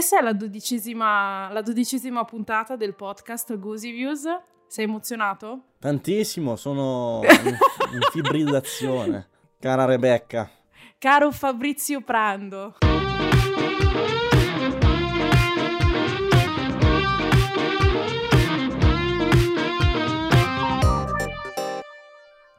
Questa 0.00 0.18
è 0.18 0.22
la 0.22 0.32
dodicesima, 0.32 1.52
la 1.52 1.60
dodicesima 1.60 2.24
puntata 2.24 2.74
del 2.74 2.94
podcast 2.94 3.58
Goosey 3.58 3.92
Views. 3.92 4.24
Sei 4.66 4.86
emozionato? 4.86 5.64
Tantissimo, 5.78 6.56
sono 6.56 7.20
in, 7.22 7.48
in 7.92 8.00
fibrillazione. 8.10 9.28
Cara 9.58 9.84
Rebecca. 9.84 10.50
Caro 10.96 11.30
Fabrizio 11.30 12.00
Prando. 12.00 12.76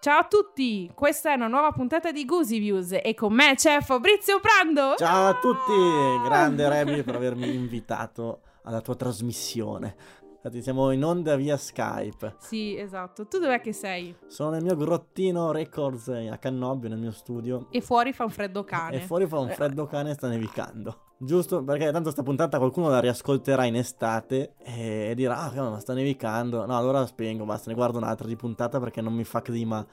Ciao 0.04 0.22
a 0.22 0.26
tutti, 0.26 0.92
questa 0.96 1.32
è 1.32 1.36
una 1.36 1.46
nuova 1.46 1.72
puntata 1.72 2.12
di 2.12 2.26
Goosey 2.26 2.58
Views 2.58 2.98
e 3.04 3.14
con 3.14 3.34
me 3.34 3.54
c'è 3.54 3.82
Fabrizio 3.82 4.40
Prando. 4.40 4.96
Ciao 4.98 5.28
a 5.28 5.40
tutti, 5.40 6.28
grande 6.28 6.66
Rebi 6.74 7.04
per 7.04 7.18
avermi 7.18 7.54
invitato 7.54 8.42
alla 8.64 8.82
tua 8.82 8.96
trasmissione. 8.96 9.96
Infatti 10.24 10.64
siamo 10.64 10.90
in 10.90 11.04
onda 11.04 11.36
via 11.36 11.56
Skype. 11.56 12.38
Sì, 12.40 12.76
esatto. 12.76 13.28
Tu 13.28 13.38
dov'è 13.38 13.62
che 13.62 13.74
sei? 13.74 14.16
Sono 14.26 14.50
nel 14.50 14.64
mio 14.64 14.76
grottino 14.76 15.52
Records 15.52 16.08
a 16.08 16.38
Cannobio, 16.40 16.90
nel 16.90 16.98
mio 16.98 17.12
studio. 17.12 17.68
E 17.70 17.80
fuori 17.82 18.12
fa 18.12 18.24
un 18.24 18.32
freddo 18.32 18.64
cane. 18.64 18.96
E 18.96 19.00
fuori 19.02 19.28
fa 19.28 19.38
un 19.38 19.50
freddo 19.50 19.86
cane 19.86 20.10
e 20.10 20.14
sta 20.16 20.28
nevicando. 20.28 21.11
Giusto 21.24 21.64
perché 21.64 21.92
tanto 21.92 22.10
sta 22.10 22.24
puntata 22.24 22.58
qualcuno 22.58 22.90
la 22.90 23.00
riascolterà 23.00 23.66
in 23.66 23.76
estate 23.76 24.56
e 24.58 25.14
dirà 25.16 25.38
ah 25.38 25.70
ma 25.70 25.80
sta 25.80 25.94
nevicando. 25.94 26.66
No, 26.66 26.76
allora 26.76 27.06
spengo, 27.06 27.46
basta, 27.46 27.70
ne 27.70 27.76
guardo 27.76 28.00
un'altra 28.00 28.28
di 28.28 28.36
puntata 28.36 28.80
perché 28.80 29.02
non 29.02 29.14
mi 29.14 29.24
fa 29.24 29.44
clima 29.44 29.86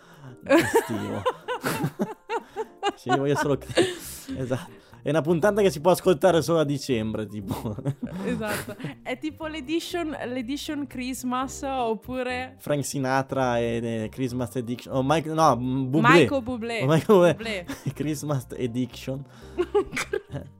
estivo. 0.42 1.20
sì, 2.96 3.10
voglio 3.10 3.36
solo... 3.36 3.58
esatto. 4.38 4.86
È 5.02 5.10
una 5.10 5.20
puntata 5.20 5.60
che 5.60 5.70
si 5.70 5.82
può 5.82 5.90
ascoltare 5.90 6.40
solo 6.40 6.60
a 6.60 6.64
dicembre, 6.64 7.26
tipo. 7.26 7.76
esatto. 8.24 8.74
È 9.02 9.18
tipo 9.18 9.46
l'edition, 9.46 10.16
l'edition 10.26 10.86
Christmas 10.86 11.62
oppure... 11.62 12.56
Frank 12.58 12.84
Sinatra 12.84 13.58
e, 13.58 14.04
e 14.04 14.08
Christmas 14.10 14.56
Edition. 14.56 14.96
O 14.96 15.02
Mike, 15.04 15.30
no, 15.32 15.56
Bublé. 15.56 16.20
Michael 16.20 16.42
Bublé. 16.42 16.82
O 16.82 16.86
Michael 16.86 17.34
Bublé. 17.34 17.66
Christmas 17.94 18.46
Edition. 18.56 19.24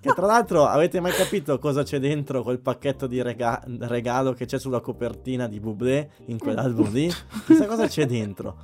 che 0.00 0.12
tra 0.14 0.26
l'altro 0.26 0.66
avete 0.66 1.00
mai 1.00 1.12
capito 1.12 1.58
cosa 1.58 1.82
c'è 1.82 1.98
dentro 1.98 2.42
quel 2.42 2.60
pacchetto 2.60 3.06
di 3.06 3.20
rega- 3.22 3.62
regalo 3.80 4.32
che 4.32 4.46
c'è 4.46 4.58
sulla 4.58 4.80
copertina 4.80 5.46
di 5.46 5.60
Bublé 5.60 6.12
in 6.26 6.38
quell'album 6.38 6.90
lì? 6.90 7.10
Chissà 7.46 7.66
cosa 7.66 7.86
c'è 7.86 8.06
dentro. 8.06 8.56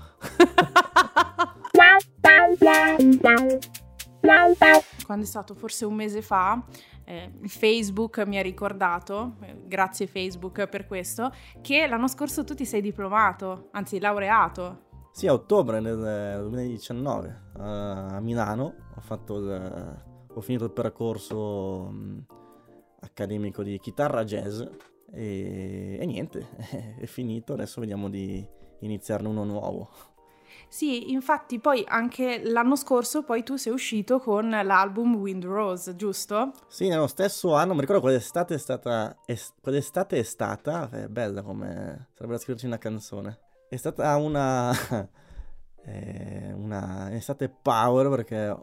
Quando 5.04 5.24
è 5.24 5.28
stato 5.28 5.54
forse 5.54 5.84
un 5.84 5.94
mese 5.94 6.22
fa, 6.22 6.64
eh, 7.04 7.32
Facebook 7.44 8.18
mi 8.26 8.38
ha 8.38 8.42
ricordato, 8.42 9.36
eh, 9.42 9.56
grazie 9.66 10.06
Facebook 10.06 10.66
per 10.66 10.86
questo, 10.86 11.32
che 11.60 11.86
l'anno 11.86 12.08
scorso 12.08 12.42
tu 12.44 12.54
ti 12.54 12.64
sei 12.64 12.80
diplomato, 12.80 13.68
anzi 13.72 14.00
laureato. 14.00 14.85
Sì, 15.16 15.26
a 15.28 15.32
ottobre 15.32 15.80
del 15.80 16.40
2019 16.40 17.42
a 17.54 18.20
Milano 18.20 18.74
ho, 18.96 19.38
il, 19.38 20.04
ho 20.30 20.40
finito 20.42 20.64
il 20.66 20.72
percorso 20.72 21.88
mh, 21.90 22.26
accademico 23.00 23.62
di 23.62 23.78
chitarra 23.78 24.24
jazz 24.24 24.60
e, 25.10 25.96
e 25.98 26.04
niente, 26.04 26.46
è 27.00 27.06
finito, 27.06 27.54
adesso 27.54 27.80
vediamo 27.80 28.10
di 28.10 28.46
iniziarne 28.80 29.26
uno 29.26 29.44
nuovo. 29.44 29.88
Sì, 30.68 31.10
infatti 31.12 31.60
poi 31.60 31.82
anche 31.88 32.42
l'anno 32.44 32.76
scorso 32.76 33.22
poi 33.22 33.42
tu 33.42 33.56
sei 33.56 33.72
uscito 33.72 34.18
con 34.18 34.50
l'album 34.50 35.14
Wind 35.14 35.46
Rose, 35.46 35.96
giusto? 35.96 36.52
Sì, 36.68 36.88
nello 36.88 37.06
stesso 37.06 37.54
anno, 37.54 37.72
mi 37.72 37.80
ricordo 37.80 38.02
quell'estate 38.02 38.56
è 38.56 38.58
stata... 38.58 39.16
Es, 39.24 39.54
quell'estate 39.62 40.18
è 40.18 40.22
stata... 40.22 40.90
è 40.90 41.08
bella 41.08 41.40
come... 41.40 42.08
sarebbe 42.12 42.34
da 42.34 42.38
scriverci 42.38 42.66
una 42.66 42.76
canzone. 42.76 43.44
È 43.68 43.76
stata 43.76 44.16
una... 44.16 44.72
eh, 45.84 46.52
una 46.54 47.14
estate 47.14 47.48
power 47.48 48.08
perché 48.08 48.56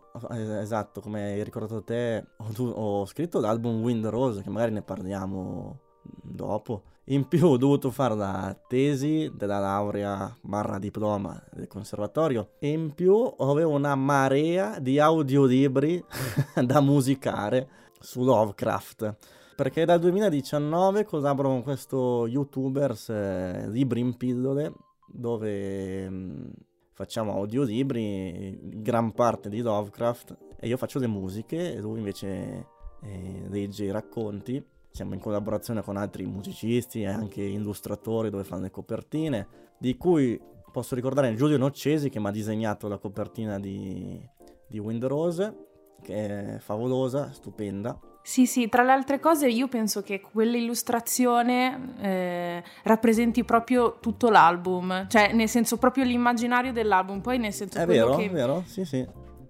esatto 0.60 1.00
come 1.00 1.24
hai 1.24 1.44
ricordato 1.44 1.82
te 1.82 2.26
ho, 2.36 2.64
ho 2.66 3.06
scritto 3.06 3.40
l'album 3.40 3.82
Wind 3.82 4.06
Rose 4.08 4.42
che 4.42 4.50
magari 4.50 4.74
ne 4.74 4.82
parliamo 4.82 5.80
dopo 6.02 6.84
in 7.08 7.28
più 7.28 7.48
ho 7.48 7.58
dovuto 7.58 7.92
fare 7.92 8.16
la 8.16 8.58
tesi 8.66 9.30
della 9.36 9.60
laurea 9.60 10.34
barra 10.42 10.80
diploma 10.80 11.42
del 11.52 11.68
conservatorio 11.68 12.52
e 12.60 12.70
in 12.70 12.94
più 12.94 13.14
avevo 13.40 13.72
una 13.72 13.96
marea 13.96 14.80
di 14.80 15.00
audiolibri 15.00 16.02
da 16.64 16.80
musicare 16.80 17.68
su 18.00 18.24
Lovecraft. 18.24 19.18
Perché 19.56 19.84
dal 19.84 20.00
2019 20.00 21.04
collaboro 21.04 21.50
con 21.50 21.62
questo 21.62 22.26
youtuber 22.26 22.98
eh, 23.10 23.70
Libri 23.70 24.00
in 24.00 24.16
pillole 24.16 24.74
dove 25.14 26.10
mm, 26.10 26.50
facciamo 26.92 27.34
audiolibri, 27.34 28.60
gran 28.82 29.12
parte 29.12 29.50
di 29.50 29.62
Lovecraft 29.62 30.38
e 30.60 30.68
io 30.68 30.78
faccio 30.78 31.00
le 31.00 31.08
musiche 31.08 31.74
e 31.74 31.80
lui 31.80 32.00
invece 32.00 32.68
eh, 33.02 33.46
legge 33.48 33.86
i 33.86 33.92
racconti 33.92 34.64
siamo 34.94 35.16
in 35.16 35.20
collaborazione 35.20 35.82
con 35.82 35.98
altri 35.98 36.24
musicisti 36.28 37.02
e 37.02 37.08
anche 37.08 37.42
illustratori 37.42 38.30
dove 38.30 38.44
fanno 38.44 38.62
le 38.62 38.70
copertine, 38.70 39.48
di 39.80 39.98
cui 39.98 40.40
posso 40.72 40.94
ricordare 40.94 41.34
Giulio 41.34 41.58
Noccesi 41.58 42.10
che 42.10 42.20
mi 42.20 42.28
ha 42.28 42.32
disegnato 42.32 42.88
la 42.88 43.00
copertina 43.00 43.60
di, 43.60 44.22
di 44.68 44.78
Wind 44.78 45.04
Rose, 45.06 45.56
che 46.00 46.56
è 46.56 46.60
favolosa, 46.60 47.32
stupenda. 47.32 48.00
Sì, 48.26 48.46
sì, 48.46 48.70
tra 48.70 48.84
le 48.84 48.92
altre 48.92 49.20
cose 49.20 49.50
io 49.50 49.68
penso 49.68 50.02
che 50.02 50.22
quell'illustrazione 50.22 51.94
eh, 52.00 52.64
rappresenti 52.84 53.44
proprio 53.44 53.98
tutto 54.00 54.30
l'album, 54.30 55.08
cioè 55.10 55.34
nel 55.34 55.50
senso 55.50 55.76
proprio 55.78 56.06
l'immaginario 56.06 56.72
dell'album, 56.72 57.20
poi 57.20 57.38
nel 57.38 57.52
senso... 57.52 57.78
È 57.78 57.86
vero, 57.86 58.16
che... 58.16 58.26
è 58.26 58.30
vero, 58.30 58.64
sì, 58.66 58.86
sì. 58.86 59.06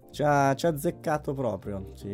Ci 0.10 0.24
ha, 0.24 0.56
ci 0.56 0.66
ha 0.66 0.70
azzeccato 0.70 1.36
proprio, 1.36 1.92
ci, 1.96 2.08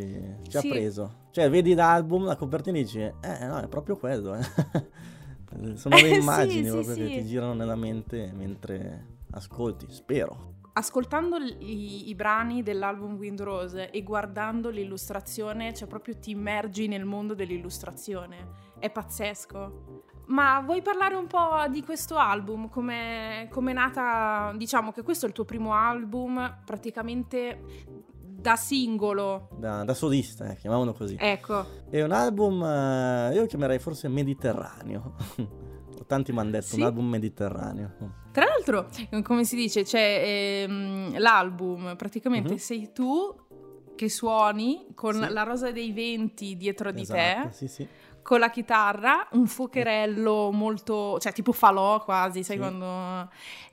ci 0.44 0.52
sì. 0.52 0.58
ha 0.58 0.62
preso. 0.62 1.14
Cioè, 1.32 1.50
vedi 1.50 1.74
l'album, 1.74 2.26
la 2.26 2.36
copertina 2.36 2.78
e 2.78 2.82
dici, 2.82 3.00
eh 3.00 3.46
no, 3.46 3.60
è 3.60 3.68
proprio 3.70 3.96
quello. 3.96 4.36
Eh. 4.36 4.44
Sono 5.76 5.96
le 5.96 6.10
immagini 6.18 6.66
sì, 6.66 6.72
proprio 6.72 6.94
sì, 6.94 7.02
che 7.02 7.08
ti 7.08 7.26
girano 7.26 7.54
nella 7.54 7.76
mente 7.76 8.32
mentre 8.36 9.06
ascolti, 9.32 9.86
spero. 9.90 10.56
Ascoltando 10.80 11.36
i, 11.36 12.08
i, 12.08 12.16
brani 12.16 12.64
dell'album 12.64 13.18
Wind 13.18 13.42
Rose 13.42 13.92
e 13.92 14.02
guardando 14.02 14.70
l'illustrazione, 14.70 15.74
cioè 15.74 15.90
proprio 15.90 16.18
ti 16.18 16.32
immergi 16.32 16.88
nel 16.88 17.04
mondo 17.04 17.34
dell'illustrazione. 17.34 18.78
È 18.80 18.90
pazzesco. 18.90 20.04
Ma 20.28 20.62
vuoi 20.62 20.82
parlare 20.82 21.16
un 21.16 21.28
po' 21.28 21.68
di 21.70 21.84
questo 21.84 22.16
album? 22.16 22.70
Come 22.70 23.50
è 23.50 23.74
nata? 23.74 24.54
Diciamo 24.56 24.94
che 24.94 25.04
questo 25.04 25.26
è 25.26 25.28
il 25.28 25.36
tuo 25.36 25.44
primo 25.44 25.74
album, 25.74 26.62
praticamente 26.64 27.62
da 28.40 28.56
singolo. 28.56 29.50
Da, 29.58 29.84
da 29.84 29.94
solista, 29.94 30.50
eh, 30.50 30.56
chiamavano 30.56 30.94
così. 30.94 31.18
Ecco. 31.20 31.90
È 31.90 32.02
un 32.02 32.14
album, 32.14 32.64
eh, 32.64 33.34
io 33.34 33.46
chiamerei 33.48 33.80
forse 33.80 34.08
mediterraneo. 34.08 35.16
Tanti 36.08 36.32
mi 36.32 36.40
hanno 36.40 36.52
detto 36.52 36.68
sì? 36.68 36.80
un 36.80 36.86
album 36.86 37.10
mediterraneo. 37.10 38.29
Tra 38.40 38.48
l'altro, 38.48 38.90
come 39.24 39.44
si 39.44 39.56
dice, 39.56 39.84
c'è 39.84 40.64
ehm, 40.66 41.20
l'album, 41.20 41.96
praticamente 41.96 42.50
mm-hmm. 42.50 42.58
sei 42.58 42.92
tu 42.94 43.36
che 43.96 44.10
suoni 44.10 44.88
con 44.96 45.14
sì. 45.14 45.30
la 45.30 45.44
rosa 45.44 45.72
dei 45.72 45.92
venti 45.92 46.56
dietro 46.56 46.92
di 46.92 47.02
esatto, 47.02 47.50
te. 47.50 47.54
Sì, 47.54 47.68
sì 47.68 47.88
con 48.22 48.38
la 48.38 48.52
chitarra, 48.52 49.28
un 49.32 49.48
fuocherello 49.48 50.52
molto, 50.52 51.18
cioè 51.20 51.34
tipo 51.34 51.52
falò 51.52 52.04
quasi, 52.04 52.44
sai 52.44 52.58
sì. 52.58 52.62
quando... 52.62 53.30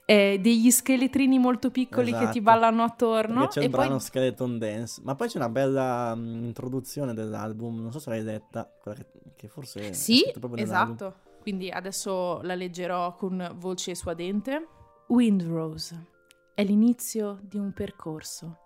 Eh, 0.09 0.39
degli 0.41 0.71
scheletrini 0.71 1.37
molto 1.37 1.73
piccoli 1.73 2.11
esatto. 2.11 2.27
che 2.27 2.31
ti 2.31 2.39
esatto. 2.39 2.59
ballano 2.59 2.85
attorno. 2.85 3.41
Perché 3.41 3.59
c'è 3.59 3.65
il 3.65 3.71
brano 3.71 3.89
poi... 3.91 4.01
Skeleton 4.01 4.59
Dance, 4.59 5.01
ma 5.05 5.15
poi 5.17 5.29
c'è 5.29 5.37
una 5.37 5.49
bella 5.49 6.13
um, 6.15 6.45
introduzione 6.45 7.13
dell'album, 7.13 7.83
non 7.83 7.93
so 7.93 7.99
se 7.99 8.11
l'hai 8.11 8.23
letta, 8.23 8.71
quella 8.81 8.97
che, 8.97 9.07
che 9.37 9.49
forse... 9.49 9.93
Sì, 9.93 10.23
esatto, 10.55 11.15
quindi 11.47 11.71
adesso 11.71 12.43
la 12.43 12.57
leggerò 12.57 13.15
con 13.15 13.53
voce 13.55 13.95
suadente. 13.95 14.67
Windrose 15.07 16.09
è 16.57 16.65
l'inizio 16.65 17.39
di 17.41 17.57
un 17.57 17.73
percorso 17.73 18.63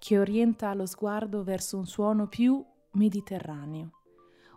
che 0.00 0.18
orienta 0.18 0.74
lo 0.74 0.86
sguardo 0.86 1.44
verso 1.44 1.76
un 1.76 1.86
suono 1.86 2.26
più 2.26 2.60
mediterraneo 2.94 3.90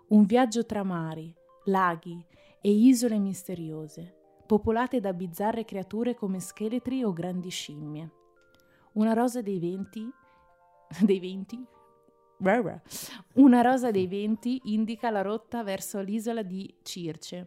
un 0.07 0.25
viaggio 0.25 0.65
tra 0.65 0.81
mari, 0.81 1.31
laghi 1.65 2.25
e 2.59 2.71
isole 2.71 3.19
misteriose, 3.19 4.15
popolate 4.47 4.99
da 4.99 5.13
bizzarre 5.13 5.63
creature 5.63 6.15
come 6.15 6.39
scheletri 6.39 7.03
o 7.03 7.13
grandi 7.13 7.51
scimmie. 7.51 8.09
Una 8.93 9.13
rosa 9.13 9.43
dei 9.43 9.59
venti... 9.59 10.09
dei 11.05 11.19
venti? 11.19 11.63
Una 13.35 13.61
rosa 13.61 13.91
dei 13.91 14.07
venti 14.07 14.59
indica 14.63 15.11
la 15.11 15.21
rotta 15.21 15.61
verso 15.61 16.01
l'isola 16.01 16.41
di 16.41 16.73
Circe, 16.81 17.45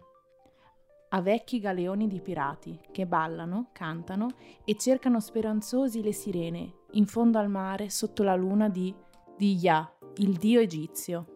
a 1.14 1.20
vecchi 1.20 1.60
galeoni 1.60 2.08
di 2.08 2.20
pirati 2.20 2.78
che 2.90 3.06
ballano, 3.06 3.68
cantano 3.72 4.28
e 4.64 4.76
cercano 4.76 5.20
speranzosi 5.20 6.02
le 6.02 6.12
sirene 6.12 6.72
in 6.92 7.06
fondo 7.06 7.38
al 7.38 7.50
mare 7.50 7.90
sotto 7.90 8.22
la 8.22 8.34
luna 8.34 8.68
di, 8.68 8.94
di 9.36 9.56
Ya, 9.56 9.90
il 10.16 10.36
dio 10.36 10.60
egizio. 10.60 11.26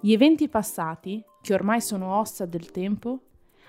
Gli 0.00 0.12
eventi 0.12 0.48
passati, 0.48 1.22
che 1.42 1.54
ormai 1.54 1.80
sono 1.80 2.18
ossa 2.18 2.46
del 2.46 2.70
tempo, 2.70 3.20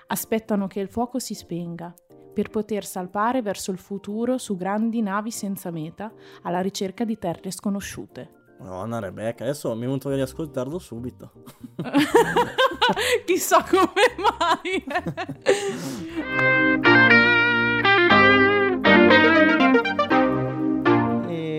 aspettano 0.06 0.66
che 0.66 0.80
il 0.80 0.88
fuoco 0.88 1.18
si 1.18 1.34
spenga 1.34 1.94
per 2.32 2.48
poter 2.48 2.84
salpare 2.84 3.42
verso 3.42 3.72
il 3.72 3.78
futuro 3.78 4.38
su 4.38 4.56
grandi 4.56 5.02
navi 5.02 5.30
senza 5.30 5.70
meta 5.70 6.12
alla 6.42 6.60
ricerca 6.60 7.04
di 7.04 7.18
terre 7.18 7.50
sconosciute. 7.50 8.39
Madonna 8.60 8.98
Rebecca, 8.98 9.44
adesso 9.44 9.74
mi 9.74 9.82
è 9.82 9.86
venuto 9.86 10.12
di 10.12 10.20
ascoltarlo 10.20 10.78
subito. 10.78 11.32
Chissà 13.24 13.64
come 13.64 13.88
mai. 14.18 14.84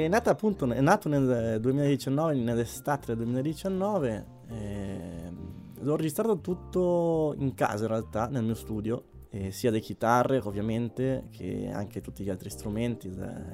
è 0.06 0.08
nata 0.10 0.30
appunto, 0.30 0.72
è 0.72 0.82
nato 0.82 1.10
nel 1.10 1.60
2019, 1.60 2.36
nell'estate 2.36 3.08
del 3.08 3.18
2019. 3.18 4.26
Eh, 4.50 5.34
l'ho 5.80 5.96
registrato 5.96 6.40
tutto 6.40 7.34
in 7.38 7.56
casa 7.56 7.84
in 7.84 7.90
realtà, 7.90 8.28
nel 8.28 8.44
mio 8.44 8.56
studio 8.56 9.06
eh, 9.34 9.52
sia 9.52 9.72
le 9.72 9.80
chitarre 9.80 10.40
ovviamente 10.44 11.28
che 11.32 11.70
anche 11.74 12.02
tutti 12.02 12.24
gli 12.24 12.30
altri 12.30 12.50
strumenti, 12.50 13.10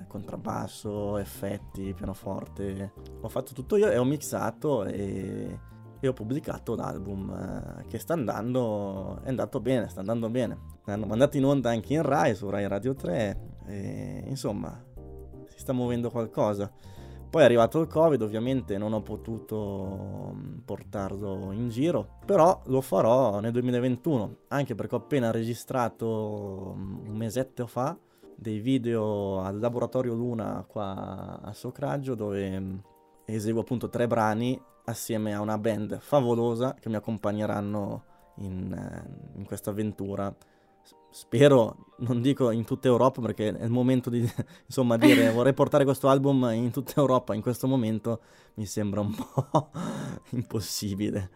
contrabbasso, 0.08 1.18
effetti, 1.18 1.94
pianoforte. 1.94 2.94
Ho 3.22 3.30
fatto 3.30 3.54
tutto 3.54 3.76
io 3.76 3.90
e 3.90 3.98
ho 3.98 4.04
mixato 4.04 4.86
e, 4.86 5.60
e 6.00 6.08
ho 6.08 6.14
pubblicato 6.14 6.76
l'album 6.76 7.30
eh, 7.30 7.86
che 7.88 8.00
sta 8.00 8.14
andando, 8.14 9.22
è 9.24 9.30
andato 9.30 9.60
bene, 9.60 9.88
sta 9.88 10.00
andando 10.00 10.30
bene. 10.30 10.58
L'hanno 10.86 11.06
mandato 11.06 11.38
in 11.38 11.46
onda 11.46 11.70
anche 11.70 11.94
in 11.94 12.02
Rai, 12.02 12.34
su 12.34 12.50
Rai 12.50 12.68
Radio 12.68 12.96
3 12.96 13.40
e 13.68 14.24
insomma 14.26 14.84
si 15.48 15.60
sta 15.60 15.74
muovendo 15.74 16.10
qualcosa. 16.10 16.72
Poi 17.30 17.42
è 17.42 17.46
arrivato 17.46 17.82
il 17.82 17.88
Covid, 17.88 18.22
ovviamente 18.22 18.78
non 18.78 18.94
ho 18.94 19.02
potuto 19.02 20.32
mm, 20.34 20.60
portarlo 20.64 21.52
in 21.52 21.68
giro, 21.68 22.20
però 22.26 22.62
lo 22.68 22.80
farò 22.80 23.42
nel 23.42 23.52
2021, 23.52 24.36
anche 24.48 24.76
perché 24.76 24.96
ho 24.96 25.00
appena 25.00 25.30
registrato 25.30 26.74
mm, 26.78 27.08
un 27.08 27.16
mesetto 27.16 27.68
fa 27.68 27.98
dei 28.34 28.60
video 28.60 29.42
al 29.42 29.60
laboratorio 29.60 30.14
Luna 30.14 30.64
qua 30.68 31.42
a 31.42 31.52
Socraggio 31.54 32.16
dove 32.16 32.60
mm, 32.60 32.78
eseguo 33.26 33.62
appunto 33.62 33.90
tre 33.90 34.08
brani 34.08 34.60
assieme 34.86 35.34
a 35.34 35.42
una 35.42 35.58
band 35.58 36.00
favolosa 36.00 36.76
che 36.80 36.88
mi 36.88 36.96
accompagneranno 36.96 38.04
in, 38.38 38.72
eh, 38.72 39.38
in 39.38 39.46
questa 39.46 39.72
avventura 39.72 40.34
spero, 41.18 41.94
non 41.98 42.22
dico 42.22 42.52
in 42.52 42.64
tutta 42.64 42.88
Europa 42.88 43.22
perché 43.22 43.48
è 43.58 43.64
il 43.64 43.72
momento 43.72 44.12
di 44.12 44.20
insomma 44.68 44.98
dire 44.98 45.32
vorrei 45.34 45.54
portare 45.54 45.84
questo 45.84 46.10
album 46.10 46.48
in 46.54 46.70
tutta 46.70 46.94
Europa, 46.98 47.34
in 47.34 47.42
questo 47.42 47.68
momento 47.68 48.22
mi 48.56 48.68
sembra 48.68 49.02
un 49.02 49.16
po' 49.16 49.72
impossibile. 50.32 51.32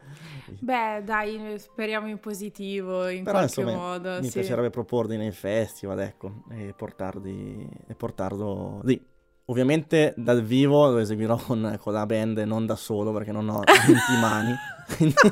Beh, 0.59 1.01
dai, 1.03 1.57
speriamo 1.57 2.07
in 2.07 2.19
positivo 2.19 3.07
in 3.07 3.23
Però, 3.23 3.37
qualche 3.39 3.61
insomma, 3.61 3.77
modo. 3.77 4.19
Mi 4.19 4.27
sì. 4.27 4.33
piacerebbe 4.33 4.69
proporli 4.69 5.17
nei 5.17 5.31
festival, 5.31 5.99
ecco, 6.01 6.43
e, 6.51 6.73
portarli, 6.75 7.67
e 7.87 7.95
portarlo 7.95 8.81
lì. 8.83 9.03
Ovviamente 9.51 10.13
dal 10.15 10.41
vivo 10.41 10.89
lo 10.89 10.99
eseguirò 10.99 11.35
con, 11.35 11.77
con 11.81 11.91
la 11.91 12.05
band 12.05 12.37
e 12.37 12.45
non 12.45 12.65
da 12.65 12.77
solo 12.77 13.11
perché 13.11 13.33
non 13.33 13.49
ho 13.49 13.59
20 13.67 14.01
mani. 14.21 14.55
Quindi 14.95 15.13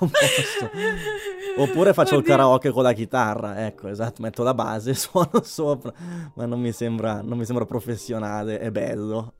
non 0.00 0.10
posso. 0.10 0.70
Oppure 1.56 1.92
faccio 1.92 2.16
Oddio. 2.16 2.18
il 2.18 2.24
karaoke 2.24 2.70
con 2.72 2.82
la 2.82 2.92
chitarra, 2.92 3.64
ecco, 3.64 3.86
esatto, 3.86 4.20
metto 4.20 4.42
la 4.42 4.52
base, 4.52 4.94
suono 4.98 5.42
sopra, 5.44 5.92
ma 6.34 6.44
non 6.44 6.60
mi 6.60 6.72
sembra, 6.72 7.22
non 7.22 7.38
mi 7.38 7.44
sembra 7.44 7.64
professionale 7.64 8.58
e 8.60 8.72
bello. 8.72 9.34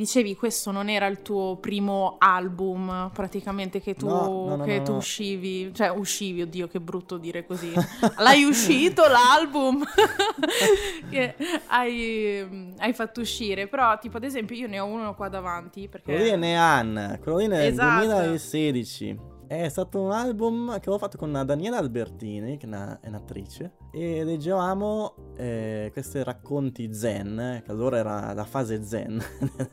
Dicevi, 0.00 0.34
questo 0.34 0.70
non 0.70 0.88
era 0.88 1.06
il 1.06 1.20
tuo 1.20 1.56
primo 1.56 2.16
album, 2.18 3.10
praticamente 3.12 3.80
che 3.82 3.94
tu, 3.94 4.06
No, 4.08 4.56
no, 4.56 4.64
che 4.64 4.78
no, 4.78 4.84
tu 4.84 4.92
uscivi, 4.94 5.72
cioè 5.74 5.90
uscivi, 5.90 6.42
oddio 6.42 6.68
che 6.68 6.80
brutto 6.80 7.18
dire 7.18 7.44
così. 7.44 7.70
L'hai 8.16 8.44
uscito 8.44 9.02
l'album 9.06 9.84
che 11.10 11.34
hai, 11.66 12.72
hai 12.78 12.92
fatto 12.94 13.20
uscire, 13.20 13.68
però 13.68 13.98
tipo 13.98 14.16
ad 14.16 14.24
esempio 14.24 14.56
io 14.56 14.66
ne 14.66 14.80
ho 14.80 14.86
uno 14.86 15.14
qua 15.14 15.28
davanti 15.28 15.86
perché... 15.86 16.12
Quello 16.12 16.24
lì 16.24 16.30
è 16.30 16.36
Nean, 16.36 17.18
quello 17.22 17.38
lì 17.38 17.46
nel 17.46 17.66
Esatto. 17.66 18.06
2016. 18.06 19.29
È 19.50 19.68
stato 19.68 20.00
un 20.00 20.12
album 20.12 20.68
che 20.74 20.88
avevo 20.88 20.98
fatto 20.98 21.18
con 21.18 21.32
Daniela 21.32 21.78
Albertini, 21.78 22.56
che 22.56 22.66
è 22.66 22.68
una- 22.68 23.00
è 23.00 23.08
un'attrice, 23.08 23.72
e 23.90 24.22
leggevamo 24.22 25.14
eh, 25.34 25.90
questi 25.92 26.22
racconti 26.22 26.94
zen, 26.94 27.60
che 27.64 27.70
allora 27.72 27.96
era 27.96 28.32
la 28.32 28.44
fase 28.44 28.84
zen 28.84 29.20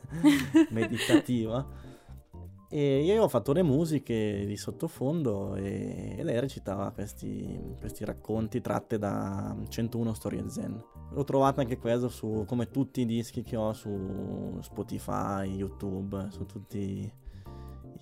meditativa. 0.70 1.64
E 2.68 3.04
io 3.04 3.22
ho 3.22 3.28
fatto 3.28 3.52
le 3.52 3.62
musiche 3.62 4.44
di 4.46 4.56
sottofondo 4.56 5.54
e, 5.54 6.16
e 6.18 6.24
lei 6.24 6.40
recitava 6.40 6.90
questi, 6.90 7.76
questi 7.78 8.04
racconti 8.04 8.60
tratte 8.60 8.98
da 8.98 9.56
101 9.68 10.12
storie 10.12 10.42
zen. 10.48 10.84
L'ho 11.12 11.22
trovato 11.22 11.60
anche 11.60 11.78
questo 11.78 12.08
su, 12.08 12.42
come 12.48 12.68
tutti 12.68 13.02
i 13.02 13.06
dischi 13.06 13.42
che 13.42 13.54
ho 13.54 13.72
su 13.72 14.58
Spotify, 14.60 15.54
YouTube, 15.54 16.30
su 16.30 16.46
tutti 16.46 17.26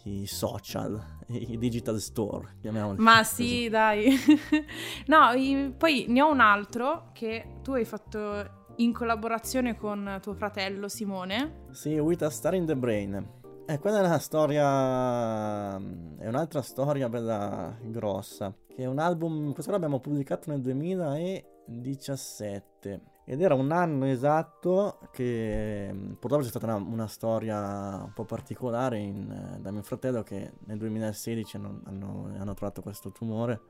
i 0.07 0.27
social, 0.27 1.01
i 1.29 1.57
digital 1.59 2.01
store, 2.01 2.57
chiamiamoli. 2.61 2.99
Ma 2.99 3.19
così. 3.19 3.47
sì, 3.47 3.69
dai. 3.69 4.17
no, 5.07 5.31
poi 5.77 6.07
ne 6.09 6.23
ho 6.23 6.31
un 6.31 6.41
altro 6.41 7.11
che 7.13 7.59
tu 7.63 7.73
hai 7.73 7.85
fatto 7.85 8.65
in 8.77 8.93
collaborazione 8.93 9.77
con 9.77 10.19
tuo 10.23 10.35
fratello 10.35 10.89
Simone. 10.89 11.65
Sì, 11.73 11.99
With 11.99 12.23
a 12.23 12.31
Star 12.31 12.55
in 12.55 12.65
the 12.67 12.77
Brain. 12.77 13.35
Eh, 13.67 13.81
quella 13.81 13.99
è 13.99 14.07
una 14.07 14.19
storia. 14.19 15.77
È 15.77 16.29
un'altra 16.29 16.63
storia 16.63 17.09
bella 17.09 17.77
grossa. 17.83 18.55
Che 18.69 18.77
è 18.77 18.87
un 18.87 19.01
album. 19.01 19.53
Questo 19.53 19.73
l'abbiamo 19.73 19.99
pubblicato 19.99 20.51
nel 20.51 20.61
2017. 20.61 23.01
Ed 23.29 23.41
era 23.43 23.55
un 23.55 23.73
anno 23.73 24.05
esatto 24.07 25.01
che 25.11 25.91
mm, 25.93 26.13
purtroppo 26.13 26.45
c'è 26.45 26.49
stata 26.49 26.67
una, 26.67 26.77
una 26.77 27.09
storia 27.09 28.01
un 28.05 28.13
po' 28.15 28.25
particolare 28.25 28.99
in, 28.99 29.29
eh, 29.29 29.61
da 29.61 29.73
mio 29.73 29.83
fratello 29.83 30.23
che 30.23 30.53
nel 30.67 30.79
2016 30.79 31.57
hanno, 31.57 31.81
hanno- 31.87 32.31
hanno 32.39 32.55
trovato 32.55 32.83
questo 32.83 33.11
tumore 33.11 33.61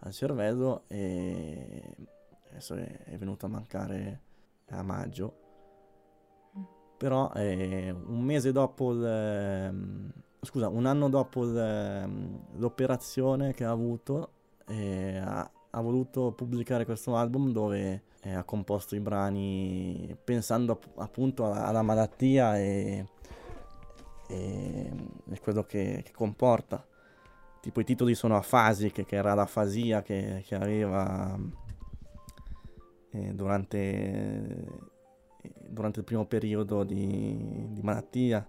al 0.00 0.12
cervello 0.12 0.84
e 0.86 1.96
adesso 2.50 2.74
è, 2.76 2.98
è 3.04 3.16
venuto 3.18 3.46
a 3.46 3.48
mancare 3.48 4.20
a 4.68 4.82
maggio. 4.84 5.36
Però 6.96 7.32
eh, 7.34 7.90
un 7.90 8.20
mese 8.22 8.52
dopo 8.52 8.92
il, 8.92 9.04
ehm, 9.04 10.12
scusa 10.42 10.68
un 10.68 10.86
anno 10.86 11.08
dopo 11.08 11.44
il, 11.44 11.56
ehm, 11.58 12.58
l'operazione 12.58 13.52
che 13.52 13.64
ha 13.64 13.70
avuto 13.70 14.30
eh, 14.68 15.18
ha, 15.18 15.50
ha 15.70 15.80
voluto 15.80 16.30
pubblicare 16.30 16.84
questo 16.84 17.16
album 17.16 17.50
dove 17.50 18.10
eh, 18.22 18.34
ha 18.34 18.44
composto 18.44 18.94
i 18.94 19.00
brani 19.00 20.16
pensando 20.22 20.72
app- 20.72 20.98
appunto 20.98 21.50
alla, 21.50 21.82
malattia 21.82 22.58
e, 22.58 23.06
e, 24.28 24.92
e 25.30 25.40
quello 25.40 25.64
che, 25.64 26.02
che 26.04 26.12
comporta 26.12 26.86
tipo 27.60 27.80
i 27.80 27.84
titoli 27.84 28.14
sono 28.14 28.36
afasiche 28.36 29.04
che 29.04 29.16
era 29.16 29.34
l'afasia 29.34 30.02
che, 30.02 30.42
che 30.46 30.54
aveva 30.54 31.38
eh, 33.10 33.34
durante 33.34 33.78
eh, 33.78 35.52
durante 35.68 36.00
il 36.00 36.04
primo 36.04 36.24
periodo 36.26 36.84
di, 36.84 37.68
di 37.70 37.82
malattia 37.82 38.46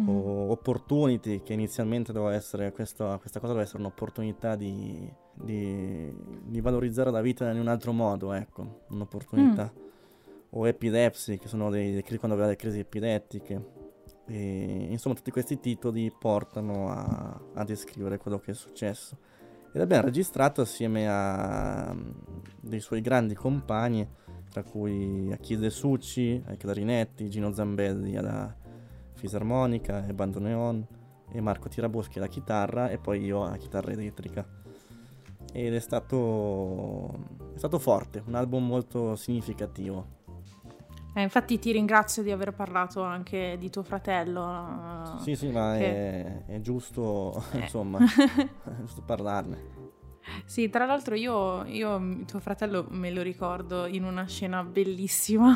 Mm. 0.00 0.08
o 0.08 0.50
opportunity 0.50 1.42
che 1.42 1.52
inizialmente 1.52 2.12
doveva 2.12 2.34
essere 2.34 2.72
questa, 2.72 3.16
questa 3.18 3.38
cosa 3.38 3.52
doveva 3.52 3.62
essere 3.62 3.82
un'opportunità 3.82 4.56
di, 4.56 5.08
di, 5.34 6.12
di 6.44 6.60
valorizzare 6.60 7.10
la 7.10 7.20
vita 7.20 7.50
in 7.50 7.58
un 7.58 7.68
altro 7.68 7.92
modo 7.92 8.32
ecco 8.32 8.84
un'opportunità. 8.88 9.72
O 10.56 10.68
epilepsy 10.68 11.38
che 11.38 11.48
sono 11.48 11.68
dei, 11.68 11.92
dei 11.92 12.02
quando 12.02 12.36
aveva 12.36 12.46
le 12.46 12.56
crisi 12.56 12.78
epilettiche. 12.78 13.82
E 14.26 14.86
insomma 14.88 15.14
tutti 15.16 15.30
questi 15.30 15.58
titoli 15.58 16.12
portano 16.16 16.88
a, 16.90 17.40
a 17.54 17.64
descrivere 17.64 18.18
quello 18.18 18.38
che 18.38 18.52
è 18.52 18.54
successo. 18.54 19.18
Ed 19.72 19.80
abbiamo 19.80 20.04
registrato 20.04 20.60
assieme 20.60 21.08
a 21.08 21.92
mm, 21.92 22.10
dei 22.60 22.78
suoi 22.78 23.00
grandi 23.00 23.34
compagni 23.34 24.08
tra 24.48 24.62
cui 24.62 25.32
Achille 25.32 25.68
Succi 25.68 26.40
ai 26.46 26.56
clarinetti, 26.56 27.28
Gino 27.28 27.52
Zambelli 27.52 28.16
alla 28.16 28.54
fisarmonica 29.14 30.06
e 30.06 30.14
bandoneon 30.14 30.86
e 31.32 31.40
Marco 31.40 31.68
Tiraboschi 31.68 32.18
alla 32.18 32.28
chitarra 32.28 32.88
e 32.88 32.98
poi 32.98 33.24
io 33.24 33.44
alla 33.44 33.56
chitarra 33.56 33.90
elettrica 33.90 34.62
ed 35.56 35.72
è 35.72 35.78
stato, 35.78 37.14
è 37.54 37.58
stato 37.58 37.78
forte, 37.78 38.24
un 38.26 38.34
album 38.34 38.66
molto 38.66 39.14
significativo. 39.14 40.22
Eh, 41.14 41.22
infatti 41.22 41.60
ti 41.60 41.70
ringrazio 41.70 42.24
di 42.24 42.32
aver 42.32 42.52
parlato 42.52 43.00
anche 43.02 43.56
di 43.56 43.70
tuo 43.70 43.84
fratello. 43.84 45.16
Sì, 45.20 45.36
sì, 45.36 45.46
ma 45.50 45.76
che- 45.78 46.44
è, 46.44 46.44
è 46.46 46.60
giusto, 46.60 47.40
Eh. 47.54 47.58
insomma, 47.58 48.00
è 48.02 48.74
giusto 48.80 49.00
parlarne. 49.02 49.82
Sì, 50.44 50.68
tra 50.70 50.86
l'altro 50.86 51.14
io, 51.14 51.64
io, 51.66 52.24
tuo 52.26 52.40
fratello 52.40 52.86
me 52.90 53.12
lo 53.12 53.22
ricordo 53.22 53.86
in 53.86 54.04
una 54.04 54.26
scena 54.26 54.64
bellissima 54.64 55.54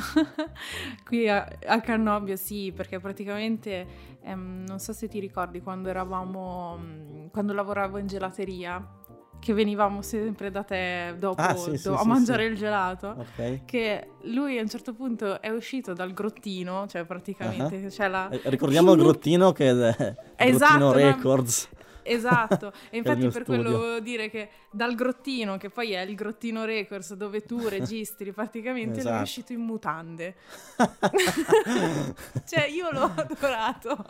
qui 1.04 1.28
a, 1.28 1.44
a 1.66 1.80
Cannobio, 1.80 2.36
sì, 2.36 2.70
perché 2.72 3.00
praticamente, 3.00 3.86
ehm, 4.20 4.64
non 4.68 4.78
so 4.78 4.92
se 4.92 5.08
ti 5.08 5.18
ricordi 5.18 5.60
quando 5.60 5.88
eravamo, 5.88 7.28
quando 7.32 7.52
lavoravo 7.52 7.98
in 7.98 8.06
gelateria, 8.06 8.97
che 9.40 9.52
venivamo 9.54 10.02
sempre 10.02 10.50
da 10.50 10.62
te 10.62 11.14
dopo 11.18 11.40
Ah, 11.40 11.54
sì, 11.54 11.76
sì, 11.76 11.88
a 11.88 11.98
sì, 11.98 12.06
mangiare 12.06 12.44
il 12.44 12.56
gelato. 12.56 13.14
Ok. 13.18 13.64
Che 13.64 14.08
lui 14.22 14.58
a 14.58 14.62
un 14.62 14.68
certo 14.68 14.92
punto 14.92 15.40
è 15.40 15.48
uscito 15.50 15.92
dal 15.92 16.12
grottino, 16.12 16.86
cioè 16.88 17.04
praticamente 17.04 17.86
c'è 17.86 18.08
la... 18.08 18.28
Eh, 18.28 18.40
Ricordiamo 18.44 18.92
il 18.92 18.98
grottino 19.00 19.52
che 19.52 19.70
è 19.70 20.16
Esatto, 20.36 20.78
grottino 20.78 20.86
no? 20.86 20.92
Records. 20.92 21.68
Esatto, 22.08 22.72
e 22.90 22.96
infatti 22.98 23.28
per 23.28 23.42
studio. 23.42 23.62
quello 23.62 23.78
volevo 23.78 24.00
dire 24.00 24.30
che 24.30 24.48
dal 24.70 24.94
grottino, 24.94 25.56
che 25.56 25.70
poi 25.70 25.92
è 25.92 26.00
il 26.00 26.14
grottino 26.14 26.64
Records 26.64 27.14
dove 27.14 27.42
tu 27.42 27.58
registri 27.68 28.32
praticamente, 28.32 28.90
lui 28.90 28.98
è 28.98 29.00
Esatto. 29.08 29.22
uscito 29.22 29.52
in 29.52 29.60
mutande. 29.60 30.34
cioè 32.46 32.66
io 32.66 32.90
l'ho 32.90 33.12
adorato. 33.14 34.04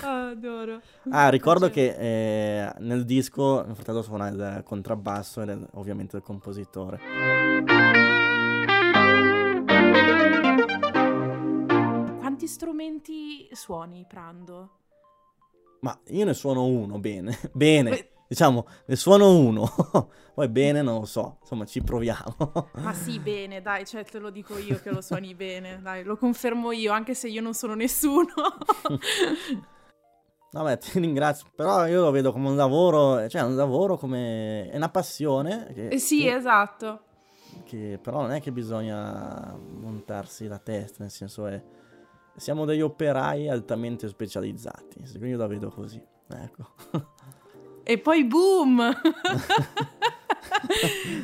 Adoro. 0.00 0.80
Ah, 1.10 1.28
ricordo 1.28 1.66
Cioè, 1.66 1.74
che 1.74 1.96
eh, 2.66 2.72
nel 2.78 3.04
disco 3.04 3.62
mio 3.64 3.74
fratello 3.74 4.02
suona 4.02 4.28
il 4.28 4.62
contrabbasso 4.64 5.42
ed 5.42 5.48
è 5.50 5.58
ovviamente 5.72 6.16
il 6.16 6.22
compositore. 6.22 7.00
Quanti 12.18 12.46
strumenti 12.46 13.48
suoni, 13.52 14.04
Prando? 14.08 14.78
Ma 15.80 15.98
io 16.08 16.24
ne 16.24 16.34
suono 16.34 16.64
uno, 16.66 16.98
bene, 16.98 17.38
bene, 17.52 17.90
Beh- 17.90 18.10
diciamo, 18.28 18.66
ne 18.86 18.96
suono 18.96 19.34
uno, 19.36 19.66
poi 20.34 20.48
bene 20.48 20.82
non 20.82 21.00
lo 21.00 21.06
so, 21.06 21.38
insomma 21.40 21.64
ci 21.64 21.82
proviamo. 21.82 22.68
Ma 22.82 22.92
sì, 22.92 23.18
bene, 23.18 23.62
dai, 23.62 23.86
cioè 23.86 24.04
te 24.04 24.18
lo 24.18 24.30
dico 24.30 24.58
io 24.58 24.78
che 24.82 24.90
lo 24.90 25.00
suoni 25.00 25.34
bene, 25.34 25.80
dai, 25.80 26.04
lo 26.04 26.16
confermo 26.16 26.72
io, 26.72 26.92
anche 26.92 27.14
se 27.14 27.28
io 27.28 27.40
non 27.40 27.54
sono 27.54 27.74
nessuno. 27.74 28.32
Vabbè, 30.52 30.78
ti 30.78 30.98
ringrazio, 30.98 31.46
però 31.54 31.86
io 31.86 32.02
lo 32.02 32.10
vedo 32.10 32.32
come 32.32 32.48
un 32.48 32.56
lavoro, 32.56 33.28
cioè 33.28 33.42
un 33.42 33.54
lavoro 33.54 33.96
come... 33.96 34.68
è 34.68 34.76
una 34.76 34.88
passione, 34.88 35.70
che, 35.72 35.88
Eh 35.88 35.98
sì, 35.98 36.22
che- 36.22 36.34
esatto. 36.34 37.00
che 37.64 37.98
però 38.02 38.22
non 38.22 38.32
è 38.32 38.40
che 38.40 38.50
bisogna 38.50 39.56
montarsi 39.56 40.46
la 40.48 40.58
testa, 40.58 40.96
nel 41.00 41.10
senso 41.10 41.46
è... 41.46 41.62
Siamo 42.40 42.64
degli 42.64 42.80
operai 42.80 43.50
altamente 43.50 44.08
specializzati, 44.08 45.02
quindi 45.10 45.28
io 45.28 45.36
la 45.36 45.46
vedo 45.46 45.68
così, 45.68 46.02
ecco. 46.28 46.70
E 47.84 47.98
poi 47.98 48.24
boom! 48.24 48.80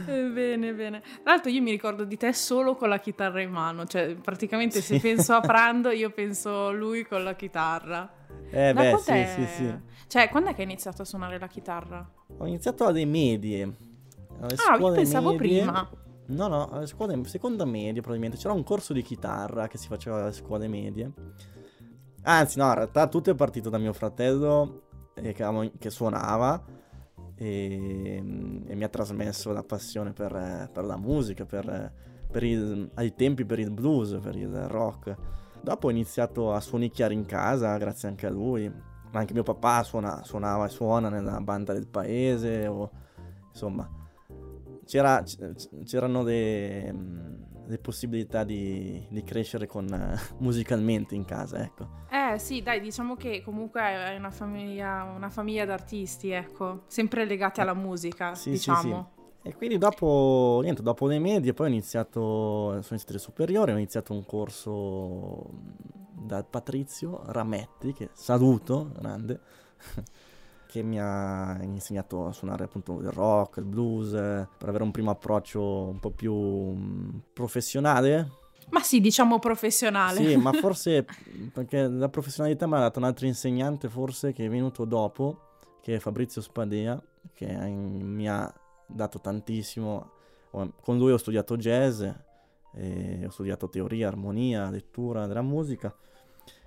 Eh, 0.06 0.23
bene, 0.30 0.73
bene. 0.73 1.00
Tra 1.00 1.32
l'altro 1.32 1.50
io 1.50 1.61
mi 1.62 1.70
ricordo 1.70 2.04
di 2.04 2.16
te 2.16 2.32
solo 2.32 2.75
con 2.76 2.88
la 2.88 2.99
chitarra 3.00 3.40
in 3.40 3.50
mano, 3.50 3.85
cioè 3.87 4.14
praticamente 4.14 4.80
se 4.80 4.94
Sì. 4.94 5.00
penso 5.00 5.35
a 5.35 5.40
Prando 5.40 5.90
io 5.90 6.11
penso 6.11 6.66
a 6.66 6.70
lui 6.70 7.04
con 7.04 7.23
la 7.25 7.35
chitarra. 7.35 8.08
Eh 8.50 8.73
Da 8.73 8.80
beh, 8.82 8.96
sì, 8.99 9.25
sì, 9.26 9.46
sì. 9.46 9.75
Cioè, 10.06 10.28
quando 10.28 10.50
è 10.50 10.54
che 10.54 10.61
hai 10.62 10.66
iniziato 10.66 11.02
a 11.02 11.04
suonare 11.04 11.38
la 11.38 11.46
chitarra? 11.49 12.08
Ho 12.38 12.46
iniziato 12.46 12.85
alle 12.87 13.04
medie. 13.04 13.62
Alle 14.40 14.54
Ah, 14.68 14.76
io 14.78 14.92
pensavo 14.92 15.30
medie- 15.32 15.37
prima. 15.62 15.90
No, 16.28 16.49
no, 16.49 16.68
alle 16.71 16.87
scuole, 16.87 17.23
seconda 17.25 17.64
media 17.64 18.00
probabilmente. 18.00 18.37
C'era 18.37 18.52
un 18.52 18.64
corso 18.64 18.92
di 18.92 19.02
chitarra 19.02 19.68
che 19.68 19.78
si 19.78 19.87
faceva 19.87 20.23
alle 20.23 20.33
scuole 20.33 20.66
medie. 20.66 21.12
Anzi, 22.23 22.59
no, 22.59 22.66
in 22.66 22.75
realtà 22.75 23.06
tutto 23.06 23.30
è 23.30 23.35
partito 23.35 23.71
da 23.71 23.78
mio 23.78 23.92
fratello 23.92 24.83
eh, 25.14 25.33
che, 25.33 25.73
che 25.78 25.90
suonava 25.90 26.64
e, 27.37 28.16
e 28.66 28.75
mi 28.75 28.83
ha 28.83 28.88
trasmesso 28.88 29.52
la 29.52 29.62
passione 29.62 30.12
per, 30.12 30.35
eh, 30.35 30.68
per 30.73 30.85
la 30.85 30.97
musica, 30.97 31.45
per, 31.45 31.68
eh, 31.68 31.92
per 32.28 32.42
il, 32.42 32.90
ai 32.95 33.14
tempi 33.14 33.45
per 33.45 33.61
il 33.61 33.71
blues, 33.71 34.18
per 34.21 34.35
il 34.35 34.66
rock. 34.66 35.14
Dopo 35.61 35.87
ho 35.87 35.90
iniziato 35.90 36.52
a 36.52 36.61
suonicchiare 36.61 37.14
in 37.14 37.25
casa, 37.25 37.76
grazie 37.76 38.09
anche 38.09 38.26
a 38.26 38.30
lui. 38.30 38.68
Ma 38.68 39.21
anche 39.21 39.33
mio 39.33 39.45
papà 39.45 39.85
suona- 39.85 40.25
suonava 40.25 40.66
e 40.66 40.68
suona 40.68 41.09
nella 41.09 41.40
banda 41.40 41.73
del 41.73 41.87
paese, 41.87 42.66
o 42.66 42.90
insomma, 43.49 43.88
c'era- 44.87 45.23
c'erano 45.85 46.23
le, 46.23 46.95
le 47.66 47.78
possibilità 47.78 48.45
di, 48.45 49.07
di 49.11 49.23
crescere 49.25 49.66
con, 49.66 49.93
eh, 49.93 50.16
musicalmente 50.38 51.14
in 51.14 51.25
casa, 51.25 51.62
ecco. 51.62 52.05
Eh 52.09 52.38
sì, 52.38 52.62
dai, 52.62 52.81
diciamo 52.81 53.16
che 53.16 53.43
comunque 53.43 53.81
è 53.81 54.16
una 54.16 54.31
famiglia, 54.31 55.02
una 55.02 55.28
famiglia 55.28 55.64
d'artisti, 55.64 56.31
ecco, 56.31 56.85
sempre 56.87 57.25
legati 57.25 57.61
alla 57.61 57.75
musica, 57.75 58.35
Sì, 58.35 58.43
sì, 58.43 58.52
diciamo. 58.52 59.11
E 59.43 59.55
quindi 59.55 59.78
dopo, 59.78 60.61
niente, 60.62 60.83
dopo 60.83 61.07
le 61.07 61.19
medie 61.19 61.52
poi 61.52 61.66
ho 61.66 61.71
iniziato, 61.71 62.21
sono 62.21 62.85
iniziato 62.90 63.12
le 63.12 63.19
superiori, 63.19 63.73
ho 63.73 63.76
iniziato 63.76 64.12
un 64.12 64.25
corso 64.25 65.50
dal 66.12 66.45
Patrizio 66.47 67.23
Rametti, 67.26 67.93
che 67.93 68.11
saluto, 68.12 68.90
grande, 68.99 69.40
che 70.76 70.83
mi 70.83 71.00
ha 71.00 71.56
insegnato 71.62 72.26
a 72.26 72.33
suonare 72.33 72.64
appunto 72.64 73.00
il 73.00 73.11
rock, 73.11 73.56
il 73.56 73.64
blues, 73.64 74.11
per 74.11 74.68
avere 74.68 74.85
un 74.85 74.90
primo 74.90 75.11
approccio 75.11 75.88
un 75.88 75.99
po' 75.99 76.11
più 76.11 76.35
mm, 76.35 77.09
professionale. 77.33 78.30
Ma 78.68 78.80
sì, 78.80 79.00
diciamo 79.00 79.38
professionale. 79.38 80.23
Sì, 80.23 80.37
ma 80.37 80.52
forse 80.61 81.06
perché 81.50 81.87
la 81.88 82.11
professionalità 82.11 82.66
mi 82.66 82.75
ha 82.75 82.80
dato 82.80 82.99
un 82.99 83.06
altro 83.06 83.25
insegnante 83.25 83.88
forse 83.88 84.33
che 84.33 84.45
è 84.45 84.49
venuto 84.50 84.85
dopo, 84.85 85.59
che 85.80 85.95
è 85.95 85.99
Fabrizio 85.99 86.42
Spadea, 86.42 87.02
che 87.33 87.47
mi 87.47 88.28
ha 88.28 88.52
dato 88.87 89.18
tantissimo. 89.18 90.11
Con 90.50 90.99
lui 90.99 91.12
ho 91.12 91.18
studiato 91.18 91.56
jazz, 91.56 92.02
ho 92.02 93.30
studiato 93.30 93.71
teoria, 93.71 94.09
armonia, 94.09 94.68
lettura 94.68 95.26
della 95.26 95.42
musica 95.42 95.95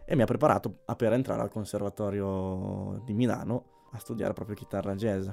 e 0.06 0.16
mi 0.16 0.24
ha 0.24 0.26
preparato 0.26 0.80
per 0.96 1.14
entrare 1.14 1.42
al 1.42 1.52
Conservatorio 1.52 3.02
di 3.06 3.14
Milano 3.14 3.78
a 3.92 3.98
studiare 4.00 4.34
proprio 4.34 4.56
chitarra 4.56 4.96
jazz. 4.96 5.28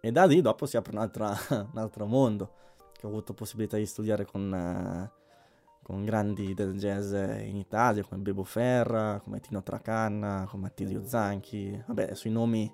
E 0.00 0.12
da 0.12 0.24
lì 0.24 0.40
dopo 0.40 0.66
si 0.66 0.76
apre 0.76 0.92
un 0.96 1.68
altro 1.74 2.06
mondo, 2.06 2.52
che 2.92 3.06
ho 3.06 3.08
avuto 3.08 3.34
possibilità 3.34 3.76
di 3.76 3.86
studiare 3.86 4.24
con, 4.24 4.52
eh, 4.52 5.10
con 5.82 6.04
grandi 6.04 6.54
del 6.54 6.76
jazz 6.76 7.12
in 7.12 7.56
Italia, 7.56 8.04
come 8.04 8.20
Bebo 8.20 8.44
Ferra, 8.44 9.20
come 9.22 9.40
Tino 9.40 9.62
Tracanna, 9.62 10.46
come 10.48 10.66
Attilio 10.68 11.04
Zanchi. 11.04 11.82
Vabbè, 11.86 12.14
sui 12.14 12.30
nomi 12.30 12.72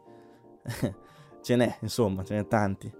ce 1.40 1.56
n'è, 1.56 1.78
insomma, 1.80 2.24
ce 2.24 2.34
n'è 2.34 2.46
tanti. 2.46 2.92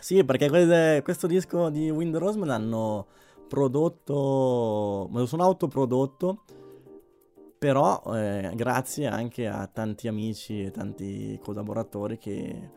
Sì, 0.00 0.24
perché 0.24 0.48
quel- 0.48 1.02
questo 1.02 1.26
disco 1.26 1.68
di 1.70 1.90
Wind 1.90 2.16
Rose 2.16 2.38
me 2.38 2.46
l'hanno 2.46 3.06
prodotto, 3.48 5.08
me 5.10 5.20
lo 5.20 5.26
sono 5.26 5.42
autoprodotto, 5.42 6.44
però 7.58 8.00
eh, 8.14 8.52
grazie 8.54 9.08
anche 9.08 9.48
a 9.48 9.66
tanti 9.66 10.06
amici 10.06 10.62
e 10.62 10.70
tanti 10.70 11.38
collaboratori 11.42 12.16
che 12.16 12.70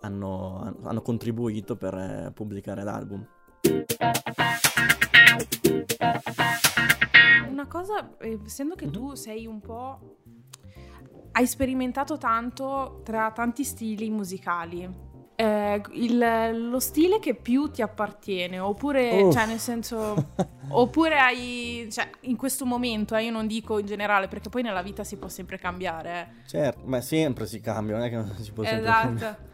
hanno, 0.00 0.76
hanno 0.82 1.02
contribuito 1.02 1.76
per 1.76 1.94
eh, 1.94 2.30
pubblicare 2.34 2.82
l'album. 2.82 3.26
Una 7.50 7.66
cosa, 7.66 8.16
eh, 8.18 8.40
essendo 8.44 8.74
che 8.74 8.86
Mhm. 8.86 8.92
tu 8.92 9.14
sei 9.14 9.46
un 9.46 9.60
po'... 9.60 10.16
hai 11.32 11.46
sperimentato 11.46 12.16
tanto 12.16 13.00
tra 13.02 13.32
tanti 13.32 13.64
stili 13.64 14.08
musicali, 14.08 14.88
eh, 15.36 15.80
il- 15.92 16.68
lo 16.70 16.80
stile 16.80 17.18
che 17.18 17.34
più 17.34 17.70
ti 17.70 17.82
appartiene, 17.82 18.58
oppure, 18.58 19.22
Uff. 19.22 19.34
cioè 19.34 19.46
nel 19.46 19.58
senso, 19.58 20.14
oppure 20.70 21.18
hai, 21.18 21.88
cioè 21.90 22.08
in 22.22 22.36
questo 22.36 22.64
momento, 22.64 23.14
eh, 23.16 23.24
io 23.24 23.30
non 23.32 23.46
dico 23.46 23.78
in 23.78 23.86
generale, 23.86 24.28
perché 24.28 24.48
poi 24.48 24.62
nella 24.62 24.82
vita 24.82 25.04
si 25.04 25.16
può 25.16 25.28
sempre 25.28 25.58
cambiare, 25.58 26.42
Certo, 26.46 26.80
ma 26.84 27.00
sempre 27.00 27.46
si 27.46 27.60
cambia, 27.60 27.96
non 27.96 28.04
è 28.04 28.08
che 28.10 28.16
non 28.16 28.34
si 28.38 28.52
può 28.52 28.62
eh. 28.62 28.66
sempre 28.68 28.84
Esatto. 28.88 29.06
cambiare. 29.06 29.52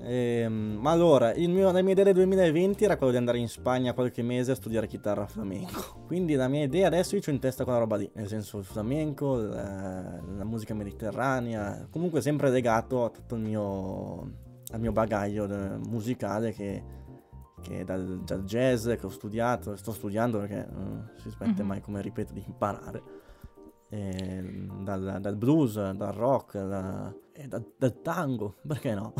Ehm, 0.00 0.78
ma 0.80 0.92
allora, 0.92 1.34
il 1.34 1.50
mio, 1.50 1.70
la 1.72 1.82
mia 1.82 1.90
idea 1.92 2.04
del 2.04 2.14
2020 2.14 2.84
era 2.84 2.96
quello 2.96 3.10
di 3.12 3.18
andare 3.18 3.38
in 3.38 3.48
Spagna 3.48 3.92
qualche 3.94 4.22
mese 4.22 4.52
a 4.52 4.54
studiare 4.54 4.86
chitarra 4.86 5.26
flamenco. 5.26 6.02
Quindi 6.06 6.34
la 6.34 6.46
mia 6.46 6.62
idea 6.62 6.86
adesso 6.86 7.16
io 7.16 7.22
ho 7.26 7.30
in 7.30 7.40
testa 7.40 7.64
quella 7.64 7.80
roba 7.80 7.96
lì, 7.96 8.08
nel 8.14 8.28
senso 8.28 8.58
il 8.58 8.64
flamenco, 8.64 9.36
la, 9.36 10.20
la 10.36 10.44
musica 10.44 10.72
mediterranea, 10.74 11.88
comunque 11.90 12.20
sempre 12.20 12.48
legato 12.50 13.04
a 13.04 13.10
tutto 13.10 13.34
il 13.34 13.40
mio, 13.40 14.30
al 14.72 14.80
mio 14.80 14.92
bagaglio 14.92 15.46
de- 15.46 15.76
musicale 15.88 16.52
che, 16.52 16.82
che 17.62 17.84
dal, 17.84 18.20
dal 18.22 18.44
jazz 18.44 18.84
che 18.88 19.00
ho 19.06 19.08
studiato, 19.10 19.76
sto 19.76 19.92
studiando 19.92 20.38
perché 20.38 20.66
non 20.70 21.10
si 21.16 21.30
smette 21.30 21.62
Mhm. 21.62 21.68
mai, 21.68 21.80
come 21.80 22.02
ripeto, 22.02 22.32
di 22.32 22.42
imparare. 22.46 23.02
E 23.90 24.42
dal, 24.82 25.16
dal 25.20 25.36
blues, 25.36 25.74
dal 25.92 26.12
rock, 26.12 26.58
da- 26.58 27.10
e 27.32 27.46
dal, 27.48 27.72
dal 27.78 28.02
tango, 28.02 28.56
perché 28.66 28.92
no? 28.94 29.14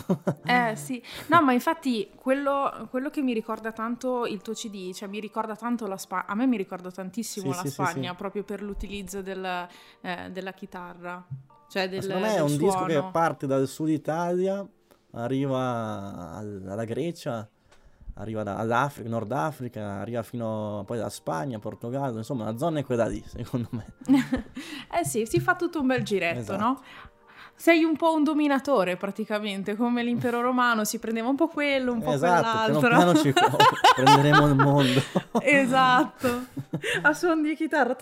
Eh 0.44 0.76
sì, 0.76 1.02
no, 1.28 1.40
ma 1.42 1.52
infatti 1.54 2.10
quello, 2.14 2.86
quello 2.90 3.08
che 3.08 3.22
mi 3.22 3.32
ricorda 3.32 3.72
tanto 3.72 4.26
il 4.26 4.42
tuo 4.42 4.52
CD, 4.52 4.92
cioè 4.92 5.08
mi 5.08 5.20
ricorda 5.20 5.56
tanto 5.56 5.86
la 5.86 5.96
Spagna, 5.96 6.26
a 6.26 6.34
me 6.34 6.46
mi 6.46 6.58
ricorda 6.58 6.90
tantissimo 6.90 7.50
Sì, 7.52 7.56
la 7.56 7.62
sì, 7.62 7.68
Spagna 7.70 8.10
sì. 8.10 8.16
proprio 8.16 8.44
per 8.44 8.60
l'utilizzo 8.62 9.22
del, 9.22 9.42
eh, 10.02 10.30
della 10.30 10.52
chitarra, 10.52 11.26
cioè 11.70 11.88
del, 11.88 12.02
Secondo 12.02 12.26
me 12.26 12.34
è 12.34 12.40
un 12.40 12.56
disco 12.58 12.84
che 12.84 12.92
suono. 12.92 13.10
parte 13.10 13.46
dal 13.46 13.66
sud 13.66 13.88
Italia, 13.88 14.68
arriva 15.22 16.34
al- 16.34 16.64
alla 16.68 16.84
Grecia, 16.84 17.48
arriva 18.14 18.42
da- 18.42 18.56
all'Africa, 18.56 19.08
Nord 19.08 19.30
Africa, 19.32 20.00
arriva 20.00 20.22
fino 20.22 20.82
poi 20.86 20.98
alla 20.98 21.08
Spagna, 21.10 21.58
Portogallo, 21.58 22.18
insomma 22.18 22.44
la 22.44 22.56
zona 22.56 22.80
è 22.80 22.84
quella 22.84 23.06
lì, 23.06 23.22
secondo 23.26 23.68
me. 23.72 23.86
Eh 24.90 25.04
sì, 25.04 25.26
si 25.26 25.38
fa 25.38 25.54
tutto 25.54 25.80
un 25.80 25.86
bel 25.86 26.02
giretto, 26.02 26.40
Esatto. 26.40 26.60
no? 26.62 26.82
Sei 27.58 27.82
un 27.82 27.96
po' 27.96 28.14
un 28.14 28.22
dominatore 28.22 28.96
praticamente, 28.96 29.74
come 29.74 30.04
l'impero 30.04 30.40
romano, 30.40 30.84
si 30.84 31.00
prendeva 31.00 31.28
un 31.28 31.34
po' 31.34 31.48
quello, 31.48 31.92
un 31.92 32.00
po' 32.00 32.12
esatto, 32.12 32.40
piano 32.40 32.78
quell'altro. 32.78 32.88
piano 32.88 33.14
ci 33.16 33.32
prenderemo 33.96 34.46
il 34.46 34.54
mondo. 34.54 35.02
Esatto, 35.42 36.44
a 37.02 37.12
suon 37.12 37.42
di 37.42 37.56
chitarra, 37.56 37.96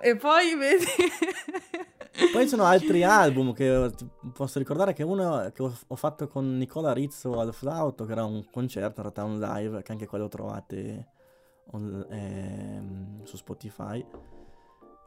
e 0.00 0.16
poi 0.16 0.54
vedi... 0.54 0.84
Poi 2.32 2.42
ci 2.42 2.48
sono 2.48 2.62
altri 2.64 3.02
album 3.02 3.52
che 3.52 3.90
posso 4.32 4.60
ricordare 4.60 4.92
che 4.92 5.02
uno 5.02 5.50
che 5.52 5.62
ho, 5.62 5.96
fatto 5.96 6.28
con 6.28 6.56
Nicola 6.56 6.92
Rizzo 6.92 7.40
al 7.40 7.52
flauto, 7.52 8.04
che 8.04 8.12
era 8.12 8.24
un 8.24 8.44
concerto, 8.50 9.00
in 9.00 9.10
realtà 9.12 9.24
un 9.24 9.40
live, 9.40 9.82
che 9.82 9.90
anche 9.90 10.06
quello 10.06 10.28
trovate 10.28 11.08
on- 11.72 12.06
ehm, 12.08 13.24
su 13.24 13.36
Spotify, 13.36 14.04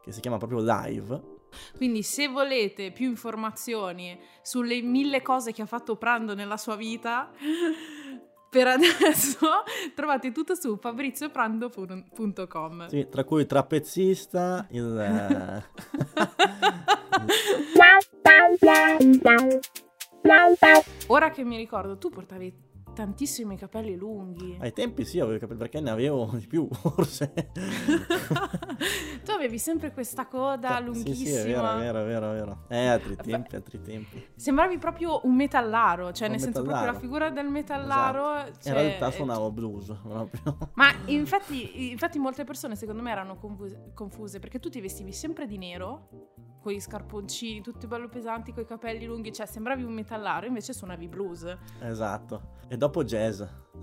che 0.07 0.13
si 0.13 0.21
chiama 0.21 0.37
proprio 0.37 0.61
Live. 0.61 1.21
Quindi 1.75 2.01
se 2.01 2.29
volete 2.29 2.93
più 2.93 3.09
informazioni 3.09 4.17
sulle 4.41 4.81
mille 4.81 5.21
cose 5.21 5.51
che 5.51 5.61
ha 5.61 5.65
fatto 5.65 5.97
Prando 5.97 6.33
nella 6.33 6.55
sua 6.55 6.77
vita, 6.77 7.29
per 8.49 8.67
adesso 8.67 9.47
trovate 9.93 10.31
tutto 10.31 10.55
su 10.55 10.77
fabrizioprando.com. 10.77 12.87
Sì, 12.87 13.09
tra 13.09 13.25
cui 13.25 13.41
il 13.41 13.47
trapezzista, 13.47 14.65
il... 14.71 14.97
eh, 14.97 15.65
Ora 21.07 21.31
che 21.31 21.43
mi 21.43 21.57
ricordo, 21.57 21.97
tu 21.97 22.07
portavi 22.09 22.66
tantissimi 22.97 23.55
capelli 23.57 23.95
lunghi. 23.95 24.57
ai 24.59 24.73
tempi 24.73 25.05
sì, 25.05 25.19
avevo 25.19 25.35
i 25.35 25.39
capelli 25.39 25.59
perché 25.59 25.79
ne 25.79 25.91
avevo 25.91 26.31
di 26.33 26.47
più, 26.47 26.67
forse. 26.73 27.31
tu 29.23 29.31
avevi 29.31 29.59
sempre 29.59 29.93
questa 29.93 30.25
coda 30.25 30.79
lunghissima. 30.79 31.15
Sì, 31.15 31.25
sì, 31.25 31.31
è 31.31 31.43
vero, 31.43 31.75
è 31.75 31.77
vero, 31.77 32.01
è 32.01 32.05
vero, 32.05 32.31
è 32.31 32.35
vero. 32.35 32.63
Eh, 32.69 32.87
altri 32.87 33.15
tempi, 33.15 33.55
altri 33.55 33.81
tempi. 33.81 34.25
Sembravi 34.35 34.79
proprio 34.79 35.21
un 35.25 35.35
metallaro, 35.35 36.11
cioè 36.11 36.27
Un 36.27 36.33
nel 36.33 36.41
senso 36.41 36.61
metallaro. 36.61 36.83
proprio 36.85 36.93
la 36.93 36.99
figura 36.99 37.29
del 37.29 37.51
metallaro. 37.51 38.47
In 38.47 38.53
cioè, 38.59 38.73
realtà 38.73 39.11
suonavo 39.11 39.51
blues, 39.51 39.93
proprio. 40.01 40.57
Ma 40.73 40.91
infatti, 41.05 41.91
infatti 41.91 42.17
molte 42.17 42.45
persone 42.45 42.75
secondo 42.75 43.03
me 43.03 43.11
erano 43.11 43.37
confuse, 43.37 43.91
confuse 43.93 44.39
perché 44.39 44.57
tu 44.59 44.69
ti 44.69 44.81
vestivi 44.81 45.11
sempre 45.11 45.45
di 45.45 45.59
nero, 45.59 46.09
con 46.67 46.75
gli 46.75 46.81
scarponcini 46.81 47.61
tutti 47.61 47.87
bello 47.87 48.09
pesanti, 48.09 48.51
con 48.51 48.63
i 48.63 48.65
capelli 48.65 49.05
lunghi, 49.05 49.31
cioè 49.31 49.45
sembravi 49.45 49.83
un 49.83 49.93
metallaro, 49.93 50.47
invece 50.47 50.73
suonavi 50.73 51.07
blues. 51.07 51.57
Esatto. 51.79 52.55
E 52.67 52.75
dopo 52.75 53.05
jazz. 53.05 53.39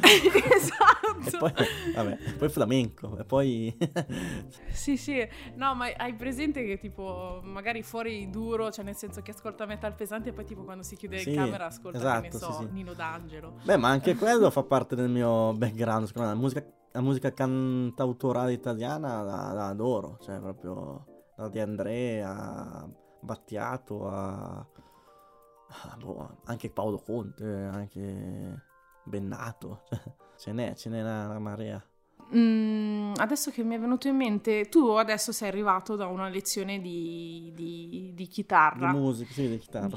esatto. 0.00 1.26
E 1.26 1.36
poi, 1.36 1.52
vabbè, 1.94 2.18
poi 2.38 2.48
flamenco, 2.48 3.18
e 3.18 3.24
poi... 3.24 3.76
Sì, 4.72 4.96
sì, 4.96 5.28
no, 5.56 5.74
ma 5.74 5.92
hai 5.94 6.14
presente 6.14 6.64
che 6.64 6.78
tipo 6.78 7.40
magari 7.42 7.82
fuori 7.82 8.30
duro, 8.30 8.70
cioè 8.70 8.82
nel 8.82 8.96
senso 8.96 9.20
che 9.20 9.32
ascolta 9.32 9.66
metal 9.66 9.94
pesante 9.94 10.30
e 10.30 10.32
poi 10.32 10.46
tipo 10.46 10.62
quando 10.62 10.82
si 10.82 10.96
chiude 10.96 11.18
Sì, 11.18 11.30
in 11.30 11.36
camera 11.36 11.66
ascolta, 11.66 11.98
che 11.98 12.20
ne 12.20 12.28
esatto, 12.28 12.52
so, 12.52 12.60
sì, 12.60 12.66
sì. 12.66 12.72
Nino 12.72 12.94
D'Angelo. 12.94 13.56
Beh, 13.62 13.76
ma 13.76 13.88
anche 13.90 14.14
quello 14.14 14.50
fa 14.50 14.62
parte 14.62 14.96
del 14.96 15.10
mio 15.10 15.52
background, 15.52 16.06
secondo 16.06 16.28
me. 16.28 16.34
La 16.34 16.40
musica, 16.40 16.64
la 16.92 17.00
musica 17.02 17.30
cantautorale 17.30 18.54
italiana 18.54 19.20
la, 19.20 19.52
la 19.52 19.66
adoro, 19.66 20.16
cioè 20.22 20.38
proprio 20.38 21.04
da 21.40 21.48
Di 21.48 21.58
Andrea, 21.58 22.30
a 22.30 22.88
Battiato, 23.20 24.08
a... 24.08 24.58
a 24.58 25.96
boh, 25.98 26.40
anche 26.44 26.70
Paolo 26.70 26.98
Conte, 26.98 27.44
anche 27.44 28.62
Bennato, 29.04 29.84
ce 30.36 30.52
n'è, 30.52 30.74
ce 30.74 30.90
n'è 30.90 31.00
una, 31.00 31.26
una 31.26 31.38
marea. 31.38 31.89
Mm, 32.34 33.14
adesso 33.16 33.50
che 33.50 33.62
mi 33.64 33.74
è 33.74 33.80
venuto 33.80 34.06
in 34.08 34.16
mente, 34.16 34.68
tu 34.68 34.86
adesso 34.90 35.32
sei 35.32 35.48
arrivato 35.48 35.96
da 35.96 36.06
una 36.06 36.28
lezione 36.28 36.80
di, 36.80 37.50
di- 37.54 38.12
di 38.14 38.26
Di 38.72 38.86
chitarra. 38.86 38.88
musica, 38.88 39.32
sì, 39.32 39.48
di 39.48 39.58
chitarra. 39.58 39.96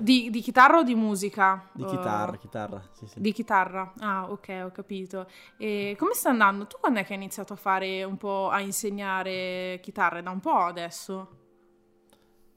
Di, 0.00 0.30
di 0.30 0.40
chitarra 0.40 0.78
o 0.78 0.82
di 0.82 0.94
musica? 0.94 1.68
Di 1.74 1.84
Uh, 1.84 1.84
chitarra, 1.84 2.38
chitarra, 2.38 2.88
sì, 2.92 3.06
sì. 3.06 3.22
Di 3.22 3.32
chitarra, 3.32 3.92
ah 3.98 4.30
ok, 4.30 4.62
ho 4.64 4.70
capito. 4.72 5.28
E 5.56 5.94
come 5.98 6.14
sta 6.14 6.30
andando? 6.30 6.66
Tu 6.66 6.76
quando 6.80 7.00
è 7.00 7.04
che 7.04 7.12
hai 7.12 7.18
iniziato 7.18 7.52
a 7.52 7.56
fare 7.56 8.02
un 8.04 8.16
po' 8.16 8.48
a 8.48 8.60
insegnare 8.60 9.78
chitarra? 9.82 10.20
Da 10.22 10.30
un 10.30 10.40
po' 10.40 10.56
adesso? 10.56 11.28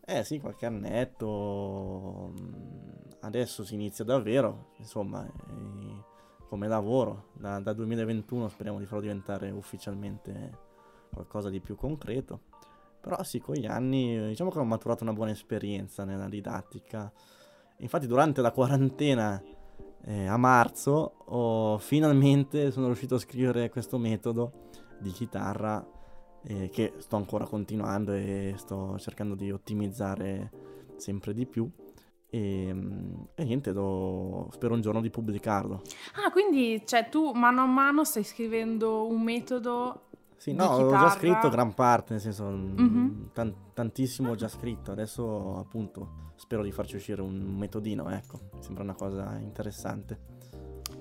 Eh 0.07 0.23
sì, 0.23 0.39
qualche 0.39 0.65
annetto. 0.65 2.31
mm, 2.39 2.93
Adesso 3.21 3.63
si 3.65 3.73
inizia 3.73 4.03
davvero, 4.05 4.73
insomma, 4.77 5.25
eh, 5.25 6.03
come 6.47 6.67
lavoro. 6.67 7.29
Da, 7.33 7.59
da 7.59 7.73
2021 7.73 8.47
speriamo 8.47 8.79
di 8.79 8.85
farlo 8.85 9.01
diventare 9.01 9.51
ufficialmente 9.51 10.57
qualcosa 11.11 11.49
di 11.49 11.59
più 11.59 11.75
concreto. 11.75 12.41
Però 13.01 13.21
sì, 13.23 13.39
con 13.39 13.55
gli 13.55 13.65
anni 13.65 14.29
diciamo 14.29 14.49
che 14.49 14.59
ho 14.59 14.63
maturato 14.63 15.03
una 15.03 15.13
buona 15.13 15.31
esperienza 15.31 16.03
nella 16.03 16.27
didattica. 16.27 17.11
Infatti 17.77 18.07
durante 18.07 18.41
la 18.41 18.51
quarantena 18.51 19.41
eh, 20.05 20.25
a 20.27 20.37
marzo 20.37 21.15
ho 21.25 21.77
finalmente 21.77 22.71
sono 22.71 22.87
riuscito 22.87 23.15
a 23.15 23.19
scrivere 23.19 23.69
questo 23.69 23.97
metodo 23.97 24.69
di 24.99 25.11
chitarra 25.11 25.85
eh, 26.43 26.69
che 26.69 26.93
sto 26.97 27.15
ancora 27.15 27.45
continuando 27.45 28.13
e 28.13 28.53
sto 28.57 28.97
cercando 28.99 29.35
di 29.35 29.51
ottimizzare 29.51 30.51
sempre 30.97 31.33
di 31.33 31.45
più. 31.45 31.69
E, 32.35 32.73
mm, 32.73 33.13
e 33.35 33.43
niente, 33.45 33.71
lo- 33.71 34.49
spero 34.51 34.73
un 34.73 34.81
giorno 34.81 34.99
di 34.99 35.09
pubblicarlo. 35.09 35.81
Ah, 36.25 36.31
quindi 36.31 36.81
cioè, 36.85 37.07
tu 37.07 37.31
mano 37.31 37.61
a 37.61 37.65
mano 37.65 38.03
stai 38.03 38.25
scrivendo 38.25 39.07
un 39.07 39.21
metodo 39.21 40.01
Sì, 40.35 40.51
no, 40.51 40.65
ho 40.65 40.77
già 40.79 40.83
chitarra? 40.83 41.09
scritto 41.11 41.49
gran 41.49 41.73
parte, 41.73 42.11
nel 42.13 42.21
senso, 42.21 42.43
mm, 42.49 42.77
Mhm. 42.77 43.29
tan- 43.31 43.55
tantissimo 43.73 44.31
ho 44.31 44.35
già 44.35 44.49
scritto. 44.49 44.91
Adesso, 44.91 45.57
appunto, 45.59 46.31
spero 46.35 46.61
di 46.61 46.71
farci 46.73 46.97
uscire 46.97 47.21
un 47.21 47.55
metodino, 47.57 48.09
ecco. 48.09 48.39
Mi 48.53 48.61
sembra 48.63 48.83
una 48.83 48.95
cosa 48.95 49.37
interessante. 49.41 50.19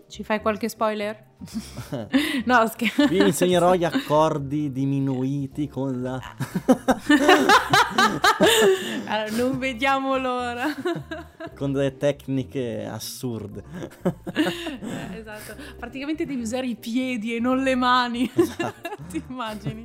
Ci 0.09 0.23
fai 0.23 0.41
qualche 0.41 0.69
spoiler? 0.69 1.33
no, 2.45 2.67
scherzo. 2.69 3.07
Vi 3.07 3.19
insegnerò 3.19 3.75
gli 3.75 3.85
accordi 3.85 4.71
diminuiti 4.73 5.69
con 5.69 6.03
la... 6.03 6.21
allora, 9.07 9.31
non 9.37 9.59
vediamo 9.59 10.17
l'ora. 10.17 10.67
con 11.55 11.73
delle 11.73 11.97
tecniche 11.97 12.87
assurde. 12.87 13.63
Eh, 14.33 15.19
esatto. 15.19 15.55
Praticamente 15.79 16.25
devi 16.27 16.41
usare 16.41 16.67
i 16.67 16.77
piedi 16.77 17.37
e 17.37 17.41
non 17.41 17.63
le 17.63 17.75
mani. 17.75 18.31
Esatto. 18.35 18.91
Ti 19.09 19.23
immagini? 19.29 19.85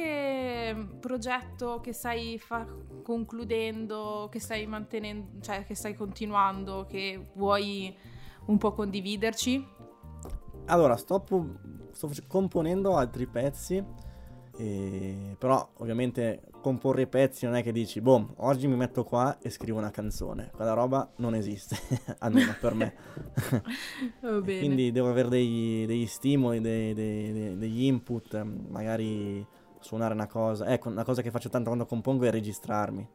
Qualche 0.00 0.76
progetto 1.00 1.80
che 1.80 1.92
stai 1.92 2.38
fa- 2.38 2.66
concludendo, 3.02 4.28
che 4.30 4.40
stai 4.40 4.66
mantenendo, 4.66 5.40
cioè 5.40 5.64
che 5.64 5.74
stai 5.74 5.94
continuando, 5.94 6.86
che 6.88 7.30
vuoi 7.34 7.94
un 8.46 8.58
po' 8.58 8.72
condividerci? 8.72 9.66
Allora, 10.66 10.96
sto, 10.96 11.20
pu- 11.20 11.56
sto 11.92 12.10
componendo 12.26 12.96
altri 12.96 13.26
pezzi, 13.26 13.82
e- 14.58 15.36
però 15.38 15.66
ovviamente 15.78 16.42
comporre 16.60 17.02
i 17.02 17.06
pezzi 17.06 17.44
non 17.44 17.54
è 17.54 17.62
che 17.62 17.70
dici, 17.70 18.00
boh, 18.00 18.34
oggi 18.38 18.66
mi 18.66 18.74
metto 18.74 19.04
qua 19.04 19.38
e 19.40 19.50
scrivo 19.50 19.78
una 19.78 19.90
canzone. 19.92 20.50
Quella 20.52 20.72
roba 20.72 21.08
non 21.16 21.34
esiste, 21.34 21.76
almeno 22.18 22.54
per 22.60 22.74
me. 22.74 22.94
Quindi 24.42 24.90
devo 24.90 25.10
avere 25.10 25.28
dei- 25.28 25.86
degli 25.86 26.06
stimoli, 26.06 26.60
dei- 26.60 26.92
dei- 26.92 27.56
degli 27.56 27.84
input, 27.84 28.42
magari 28.42 29.46
suonare 29.86 30.12
una 30.14 30.26
cosa. 30.26 30.66
Ecco, 30.66 30.88
una 30.88 31.04
cosa 31.04 31.22
che 31.22 31.30
faccio 31.30 31.48
tanto 31.48 31.68
quando 31.68 31.86
compongo 31.86 32.24
è 32.24 32.30
registrarmi. 32.30 33.08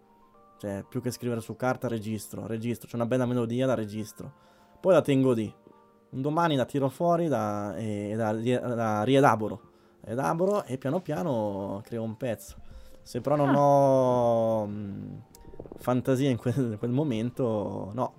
Cioè, 0.57 0.85
più 0.87 1.01
che 1.01 1.11
scrivere 1.11 1.41
su 1.41 1.55
carta, 1.55 1.87
registro, 1.87 2.45
registro. 2.47 2.87
C'è 2.87 2.95
una 2.95 3.05
bella 3.05 3.25
melodia, 3.25 3.65
la 3.65 3.73
registro. 3.73 4.31
Poi 4.79 4.93
la 4.93 5.01
tengo 5.01 5.31
lì. 5.33 5.53
Un 6.11 6.21
domani 6.21 6.55
la 6.55 6.65
tiro 6.65 6.89
fuori 6.89 7.27
la- 7.27 7.75
e 7.75 8.13
la, 8.15 8.31
la 8.31 9.03
rielaboro. 9.03 9.69
Elaboro 10.03 10.63
e 10.63 10.77
piano 10.77 10.99
piano 10.99 11.81
creo 11.83 12.03
un 12.03 12.15
pezzo. 12.17 12.55
Se 13.03 13.21
però 13.21 13.35
non 13.35 13.49
Ah. 13.49 13.59
ho 13.59 14.65
mh, 14.65 15.21
fantasia 15.77 16.29
in 16.29 16.37
quel, 16.37 16.55
in 16.57 16.77
quel 16.77 16.91
momento, 16.91 17.91
no. 17.93 18.13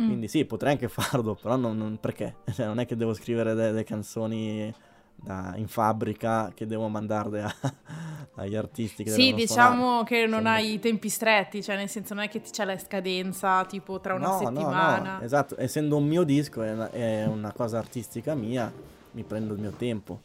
Mm. 0.00 0.06
Quindi 0.06 0.28
sì, 0.28 0.44
potrei 0.44 0.72
anche 0.72 0.88
farlo, 0.88 1.34
però 1.34 1.56
non, 1.56 1.76
non- 1.76 1.98
perché? 1.98 2.36
Cioè, 2.52 2.66
non 2.66 2.78
è 2.78 2.86
che 2.86 2.96
devo 2.96 3.14
scrivere 3.14 3.54
delle 3.54 3.84
canzoni 3.84 4.72
da- 5.20 5.52
in 5.56 5.66
fabbrica 5.68 6.52
che 6.54 6.66
devo 6.66 6.88
mandarle 6.88 7.42
a- 7.42 7.54
agli 8.36 8.54
artisti 8.54 9.02
che 9.04 9.10
Sì, 9.10 9.34
diciamo 9.34 9.76
suonare. 9.84 10.04
che 10.04 10.16
non 10.26 10.40
Insomma. 10.40 10.50
hai 10.52 10.72
i 10.74 10.78
tempi 10.78 11.08
stretti, 11.08 11.62
cioè 11.62 11.76
nel 11.76 11.88
senso 11.88 12.14
non 12.14 12.22
è 12.24 12.28
che 12.28 12.40
ti 12.40 12.50
c'è 12.50 12.64
la 12.64 12.78
scadenza 12.78 13.64
tipo 13.64 14.00
tra 14.00 14.14
una 14.14 14.26
No, 14.28 14.32
no, 14.32 14.38
settimana. 14.38 15.18
no, 15.18 15.24
esatto, 15.24 15.56
essendo 15.58 15.96
un 15.96 16.06
mio 16.06 16.22
disco, 16.22 16.62
è 16.62 16.72
una, 16.72 16.90
è 16.90 17.26
una 17.26 17.52
cosa 17.52 17.78
artistica 17.78 18.34
mia, 18.34 18.72
mi 19.12 19.22
prendo 19.24 19.54
il 19.54 19.60
mio 19.60 19.72
tempo. 19.72 20.20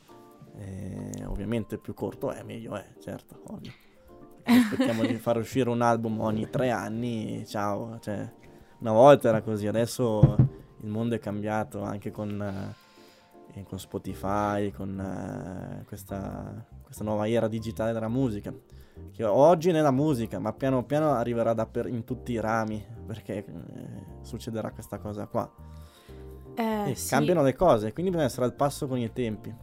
Eh, 0.56 1.26
ovviamente 1.26 1.80
più 1.80 1.96
corto 1.96 2.32
è, 2.32 2.44
meglio 2.44 2.76
è, 2.76 2.86
certo, 3.02 3.42
ovvio. 3.48 3.72
aspettiamo 4.44 5.04
di 5.04 5.16
far 5.16 5.38
uscire 5.38 5.70
un 5.70 5.82
album 5.82 6.20
ogni 6.22 6.48
tre 6.52 6.70
anni, 6.70 7.44
ciao, 7.48 7.98
cioè, 8.00 8.30
una 8.80 8.92
volta 8.92 9.30
era 9.30 9.42
così, 9.42 9.66
adesso 9.66 10.36
il 10.82 10.90
mondo 10.90 11.16
è 11.16 11.20
cambiato 11.20 11.82
anche 11.82 12.12
con, 12.12 12.38
con 13.68 13.80
Spotify, 13.80 14.72
con 14.72 15.00
eh, 15.00 15.84
questa, 15.86 16.66
questa 16.82 17.04
nuova 17.04 17.28
era 17.30 17.48
digitale 17.48 17.94
della 17.94 18.08
musica 18.08 18.52
che 19.12 19.24
oggi 19.24 19.72
nella 19.72 19.92
musica, 19.92 20.40
ma 20.40 20.54
piano 20.54 20.84
piano 20.86 21.12
arriverà 21.12 21.54
per, 21.66 21.88
in 21.88 22.04
tutti 22.04 22.34
i 22.34 22.40
rami, 22.40 22.84
perché 23.06 23.38
eh, 23.38 23.46
succederà 24.22 24.72
questa 24.72 24.98
cosa 24.98 25.28
qua. 25.28 25.52
Eh, 26.56 26.92
e 26.92 26.96
sì. 26.96 27.10
cambiano 27.10 27.42
le 27.42 27.56
cose, 27.56 27.94
quindi 27.94 28.12
bisogna 28.12 28.28
essere 28.30 28.46
al 28.46 28.56
passo 28.56 28.88
con 28.88 28.98
i 28.98 29.12
tempi. 29.12 29.54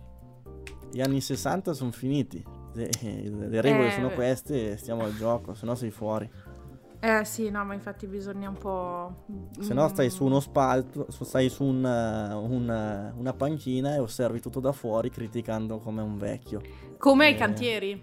Gli 0.93 1.01
anni 1.01 1.21
60 1.21 1.73
sono 1.73 1.93
finiti, 1.93 2.45
le, 2.75 2.91
le 3.01 3.61
regole 3.61 3.89
Eh, 3.89 3.93
sono 3.93 4.11
queste, 4.11 4.77
stiamo 4.77 5.05
al 5.05 5.15
gioco, 5.15 5.55
se 5.55 5.67
no 5.67 5.75
sei 5.75 5.91
fuori. 5.91 6.31
Eh 7.03 7.25
sì, 7.25 7.49
no, 7.49 7.65
ma 7.65 7.73
infatti 7.73 8.07
bisogna 8.07 8.51
un 8.51 8.59
po'... 8.59 9.25
Se 9.59 9.73
no 9.73 9.89
stai 9.89 10.11
su 10.11 10.25
Mm, 10.25 10.27
uno 10.27 10.41
spalto, 10.41 11.07
stai 11.11 11.49
su 11.49 11.65
un, 11.65 11.83
uh, 11.83 12.37
un, 12.53 13.13
uh, 13.15 13.19
una 13.19 13.33
panchina 13.33 13.95
e 13.95 13.99
osservi 13.99 14.39
tutto 14.41 14.61
da 14.61 14.73
fuori 14.73 15.09
criticando 15.11 15.79
come 15.79 16.03
un 16.03 16.19
vecchio. 16.19 16.61
Come 16.99 17.31
i 17.31 17.33
eh, 17.33 17.37
cantieri. 17.37 18.03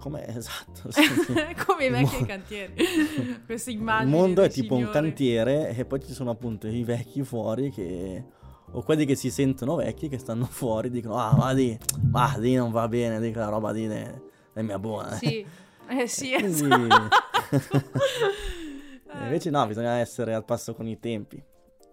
Come 0.00 0.26
esatto. 0.36 0.90
sì. 0.90 1.00
Come 1.64 1.84
i 1.84 1.86
Il 1.86 1.92
vecchi 1.92 2.18
mo- 2.18 2.26
cantieri. 2.26 2.74
Queste 3.46 3.70
Il 3.70 3.78
immagini. 3.78 4.10
mondo 4.10 4.42
è 4.42 4.50
tipo 4.50 4.74
un 4.74 4.80
signori. 4.80 4.98
cantiere 5.00 5.68
e 5.76 5.84
poi 5.84 6.02
ci 6.04 6.12
sono 6.12 6.30
appunto 6.30 6.66
i 6.66 6.82
vecchi 6.82 7.22
fuori 7.22 7.70
che... 7.70 8.24
O 8.72 8.82
quelli 8.82 9.04
che 9.04 9.14
si 9.14 9.30
sentono 9.30 9.76
vecchi 9.76 10.08
che 10.08 10.18
stanno 10.18 10.46
fuori 10.46 10.90
dicono 10.90 11.14
ah 11.14 11.36
ma 11.36 11.54
di, 11.54 11.78
ma 12.10 12.34
di 12.38 12.56
non 12.56 12.72
va 12.72 12.88
bene, 12.88 13.20
di 13.20 13.30
quella 13.30 13.48
roba 13.48 13.70
di 13.70 13.86
ne, 13.86 14.22
è 14.52 14.62
mia 14.62 14.80
buona. 14.80 15.12
Sì, 15.12 15.46
eh 15.86 16.06
sì, 16.08 16.34
esatto. 16.34 16.74
E 16.74 17.33
Invece 19.22 19.50
no, 19.50 19.66
bisogna 19.66 19.94
essere 19.98 20.34
al 20.34 20.44
passo 20.44 20.74
con 20.74 20.86
i 20.86 20.98
tempi. 20.98 21.42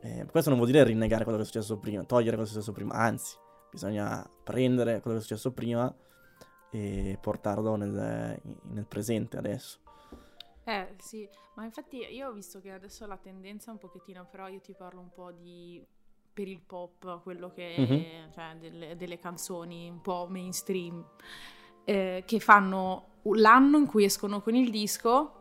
Eh, 0.02 0.26
questo 0.30 0.50
non 0.50 0.58
vuol 0.58 0.72
dire 0.72 0.84
rinnegare 0.84 1.24
quello 1.24 1.38
che 1.38 1.44
è 1.44 1.48
successo 1.48 1.78
prima, 1.78 2.04
togliere 2.04 2.36
quello 2.36 2.44
che 2.44 2.50
è 2.50 2.54
successo 2.54 2.72
prima, 2.72 2.96
anzi, 2.96 3.36
bisogna 3.70 4.28
prendere 4.44 5.00
quello 5.02 5.18
che 5.18 5.24
è 5.24 5.28
successo 5.28 5.52
prima 5.52 5.94
e 6.72 7.18
portarlo 7.22 7.76
nel, 7.76 8.40
nel 8.64 8.86
presente 8.88 9.38
adesso. 9.38 9.80
Eh 10.64 10.96
sì, 11.00 11.28
ma 11.56 11.66
infatti 11.66 11.98
io 11.98 12.30
ho 12.30 12.32
visto 12.32 12.60
che 12.62 12.72
adesso 12.72 13.06
la 13.06 13.18
tendenza 13.18 13.70
è 13.70 13.74
un 13.74 13.80
pochettino, 13.80 14.26
però 14.30 14.48
io 14.48 14.60
ti 14.62 14.74
parlo 14.74 15.00
un 15.02 15.12
po' 15.12 15.32
di 15.32 15.86
per 16.34 16.48
il 16.48 16.62
pop, 16.62 17.22
quello 17.24 17.52
che 17.52 17.76
Mhm. 17.78 18.32
cioè 18.34 18.56
delle, 18.58 18.96
delle 18.96 19.20
canzoni 19.20 19.90
un 19.90 20.02
po' 20.02 20.28
mainstream, 20.30 21.06
eh, 21.84 22.24
che 22.26 22.40
fanno 22.40 23.20
l'anno 23.24 23.78
in 23.78 23.86
cui 23.86 24.06
escono 24.06 24.42
con 24.42 24.56
il 24.56 24.72
disco 24.72 25.41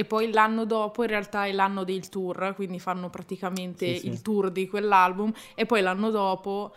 e 0.00 0.04
poi 0.04 0.30
l'anno 0.30 0.64
dopo 0.64 1.02
in 1.02 1.08
realtà 1.08 1.46
è 1.46 1.50
l'anno 1.52 1.82
del 1.82 2.08
tour, 2.08 2.52
quindi 2.54 2.78
fanno 2.78 3.10
praticamente 3.10 3.94
Sì, 3.94 3.98
sì. 4.02 4.06
il 4.06 4.22
tour 4.22 4.52
di 4.52 4.68
quell'album 4.68 5.32
e 5.56 5.66
poi 5.66 5.80
l'anno 5.82 6.10
dopo 6.10 6.72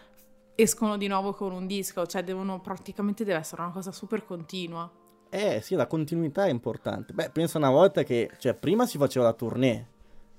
escono 0.56 0.98
di 0.98 1.06
nuovo 1.06 1.32
con 1.34 1.52
un 1.52 1.68
disco, 1.68 2.08
cioè 2.08 2.24
devono 2.24 2.62
praticamente 2.62 3.24
deve 3.24 3.38
essere 3.38 3.62
una 3.62 3.70
cosa 3.70 3.92
super 3.92 4.26
continua. 4.26 4.90
Eh 5.30 5.62
sì, 5.62 5.76
la 5.76 5.86
continuità 5.86 6.46
è 6.46 6.50
importante. 6.50 7.14
Beh, 7.14 7.30
penso 7.30 7.60
una 7.60 7.70
volta 7.70 8.02
che, 8.02 8.32
cioè, 8.40 8.56
prima 8.56 8.88
si 8.88 8.98
faceva 8.98 9.26
la 9.26 9.34
tournée. 9.34 9.88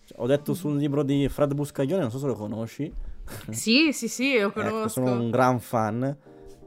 Cioè, 0.04 0.18
ho 0.20 0.26
detto 0.26 0.52
sul 0.52 0.76
libro 0.76 1.04
di 1.04 1.28
Fred 1.28 1.54
Buscaglione, 1.54 2.02
non 2.02 2.10
so 2.10 2.18
se 2.18 2.26
lo 2.26 2.34
conosci. 2.34 2.92
Sì, 3.50 3.92
sì, 3.92 4.08
sì, 4.08 4.38
lo 4.40 4.48
Ecco, 4.54 4.60
conosco. 4.60 4.88
sono 4.88 5.12
un 5.12 5.30
gran 5.30 5.60
fan. 5.60 6.16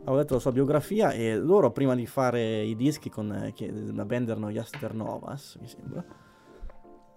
Ho 0.07 0.15
letto 0.15 0.35
la 0.35 0.39
sua 0.39 0.51
biografia 0.51 1.11
e 1.11 1.35
loro 1.35 1.71
prima 1.71 1.95
di 1.95 2.05
fare 2.05 2.61
i 2.61 2.75
dischi 2.75 3.09
con 3.09 3.31
eh, 3.31 3.91
la 3.91 4.05
band 4.05 4.29
erano 4.29 4.51
Yaster 4.51 4.93
Novas, 4.93 5.57
mi 5.59 5.67
sembra. 5.67 6.03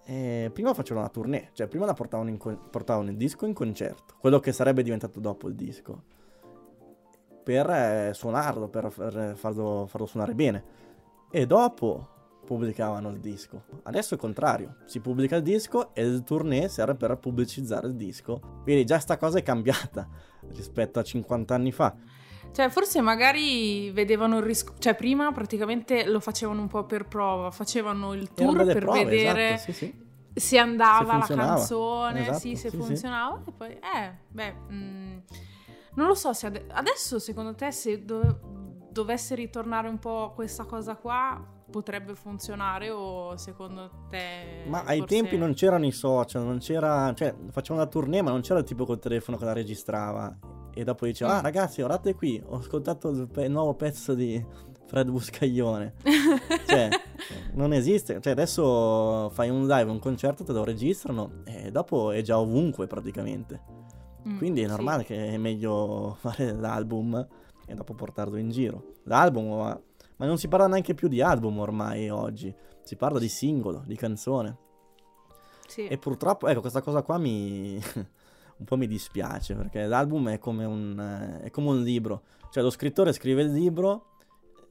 eh, 0.05 0.49
prima 0.51 0.73
facevano 0.73 1.05
la 1.05 1.11
tournée, 1.11 1.49
cioè 1.53 1.67
prima 1.67 1.85
la 1.85 1.93
portavano, 1.93 2.35
con- 2.37 2.59
portavano 2.71 3.11
il 3.11 3.15
disco 3.15 3.45
in 3.45 3.53
concerto, 3.53 4.15
quello 4.19 4.39
che 4.39 4.51
sarebbe 4.51 4.81
diventato 4.81 5.19
dopo 5.19 5.47
il 5.47 5.53
disco, 5.53 6.01
per 7.43 7.69
eh, 7.69 8.11
suonarlo, 8.15 8.69
per, 8.69 8.89
per 8.89 9.33
farlo, 9.35 9.85
farlo 9.87 10.07
suonare 10.07 10.33
bene. 10.33 10.63
E 11.29 11.45
dopo 11.45 12.07
pubblicavano 12.43 13.09
il 13.09 13.19
disco. 13.19 13.65
Adesso 13.83 14.11
è 14.11 14.13
il 14.15 14.19
contrario, 14.19 14.77
si 14.85 14.99
pubblica 14.99 15.35
il 15.35 15.43
disco 15.43 15.93
e 15.93 16.03
il 16.03 16.23
tournée 16.23 16.67
serve 16.69 16.95
per 16.95 17.15
pubblicizzare 17.17 17.85
il 17.85 17.95
disco. 17.95 18.61
Quindi 18.63 18.83
già 18.83 18.97
sta 18.97 19.17
cosa 19.17 19.37
è 19.37 19.43
cambiata 19.43 20.07
rispetto 20.49 20.97
a 20.97 21.03
50 21.03 21.53
anni 21.53 21.71
fa. 21.71 21.95
Cioè, 22.51 22.69
forse 22.69 23.01
magari 23.01 23.91
vedevano 23.91 24.37
il 24.37 24.43
rischio. 24.43 24.73
Cioè, 24.79 24.95
prima 24.95 25.31
praticamente 25.31 26.05
lo 26.07 26.19
facevano 26.19 26.61
un 26.61 26.67
po' 26.67 26.83
per 26.85 27.05
prova, 27.05 27.51
facevano 27.51 28.13
il 28.13 28.31
tour 28.33 28.65
per 28.65 28.79
prove, 28.79 29.05
vedere 29.05 29.53
esatto, 29.53 29.71
sì, 29.71 29.85
sì. 29.85 29.95
se 30.33 30.57
andava 30.57 31.21
Se 31.23 31.35
la 31.35 31.45
canzone, 31.45 32.21
Esatto, 32.21 32.39
sì, 32.39 32.55
se 32.55 32.69
funzionava. 32.69 33.41
E 33.45 33.51
poi, 33.51 33.71
eh, 33.71 34.17
beh, 34.27 34.53
mm, 34.71 35.17
non 35.95 36.07
lo 36.07 36.15
so 36.15 36.33
se 36.33 36.47
ade- 36.47 36.65
adesso 36.71 37.19
secondo 37.19 37.53
te 37.55 37.71
se 37.71 38.03
do- 38.03 38.39
dovesse 38.91 39.35
ritornare 39.35 39.87
un 39.87 39.99
po' 39.99 40.31
questa 40.35 40.65
cosa 40.65 40.95
qua 40.95 41.57
potrebbe 41.69 42.15
funzionare 42.15 42.89
o 42.89 43.37
secondo 43.37 44.07
te... 44.09 44.63
Ma 44.67 44.83
ai 44.85 44.99
forse- 44.99 45.15
tempi 45.15 45.37
non 45.37 45.53
c'erano 45.53 45.85
i 45.85 45.91
social, 45.91 46.43
non 46.43 46.57
c'era, 46.57 47.13
cioè 47.13 47.35
facevano 47.51 47.83
la 47.83 47.89
tournée 47.89 48.23
ma 48.23 48.31
non 48.31 48.41
c'era 48.41 48.59
il 48.59 48.65
tipo 48.65 48.85
col 48.85 48.97
telefono 48.97 49.37
che 49.37 49.45
la 49.45 49.53
registrava 49.53 50.35
e 50.73 50.83
dopo 50.83 51.05
diceva 51.05 51.33
Mm. 51.33 51.37
ah 51.37 51.41
ragazzi 51.41 51.81
guardate 51.81 52.15
qui 52.15 52.41
ho 52.45 52.57
ascoltato 52.57 53.09
il, 53.09 53.27
pe- 53.27 53.47
nuovo 53.47 53.73
pezzo 53.73 54.13
di 54.13 54.43
Fred 54.85 55.09
Buscaglione 55.09 55.93
cioè 56.67 56.89
non 57.53 57.73
esiste 57.73 58.19
cioè 58.21 58.31
adesso 58.31 59.29
fai 59.33 59.49
un 59.49 59.67
live 59.67 59.89
un 59.91 59.99
concerto 59.99 60.43
te 60.43 60.51
lo 60.53 60.63
registrano 60.63 61.41
e 61.45 61.71
dopo 61.71 62.11
è 62.11 62.21
già 62.21 62.39
ovunque 62.39 62.87
praticamente 62.87 63.77
Mm, 64.27 64.37
quindi 64.37 64.59
è 64.59 64.65
sì. 64.65 64.69
normale 64.71 65.05
che 65.05 65.29
è 65.29 65.37
meglio 65.37 66.17
fare 66.19 66.51
l'album 66.51 67.25
e 67.65 67.73
dopo 67.73 67.93
portarlo 67.93 68.35
in 68.35 68.49
giro 68.49 68.95
l'album 69.03 69.47
ma, 69.57 69.81
ma 70.17 70.25
non 70.25 70.37
si 70.37 70.49
parla 70.49 70.67
neanche 70.67 70.93
più 70.93 71.07
di 71.07 71.21
album 71.21 71.57
ormai 71.59 72.09
oggi 72.09 72.53
si 72.83 72.97
parla 72.97 73.17
di 73.17 73.29
singolo 73.29 73.81
di 73.85 73.95
canzone 73.95 74.57
Sì. 75.67 75.87
e 75.87 75.97
purtroppo, 75.97 76.47
ecco, 76.47 76.59
questa 76.61 76.81
cosa 76.81 77.01
qua 77.01 77.17
mi... 77.17 77.79
un 78.59 78.65
po' 78.65 78.77
mi 78.77 78.87
dispiace, 78.87 79.55
perché 79.55 79.85
l'album 79.85 80.29
è 80.29 80.37
come 80.37 80.65
un, 80.65 80.99
eh, 80.99 81.45
è 81.45 81.49
come 81.49 81.69
un 81.69 81.81
libro. 81.81 82.23
Cioè, 82.51 82.61
lo 82.61 82.69
scrittore 82.69 83.13
scrive 83.13 83.41
il 83.41 83.51
libro 83.51 84.17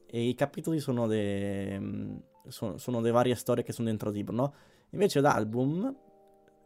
e 0.07 0.29
i 0.29 0.35
capitoli 0.35 0.79
sono 0.79 1.07
le, 1.07 1.79
mm, 1.79 2.17
sono, 2.49 2.77
sono 2.77 3.01
le 3.01 3.11
varie 3.11 3.35
storie 3.35 3.65
che 3.65 3.73
sono 3.73 3.89
dentro 3.89 4.11
il 4.11 4.17
libro, 4.17 4.35
no? 4.35 4.55
Invece 4.91 5.21
l'album, 5.21 5.95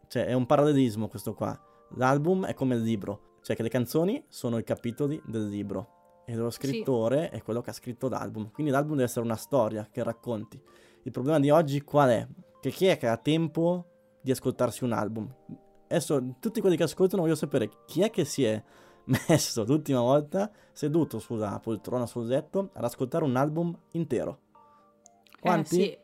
cioè, 0.07 0.25
è 0.25 0.33
un 0.33 0.45
parallelismo 0.45 1.07
questo 1.07 1.33
qua. 1.33 1.57
L'album 1.95 2.45
è 2.45 2.53
come 2.53 2.75
il 2.75 2.81
libro, 2.81 3.37
cioè 3.41 3.55
che 3.55 3.63
le 3.63 3.69
canzoni 3.69 4.23
sono 4.27 4.57
i 4.57 4.63
capitoli 4.63 5.21
del 5.25 5.47
libro. 5.47 6.21
E 6.25 6.35
lo 6.35 6.49
scrittore 6.49 7.29
è 7.29 7.41
quello 7.41 7.61
che 7.61 7.69
ha 7.69 7.73
scritto 7.73 8.07
l'album. 8.07 8.49
Quindi 8.51 8.71
l'album 8.71 8.93
deve 8.93 9.03
essere 9.03 9.25
una 9.25 9.35
storia 9.35 9.87
che 9.91 10.03
racconti. 10.03 10.61
Il 11.03 11.11
problema 11.11 11.39
di 11.39 11.49
oggi 11.49 11.81
qual 11.81 12.09
è? 12.09 12.27
Che 12.61 12.69
chi 12.69 12.85
è 12.87 12.97
che 12.97 13.07
ha 13.07 13.17
tempo 13.17 14.17
di 14.21 14.31
ascoltarsi 14.31 14.85
un 14.85 14.93
album. 14.93 15.33
Adesso 15.93 16.35
tutti 16.39 16.59
quelli 16.59 16.75
che 16.75 16.83
ascoltano 16.83 17.21
voglio 17.21 17.35
sapere 17.35 17.69
chi 17.85 18.01
è 18.01 18.09
che 18.09 18.25
si 18.25 18.43
è 18.43 18.61
messo 19.27 19.63
l'ultima 19.63 19.99
volta 19.99 20.51
seduto 20.71 21.19
sulla 21.19 21.59
poltrona 21.61 22.07
sul 22.07 22.25
letto 22.25 22.71
ad 22.73 22.83
ascoltare 22.83 23.23
un 23.23 23.35
album 23.35 23.77
intero. 23.91 24.39
Quanti? 25.39 25.81
Eh, 25.81 25.83
sì. 25.83 25.97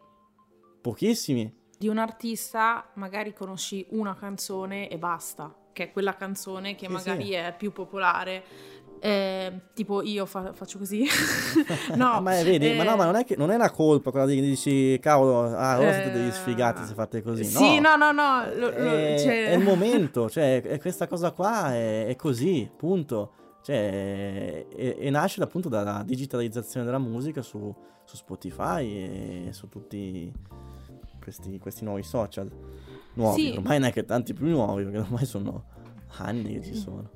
Pochissimi. 0.81 1.57
di 1.77 1.87
un 1.87 1.97
artista 1.97 2.89
magari 2.95 3.33
conosci 3.33 3.85
una 3.91 4.13
canzone 4.13 4.89
e 4.89 4.97
basta, 4.97 5.53
che 5.73 5.85
è 5.85 5.91
quella 5.91 6.15
canzone 6.15 6.75
che 6.75 6.87
Sì, 6.87 6.91
magari 6.91 7.25
sì. 7.25 7.31
è 7.33 7.55
più 7.57 7.71
popolare. 7.71 8.43
Eh, 9.01 9.51
tipo 9.73 10.01
io 10.01 10.25
fa- 10.25 10.51
faccio 10.53 10.77
così. 10.77 11.05
no, 11.95 12.19
ma, 12.21 12.41
vedi, 12.43 12.73
ma 12.73 12.83
no, 12.83 12.93
eh, 12.93 12.95
ma 12.97 13.05
non 13.05 13.15
è, 13.15 13.23
che, 13.25 13.35
non 13.37 13.49
è 13.51 13.55
una 13.55 13.71
colpa 13.71 14.11
quella 14.11 14.25
di 14.25 14.39
dici, 14.41 14.97
cavolo, 14.99 15.43
ah, 15.55 15.71
allora 15.71 15.93
siete 15.93 16.09
eh, 16.09 16.13
degli 16.13 16.31
sfigati 16.31 16.85
se 16.85 16.93
fate 16.93 17.21
così. 17.21 17.43
Sì, 17.45 17.79
no, 17.79 17.95
no, 17.95 18.11
no. 18.11 18.43
lo- 18.55 18.69
lo- 18.69 18.91
è, 18.97 19.15
cioè- 19.19 19.45
è 19.51 19.53
il 19.55 19.63
momento, 19.63 20.29
cioè, 20.29 20.61
è- 20.61 20.79
questa 20.79 21.07
cosa 21.07 21.31
qua 21.31 21.73
è, 21.73 22.07
è 22.07 22.15
così, 22.15 22.69
punto. 22.75 23.33
Cioè, 23.61 24.65
e, 24.69 25.09
nasce 25.09 25.41
appunto 25.43 25.69
dalla 25.69 26.01
digitalizzazione 26.05 26.85
della 26.85 26.97
musica 26.97 27.41
su, 27.41 27.73
su 28.05 28.15
Spotify 28.15 28.85
e 29.47 29.47
su 29.51 29.67
tutti 29.67 30.31
questi, 31.21 31.57
questi 31.59 31.83
nuovi 31.83 32.03
social. 32.03 32.49
Nuovi, 33.13 33.51
Sì. 33.51 33.57
ormai 33.57 33.79
neanche 33.79 34.05
tanti 34.05 34.33
più 34.33 34.47
nuovi, 34.47 34.83
perché 34.83 34.99
ormai 34.99 35.25
sono 35.25 35.65
anni 36.17 36.53
che 36.59 36.63
ci 36.65 36.75
sono. 36.75 37.09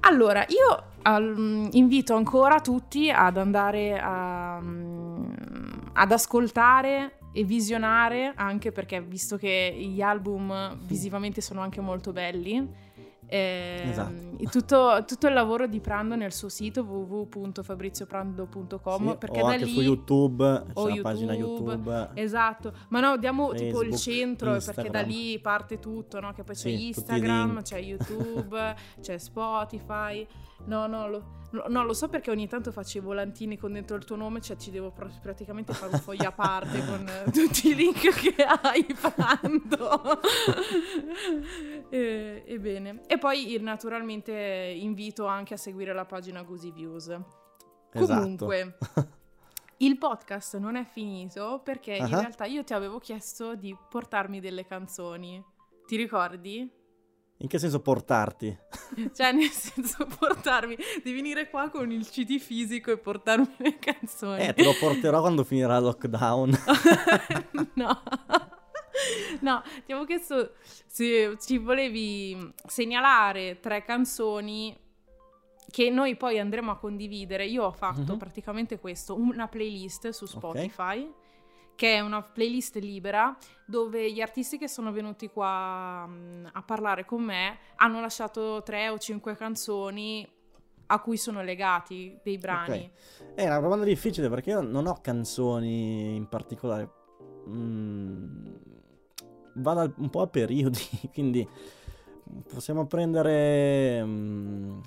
Allora, 0.00 0.44
io 0.48 0.84
al- 1.02 1.68
invito 1.72 2.14
ancora 2.14 2.60
tutti 2.60 3.10
ad 3.10 3.36
andare 3.36 3.98
a, 3.98 4.58
mm, 4.60 5.32
ad 5.94 6.12
ascoltare 6.12 7.18
e 7.32 7.44
visionare, 7.44 8.32
anche 8.34 8.72
perché 8.72 9.00
visto 9.00 9.36
che 9.36 9.74
gli 9.78 10.00
album 10.00 10.76
visivamente 10.82 11.40
sono 11.40 11.60
anche 11.60 11.80
molto 11.80 12.12
belli, 12.12 12.68
Eh, 13.32 13.82
Esatto. 13.88 14.12
tutto, 14.50 15.04
tutto 15.06 15.28
il 15.28 15.34
lavoro 15.34 15.68
di 15.68 15.78
Prando 15.78 16.16
nel 16.16 16.32
suo 16.32 16.48
sito 16.48 16.82
www.fabrizioprando.com 16.82 19.08
Sì, 19.10 19.16
perché 19.18 19.40
o 19.40 19.46
da 19.46 19.52
anche 19.52 19.64
lì 19.66 19.72
su 19.74 19.80
YouTube, 19.82 20.62
c'è 20.66 20.70
o 20.74 20.86
una 20.86 21.00
pagina 21.00 21.32
YouTube, 21.34 21.70
YouTube. 21.74 22.10
Esatto, 22.14 22.72
ma 22.88 22.98
no, 22.98 23.16
diamo 23.18 23.52
tipo 23.52 23.82
il 23.82 23.90
Facebook, 23.94 24.16
centro 24.16 24.50
perché 24.50 24.90
da 24.90 25.00
Instagram. 25.00 25.08
lì 25.08 25.38
parte 25.38 25.78
tutto, 25.78 26.18
no? 26.18 26.32
Che 26.32 26.42
poi 26.42 26.56
c'è 26.56 26.76
Sì, 26.76 26.86
Instagram, 26.88 27.62
c'è 27.62 27.78
YouTube, 27.78 28.74
c'è 29.00 29.16
Spotify. 29.18 30.26
No, 30.66 30.86
no 30.86 31.08
lo, 31.08 31.22
no, 31.68 31.84
lo 31.84 31.94
so 31.94 32.08
perché 32.08 32.30
ogni 32.30 32.46
tanto 32.46 32.70
faccio 32.70 32.98
i 32.98 33.00
volantini 33.00 33.56
con 33.56 33.72
dentro 33.72 33.96
il 33.96 34.04
tuo 34.04 34.14
nome, 34.16 34.42
cioè 34.42 34.56
ci 34.56 34.70
devo 34.70 34.90
pr- 34.90 35.18
praticamente 35.20 35.72
fare 35.72 35.94
un 35.94 36.00
foglio 36.00 36.28
a 36.28 36.32
parte 36.32 36.80
con 36.84 37.10
tutti 37.32 37.68
i 37.68 37.74
link 37.74 38.10
che 38.12 38.34
hai 38.42 38.84
Prando. 38.94 40.20
e, 41.90 42.42
e 42.46 42.58
bene. 42.58 43.00
E 43.06 43.18
poi 43.18 43.58
naturalmente 43.60 44.32
invito 44.32 45.26
anche 45.26 45.54
a 45.54 45.56
seguire 45.58 45.92
la 45.92 46.04
pagina 46.06 46.42
Goosey 46.42 46.72
Views. 46.72 47.08
Esatto. 47.92 48.20
Comunque, 48.20 48.78
il 49.78 49.98
podcast 49.98 50.56
non 50.58 50.76
è 50.76 50.84
finito 50.84 51.60
perché 51.64 51.94
in 51.94 52.04
Ah. 52.04 52.20
realtà 52.20 52.44
io 52.46 52.62
ti 52.64 52.72
avevo 52.72 52.98
chiesto 52.98 53.54
di 53.54 53.76
portarmi 53.88 54.40
delle 54.40 54.64
canzoni. 54.64 55.42
Ti 55.86 55.96
ricordi? 55.96 56.78
In 57.42 57.48
che 57.48 57.58
senso 57.58 57.80
portarti? 57.80 58.56
Cioè, 59.14 59.32
nel 59.32 59.48
senso, 59.48 60.06
portarmi 60.18 60.76
di 61.02 61.12
venire 61.12 61.48
qua 61.48 61.70
con 61.70 61.90
il 61.90 62.06
CD 62.08 62.38
fisico 62.38 62.90
e 62.90 62.98
portarmi 62.98 63.54
le 63.58 63.78
canzoni. 63.78 64.42
Eh, 64.46 64.52
te 64.52 64.62
lo 64.62 64.74
porterò 64.78 65.20
quando 65.20 65.42
finirà 65.42 65.76
il 65.78 65.84
lockdown. 65.84 66.50
no. 67.74 68.02
No, 69.40 69.62
ti 69.84 69.92
avevo 69.92 70.04
chiesto 70.06 70.52
se 70.86 71.36
ci 71.40 71.58
volevi 71.58 72.52
segnalare 72.66 73.60
tre 73.60 73.82
canzoni 73.84 74.76
che 75.70 75.88
noi 75.90 76.16
poi 76.16 76.38
andremo 76.38 76.72
a 76.72 76.76
condividere. 76.78 77.46
Io 77.46 77.64
ho 77.64 77.72
fatto 77.72 78.12
Mhm. 78.12 78.18
praticamente 78.18 78.78
questo, 78.80 79.14
una 79.14 79.46
playlist 79.48 80.08
su 80.10 80.26
Spotify, 80.26 81.10
che 81.76 81.94
è 81.94 82.00
una 82.00 82.22
playlist 82.22 82.76
libera 82.76 83.34
dove 83.66 84.10
gli 84.12 84.20
artisti 84.20 84.58
che 84.58 84.68
sono 84.68 84.92
venuti 84.92 85.28
qua 85.28 86.04
mm, 86.06 86.46
a 86.52 86.62
parlare 86.62 87.04
con 87.04 87.22
me 87.22 87.58
hanno 87.76 88.00
lasciato 88.00 88.62
tre 88.64 88.88
o 88.90 88.98
cinque 88.98 89.36
canzoni 89.36 90.28
a 90.86 91.00
cui 91.00 91.16
sono 91.16 91.40
legati 91.42 92.18
dei 92.22 92.36
brani. 92.36 92.90
È 93.34 93.46
una 93.46 93.60
domanda 93.60 93.84
difficile 93.84 94.28
perché 94.28 94.50
io 94.50 94.60
non 94.60 94.86
ho 94.88 95.00
canzoni 95.00 96.16
in 96.16 96.26
particolare. 96.28 96.90
Mm, 97.48 98.46
vado 99.54 99.80
al- 99.80 99.94
un 99.98 100.10
po' 100.10 100.22
a 100.22 100.26
periodi, 100.26 100.80
quindi 101.12 101.46
possiamo 102.52 102.86
prendere... 102.86 104.02
mm, 104.04 104.78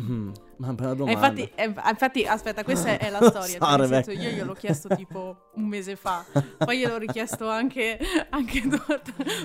mm, 0.00 0.30
una 0.58 0.72
bella 0.74 0.92
E 0.92 0.96
domanda. 0.96 1.12
infatti, 1.28 1.50
eh, 1.54 1.64
infatti, 1.90 2.24
aspetta, 2.24 2.64
questa 2.64 2.98
è 2.98 3.10
la 3.10 3.20
storia. 3.28 3.86
Senso, 3.86 4.10
io 4.12 4.30
gliel'ho 4.30 4.54
chiesto 4.54 4.88
tipo 4.96 5.36
un 5.54 5.64
mese 5.64 5.96
fa, 5.96 6.24
poi 6.58 6.78
gliel'ho 6.78 6.98
richiesto 6.98 7.48
anche, 7.48 7.98
anche. 8.30 8.62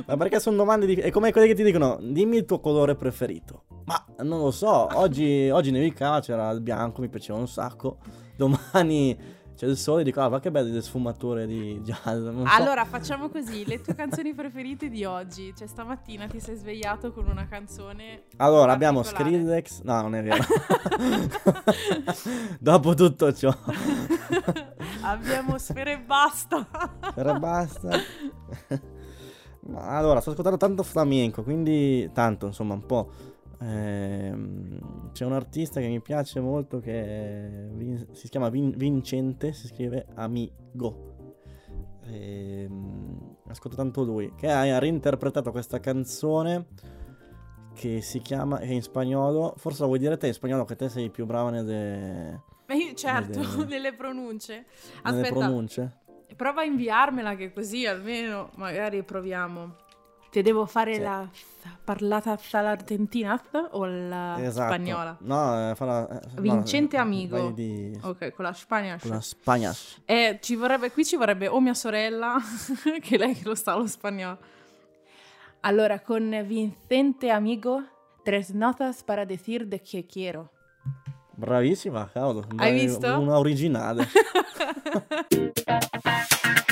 Ma 0.06 0.18
perché 0.18 0.40
sono 0.40 0.56
domande 0.58 0.86
difficili? 0.86 1.10
È 1.10 1.14
come 1.14 1.32
quelli 1.32 1.48
che 1.48 1.56
ti 1.56 1.64
dicono, 1.64 1.98
dimmi 2.02 2.38
il 2.38 2.46
tuo 2.46 2.60
colore 2.60 2.96
preferito. 2.96 3.64
Ma 3.86 4.04
non 4.24 4.40
lo 4.40 4.52
so, 4.52 4.88
oggi, 4.98 5.50
oggi 5.50 5.70
nevicava, 5.72 6.22
c'era 6.22 6.50
il 6.52 6.62
bianco, 6.62 7.02
mi 7.02 7.10
piaceva 7.10 7.38
un 7.38 7.48
sacco. 7.48 7.98
Domani 8.36 9.16
c'è 9.56 9.68
il 9.68 9.78
sole, 9.78 10.04
dico, 10.04 10.20
ah, 10.22 10.30
ma 10.30 10.40
che 10.40 10.50
belle 10.52 10.72
le 10.72 10.82
sfumature 10.82 11.46
di 11.46 11.80
jazz. 11.84 12.24
Non 12.24 12.48
so. 12.48 12.54
Allora, 12.56 12.86
facciamo 12.86 13.30
così, 13.30 13.66
le 13.66 13.82
tue 13.82 13.94
canzoni 13.94 14.34
preferite 14.34 14.90
di 14.90 15.06
oggi. 15.06 15.54
Cioè, 15.56 15.68
stamattina 15.68 16.28
ti 16.28 16.40
sei 16.40 16.56
svegliato 16.56 17.12
con 17.12 17.28
una 17.28 17.48
canzone... 17.48 18.24
Allora, 18.38 18.72
abbiamo. 18.72 19.04
Skrillex. 19.04 19.82
No, 19.84 20.02
non 20.02 20.16
è 20.16 20.24
vero. 20.24 20.44
Dopo 22.60 22.94
tutto 22.96 23.34
ciò. 23.34 23.54
Abbiamo 25.04 25.58
sfere 25.58 25.94
e 25.94 26.00
basta. 26.00 26.68
Però 27.14 27.38
basta. 27.38 27.90
Ma 29.68 29.98
allora, 29.98 30.20
sto 30.20 30.32
ascoltando 30.32 30.58
tanto 30.58 30.84
flamenco, 30.84 31.44
quindi 31.44 32.10
tanto, 32.14 32.48
insomma, 32.48 32.74
un 32.74 32.86
po'. 32.86 33.12
Ehm, 33.60 35.12
c'è 35.12 35.26
un 35.26 35.34
artista 35.34 35.80
che 35.80 35.88
mi 35.88 36.02
piace 36.02 36.40
molto 36.40 36.80
che 36.80 37.70
Vin- 37.74 38.08
si 38.12 38.28
chiama 38.30 38.50
Vin- 38.50 38.76
Vincente, 38.76 39.54
si 39.54 39.68
scrive 39.68 40.06
Amigo. 40.16 41.12
Ehm, 42.06 43.36
ascolto 43.48 43.76
tanto 43.78 44.04
lui, 44.04 44.34
che 44.36 44.50
ha 44.52 44.78
reinterpretato 44.80 45.52
questa 45.52 45.80
canzone 45.80 46.68
che 47.74 48.02
si 48.02 48.20
chiama, 48.20 48.60
è 48.60 48.68
in 48.72 48.82
spagnolo, 48.82 49.54
forse 49.58 49.82
la 49.82 49.88
vuoi 49.88 50.00
dire 50.00 50.18
te 50.18 50.28
in 50.28 50.34
spagnolo 50.34 50.66
che 50.66 50.76
te 50.76 50.90
sei 50.90 51.10
più 51.10 51.26
brava 51.26 51.50
nelle, 51.50 52.42
io, 52.68 52.94
certo, 52.94 53.40
Nelle- 53.58 53.66
nelle 53.66 53.94
pronunce. 53.94 54.54
nelle 55.04 55.22
Aspetta, 55.22 55.34
pronunce. 55.34 55.98
prova 56.36 56.62
a 56.62 56.66
inviarmela 56.66 57.36
che 57.36 57.52
così 57.54 57.86
almeno 57.86 58.52
magari 58.56 59.02
proviamo. 59.04 59.76
Ti 60.34 60.42
devo 60.42 60.66
fare 60.66 60.96
Sì. 60.96 61.02
la 61.02 61.30
parlata 61.84 62.36
all'argentina 62.54 63.40
o 63.74 63.86
la 63.86 64.44
Esatto. 64.44 64.74
spagnola? 64.74 65.16
No, 65.20 65.70
eh, 65.70 65.76
fa 65.76 65.86
la, 65.86 66.08
eh, 66.10 66.20
no, 66.34 66.42
Vincente 66.42 66.96
eh, 66.96 67.00
Amigo. 67.00 67.38
vai 67.38 67.54
di- 67.54 67.96
Ok, 68.02 68.34
con 68.34 68.46
la 68.46 68.54
Spagna. 68.54 68.98
con 69.00 69.12
la 69.12 69.22
Spagna. 69.22 69.72
Eh, 70.06 70.40
ci 70.42 70.56
vorrebbe, 70.56 70.90
qui 70.92 71.06
ci 71.06 71.18
vorrebbe 71.18 71.48
o 71.48 71.62
mia 71.62 71.76
sorella, 71.76 72.38
che 73.00 73.18
lei 73.20 73.36
che 73.36 73.44
lo 73.44 73.54
sa 73.54 73.76
lo 73.76 73.86
spagnolo. 73.86 74.40
Allora, 75.62 76.00
con 76.00 76.28
Vincente 76.48 77.30
Amigo, 77.30 77.84
tres 78.24 78.50
notas 78.56 79.04
para 79.04 79.28
decir 79.28 79.68
de 79.68 79.84
que 79.84 80.08
quiero. 80.08 80.50
Bravissima, 81.36 82.10
cavolo. 82.12 82.44
Hai 82.58 82.74
visto? 82.74 83.20
Una 83.20 83.38
originale. 83.38 84.08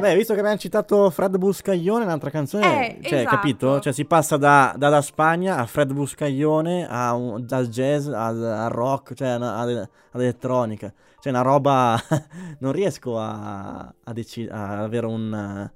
Vabbè, 0.00 0.16
visto 0.16 0.32
che 0.34 0.40
abbiamo 0.40 0.56
citato 0.58 1.10
Fred 1.10 1.36
Buscaglione, 1.36 2.04
un'altra 2.04 2.30
canzone, 2.30 2.98
Eh, 2.98 3.02
cioè, 3.08 3.18
esatto. 3.20 3.36
capito? 3.36 3.80
Cioè, 3.80 3.92
si 3.92 4.04
passa 4.04 4.36
da- 4.36 4.74
dalla 4.76 5.02
Spagna 5.02 5.56
a 5.58 5.66
Fred 5.66 5.92
Buscaglione 5.92 6.86
a 6.88 7.14
un- 7.14 7.44
dal 7.46 7.68
jazz 7.68 8.06
al, 8.08 8.42
al 8.42 8.70
rock, 8.70 9.14
cioè 9.14 9.28
all'elettronica. 10.12 10.92
Cioè, 11.20 11.32
una 11.32 11.42
roba. 11.42 11.98
non 12.60 12.72
riesco 12.72 13.18
a, 13.18 13.92
a, 14.04 14.12
deci- 14.12 14.48
a 14.50 14.78
avere 14.82 15.06
un, 15.06 15.70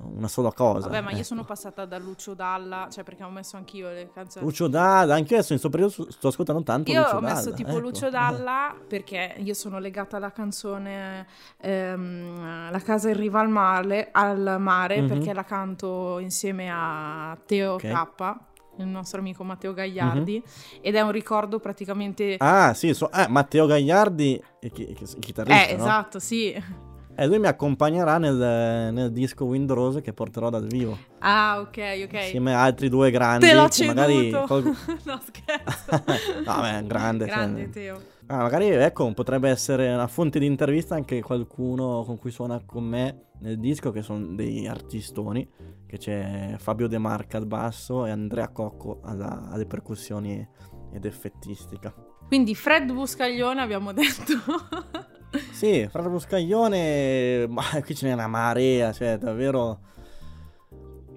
una 0.00 0.26
sola 0.28 0.52
cosa. 0.52 0.88
Vabbè, 0.88 1.00
ma 1.02 1.10
io 1.10 1.16
ecco. 1.16 1.24
sono 1.24 1.44
passata 1.44 1.84
da 1.84 1.98
Lucio 1.98 2.34
Dalla, 2.34 2.88
cioè 2.90 3.04
perché 3.04 3.22
ho 3.22 3.30
messo 3.30 3.56
anch'io 3.56 3.88
le 3.90 4.10
canzoni. 4.12 4.44
Lucio 4.44 4.66
Dalla, 4.66 5.14
anche 5.14 5.34
adesso 5.34 5.52
in 5.52 5.60
questo 5.60 5.68
periodo 5.68 6.10
sto- 6.10 6.28
ascoltando 6.28 6.62
tanto 6.64 6.90
Io 6.90 7.00
Lucio 7.02 7.16
ho 7.16 7.20
messo 7.20 7.44
Dalla, 7.44 7.56
tipo 7.56 7.68
ecco. 7.70 7.78
Lucio 7.78 8.10
Dalla 8.10 8.74
perché 8.88 9.34
io 9.38 9.54
sono 9.54 9.78
legata 9.78 10.16
alla 10.16 10.32
canzone 10.32 11.26
ehm, 11.60 12.70
La 12.70 12.80
casa 12.80 13.08
in 13.10 13.16
riva 13.16 13.40
al 13.40 13.48
mare, 13.48 14.08
al 14.12 14.56
mare 14.58 15.00
Mhm. 15.00 15.06
perché 15.08 15.32
la 15.32 15.44
canto 15.44 16.18
insieme 16.18 16.68
a 16.72 17.36
Teo 17.46 17.74
Ok. 17.74 17.82
K, 18.16 18.36
il 18.78 18.86
nostro 18.86 19.20
amico 19.20 19.44
Matteo 19.44 19.72
Gagliardi, 19.72 20.42
ed 20.80 20.96
è 20.96 21.00
un 21.00 21.12
ricordo 21.12 21.60
praticamente... 21.60 22.34
Ah, 22.38 22.74
sì, 22.74 22.92
so- 22.92 23.12
eh, 23.12 23.28
Matteo 23.28 23.66
Gagliardi, 23.66 24.42
il, 24.62 24.72
chi- 24.72 24.90
il 24.90 25.18
chitarrista, 25.20 25.66
eh, 25.68 25.76
no? 25.76 25.82
esatto, 25.84 26.18
sì. 26.18 26.92
E 27.16 27.26
lui 27.26 27.38
mi 27.38 27.46
accompagnerà 27.46 28.18
nel, 28.18 28.92
nel 28.92 29.12
disco 29.12 29.44
Wind 29.44 29.70
Rose 29.70 30.00
che 30.00 30.12
porterò 30.12 30.50
dal 30.50 30.66
vivo, 30.66 30.98
Ah, 31.20 31.60
ok, 31.60 32.02
ok. 32.06 32.12
insieme 32.12 32.54
a 32.54 32.62
altri 32.62 32.88
due 32.88 33.10
grandi. 33.12 33.46
Te 33.46 33.54
l'ho 33.54 33.68
magari 33.86 34.30
ceduto. 34.30 34.46
col- 34.46 34.64
no, 35.04 35.20
scherzo. 35.22 36.02
no, 36.44 36.60
beh, 36.60 36.70
è 36.70 36.78
un 36.80 36.86
grande. 36.88 37.26
cioè- 37.26 37.34
Grande 37.36 37.70
Teo. 37.70 38.00
Ah, 38.26 38.38
magari, 38.38 38.68
ecco, 38.68 39.12
potrebbe 39.12 39.48
essere 39.50 39.92
una 39.92 40.06
fonte 40.08 40.38
di 40.40 40.46
intervista 40.46 40.94
anche 40.96 41.20
qualcuno 41.22 42.02
con 42.04 42.18
cui 42.18 42.30
suona 42.32 42.60
con 42.64 42.82
me 42.84 43.26
nel 43.40 43.58
disco, 43.60 43.92
che 43.92 44.02
sono 44.02 44.34
dei 44.34 44.66
artistoni, 44.66 45.48
che 45.86 45.98
c'è 45.98 46.54
Fabio 46.58 46.88
De 46.88 46.98
Marca 46.98 47.36
al 47.36 47.46
basso 47.46 48.06
e 48.06 48.10
Andrea 48.10 48.48
Cocco 48.48 49.00
alla- 49.04 49.48
alle 49.50 49.66
percussioni 49.66 50.44
ed 50.92 51.04
effettistica. 51.04 51.94
Quindi 52.26 52.54
Fred 52.54 52.90
Buscaglione 52.92 53.60
abbiamo 53.60 53.92
detto. 53.92 54.32
Sì, 55.52 55.86
Fra 55.88 56.02
Buscaglione, 56.08 57.46
ma 57.48 57.62
qui 57.84 57.94
ce 57.94 58.06
n'è 58.06 58.12
una 58.12 58.26
marea, 58.28 58.92
cioè 58.92 59.18
davvero... 59.18 59.92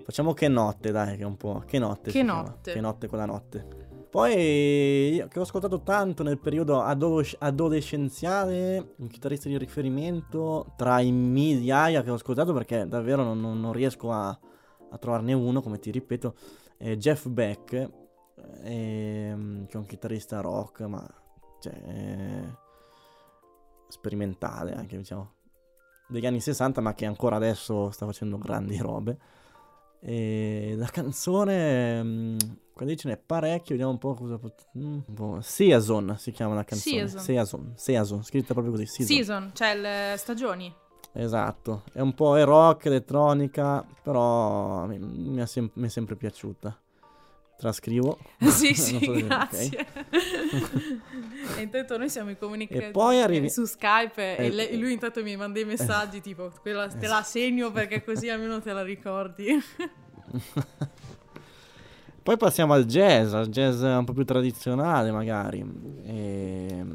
Facciamo 0.03 0.33
che 0.33 0.47
notte, 0.47 0.91
dai, 0.91 1.17
che 1.17 1.25
un 1.25 1.35
po'... 1.35 1.63
Che 1.65 1.79
notte. 1.79 2.11
Che 2.11 2.11
si 2.11 2.23
chiama. 2.23 2.41
notte. 2.41 2.71
Che 2.71 2.79
notte 2.79 3.07
quella 3.07 3.25
notte. 3.25 3.65
Poi, 4.09 5.15
io 5.15 5.27
che 5.27 5.37
ho 5.37 5.41
ascoltato 5.41 5.81
tanto 5.81 6.23
nel 6.23 6.39
periodo 6.39 6.81
adolesc- 6.81 7.35
adolescenziale, 7.39 8.93
un 8.97 9.07
chitarrista 9.07 9.49
di 9.49 9.57
riferimento 9.57 10.73
tra 10.77 11.01
i 11.01 11.11
migliaia 11.11 12.03
che 12.03 12.09
ho 12.09 12.13
ascoltato, 12.15 12.53
perché 12.53 12.87
davvero 12.87 13.23
non, 13.23 13.39
non- 13.41 13.59
non 13.59 13.73
riesco 13.73 14.11
a, 14.11 14.29
a 14.29 14.97
trovarne 14.97 15.33
uno, 15.33 15.61
come 15.61 15.77
ti 15.79 15.91
ripeto, 15.91 16.35
è 16.77 16.95
Jeff 16.95 17.27
Beck, 17.27 17.73
ehm, 18.63 19.65
che 19.65 19.73
è 19.73 19.77
un 19.77 19.85
chitarrista 19.85 20.39
rock, 20.39 20.81
ma... 20.81 21.05
Cioè, 21.59 21.73
è 21.73 22.43
sperimentale 23.87 24.73
anche, 24.73 24.97
diciamo, 24.97 25.33
degli 26.07 26.25
anni 26.25 26.39
60, 26.39 26.81
ma 26.81 26.93
che 26.93 27.05
ancora 27.05 27.35
adesso 27.35 27.91
sta 27.91 28.05
facendo 28.05 28.37
grandi 28.37 28.77
robe. 28.77 29.17
E 29.99 30.73
la 30.77 30.87
canzone, 30.87 32.03
mm, 32.03 32.37
qua 32.73 32.85
lì 32.85 32.95
ce 32.95 33.09
n'è 33.09 33.17
parecchio, 33.17 33.71
vediamo 33.71 33.91
un 33.91 33.97
po' 33.97 34.13
cosa 34.13 34.37
pot- 34.37 34.69
mm, 34.77 34.99
un 35.07 35.13
po'. 35.13 35.39
Season 35.41 36.15
si 36.17 36.31
chiama 36.31 36.55
la 36.55 36.63
canzone. 36.63 37.07
Season. 37.07 37.19
Season, 37.19 37.73
Season, 37.75 38.23
scritta 38.23 38.53
proprio 38.53 38.73
così, 38.73 38.85
Season. 38.85 39.15
Season, 39.15 39.51
cioè 39.53 39.75
le 39.75 40.15
stagioni. 40.17 40.73
Esatto, 41.13 41.83
è 41.93 41.99
un 41.99 42.13
po' 42.13 42.41
rock, 42.43 42.85
elettronica, 42.85 43.83
però 44.03 44.85
mi, 44.85 44.99
mi 44.99 45.41
è, 45.41 45.45
sem- 45.47 45.71
mi 45.73 45.87
è 45.87 45.89
sempre 45.89 46.15
piaciuta. 46.15 46.79
Trascrivo. 47.57 48.17
sì, 48.49 48.73
sì, 48.75 48.99
so 49.03 49.11
grazie. 49.13 49.87
e 51.57 51.61
intanto 51.61 51.97
noi 51.97 52.07
siamo 52.09 52.29
E 52.29 52.91
poi 52.91 53.19
arrivi- 53.21 53.49
su 53.49 53.65
Skype 53.65 54.37
e 54.37 54.45
Eh, 54.45 54.49
lei- 54.51 54.77
lui 54.79 54.93
intanto 54.93 55.23
mi 55.23 55.35
manda 55.35 55.59
i 55.59 55.65
messaggi 55.65 56.21
tipo 56.21 56.51
quella 56.61 56.87
te 56.87 57.07
la 57.07 57.23
segno 57.23 57.71
perché 57.73 58.03
così 58.03 58.29
almeno 58.29 58.61
te 58.61 58.73
la 58.73 58.83
ricordi. 58.83 59.47
Poi 62.21 62.35
passiamo 62.35 62.73
al 62.73 62.83
jazz, 62.85 63.33
al 63.33 63.47
jazz 63.47 63.81
un 63.81 64.03
po' 64.05 64.11
più 64.13 64.25
tradizionale 64.25 65.11
magari. 65.11 65.65
E... 66.03 66.85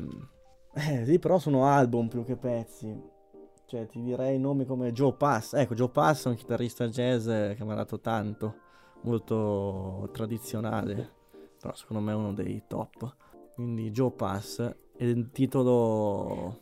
Eh, 0.74 1.04
lì 1.04 1.18
però 1.18 1.38
sono 1.38 1.64
album 1.66 2.08
più 2.08 2.24
che 2.24 2.36
pezzi. 2.36 3.10
Cioè 3.66 3.86
ti 3.86 4.02
direi 4.02 4.38
nomi 4.38 4.66
come 4.66 4.92
Joe 4.92 5.14
Pass. 5.14 5.54
Ecco, 5.54 5.74
Joe 5.74 5.88
Pass 5.88 6.26
è 6.26 6.28
un 6.28 6.34
chitarrista 6.34 6.86
jazz 6.88 7.24
che 7.24 7.56
mi 7.60 7.72
ha 7.72 7.76
dato 7.76 7.98
tanto, 8.00 8.56
molto 9.02 10.08
tradizionale. 10.12 11.20
Però 11.60 11.74
secondo 11.74 12.02
me 12.02 12.12
è 12.12 12.14
uno 12.14 12.32
dei 12.32 12.64
top. 12.66 13.14
Quindi 13.54 13.90
Joe 13.90 14.10
Pass 14.10 14.58
e 14.96 15.08
il 15.08 15.30
titolo 15.30 16.60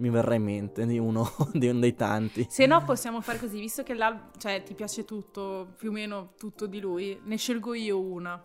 mi 0.00 0.08
verrà 0.08 0.34
in 0.34 0.42
mente 0.42 0.86
di 0.86 0.98
uno 0.98 1.28
di 1.52 1.68
uno 1.68 1.78
dei 1.80 1.94
tanti. 1.94 2.46
Se 2.48 2.66
no 2.66 2.82
possiamo 2.84 3.20
fare 3.20 3.38
così, 3.38 3.60
visto 3.60 3.82
che 3.82 3.96
cioè 4.38 4.62
ti 4.62 4.74
piace 4.74 5.04
tutto, 5.04 5.74
più 5.76 5.90
o 5.90 5.92
meno 5.92 6.32
tutto 6.36 6.66
di 6.66 6.80
lui, 6.80 7.20
ne 7.24 7.36
scelgo 7.36 7.74
io 7.74 8.00
una. 8.00 8.42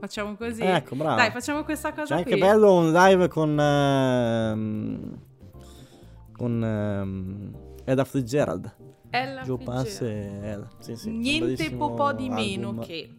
Facciamo 0.00 0.36
così. 0.36 0.62
Ecco, 0.62 0.94
bravo. 0.94 1.16
Dai, 1.16 1.30
facciamo 1.30 1.64
questa 1.64 1.92
cosa 1.92 2.16
C'è 2.16 2.22
qui. 2.22 2.32
anche 2.32 2.44
bello 2.44 2.74
un 2.74 2.92
live 2.92 3.28
con 3.28 3.58
ehm, 3.58 5.18
con 6.32 6.64
ehm, 6.64 7.52
Ella 7.84 8.04
Fitzgerald. 8.04 8.87
Ella 9.10 9.42
Joe 9.42 9.58
Pass 9.58 9.84
Fitzgerald. 9.98 10.44
e 10.44 10.48
Ella. 10.48 10.68
Sì, 10.78 10.96
sì, 10.96 11.10
Niente 11.10 11.70
po' 11.76 12.12
di 12.12 12.28
meno 12.28 12.68
album. 12.68 12.84
che. 12.84 13.12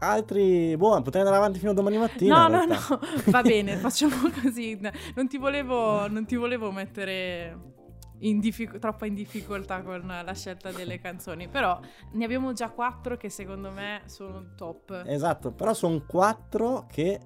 Altri, 0.00 0.76
boh, 0.76 1.00
potrei 1.00 1.22
andare 1.22 1.38
avanti 1.38 1.58
fino 1.58 1.70
a 1.70 1.74
domani 1.74 1.96
mattina. 1.96 2.46
No, 2.46 2.56
no, 2.58 2.64
no, 2.66 3.00
va 3.26 3.40
bene, 3.42 3.76
facciamo 3.76 4.16
così. 4.42 4.78
Non 5.14 5.28
ti 5.28 5.38
volevo, 5.38 6.06
non 6.08 6.26
ti 6.26 6.36
volevo 6.36 6.70
mettere 6.70 7.72
in 8.18 8.38
diffic- 8.38 8.78
troppo 8.78 9.06
in 9.06 9.14
difficoltà 9.14 9.82
con 9.82 10.06
la 10.06 10.34
scelta 10.34 10.70
delle 10.72 10.98
canzoni, 11.00 11.48
però 11.48 11.78
ne 12.12 12.24
abbiamo 12.24 12.52
già 12.52 12.70
quattro 12.70 13.16
che 13.16 13.28
secondo 13.30 13.70
me 13.70 14.02
sono 14.06 14.52
top. 14.56 15.04
Esatto, 15.06 15.52
però 15.52 15.72
sono 15.74 16.02
quattro 16.06 16.86
che... 16.90 17.20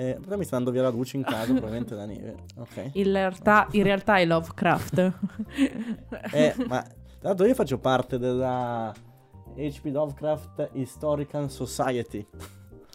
Eh, 0.00 0.18
però 0.18 0.38
mi 0.38 0.44
sta 0.44 0.56
andando 0.56 0.74
via 0.74 0.88
la 0.88 0.96
luce 0.96 1.18
in 1.18 1.24
casa, 1.24 1.52
probabilmente 1.52 1.94
da 1.94 2.06
neve. 2.06 2.36
Ok. 2.56 2.92
In 2.94 3.12
realtà, 3.12 3.68
in 3.72 3.82
realtà 3.82 4.16
è 4.16 4.24
Lovecraft. 4.24 5.12
Eh, 6.32 6.54
ma 6.66 6.82
l'altro 7.20 7.46
io 7.46 7.54
faccio 7.54 7.76
parte 7.76 8.18
della 8.18 8.94
HP 9.54 9.84
Lovecraft 9.92 10.70
Historical 10.72 11.50
Society. 11.50 12.26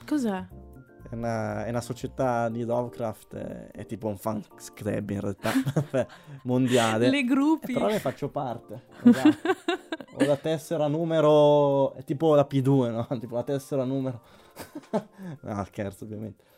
Cos'è? 0.08 0.48
È 1.08 1.14
una, 1.14 1.66
è 1.66 1.70
una 1.70 1.82
società 1.82 2.50
di 2.50 2.64
Lovecraft, 2.64 3.36
è, 3.36 3.68
è 3.72 3.86
tipo 3.86 4.08
un 4.08 4.18
fan 4.18 4.44
club 4.74 5.08
in 5.12 5.20
realtà, 5.20 5.52
mondiale. 6.42 7.12
Le 7.12 7.24
gruppi. 7.24 7.70
Eh, 7.70 7.74
però 7.76 7.86
ne 7.86 8.00
faccio 8.00 8.30
parte. 8.30 8.86
esatto. 9.04 9.38
Ho 10.18 10.26
la 10.26 10.38
tessera 10.38 10.88
numero, 10.88 11.94
è 11.94 12.04
tipo 12.04 12.34
la 12.34 12.48
P2, 12.50 12.90
no? 12.90 13.20
Tipo 13.20 13.36
la 13.36 13.44
tessera 13.44 13.84
numero... 13.84 14.22
no, 15.42 15.64
scherzo 15.66 16.06
ovviamente. 16.06 16.54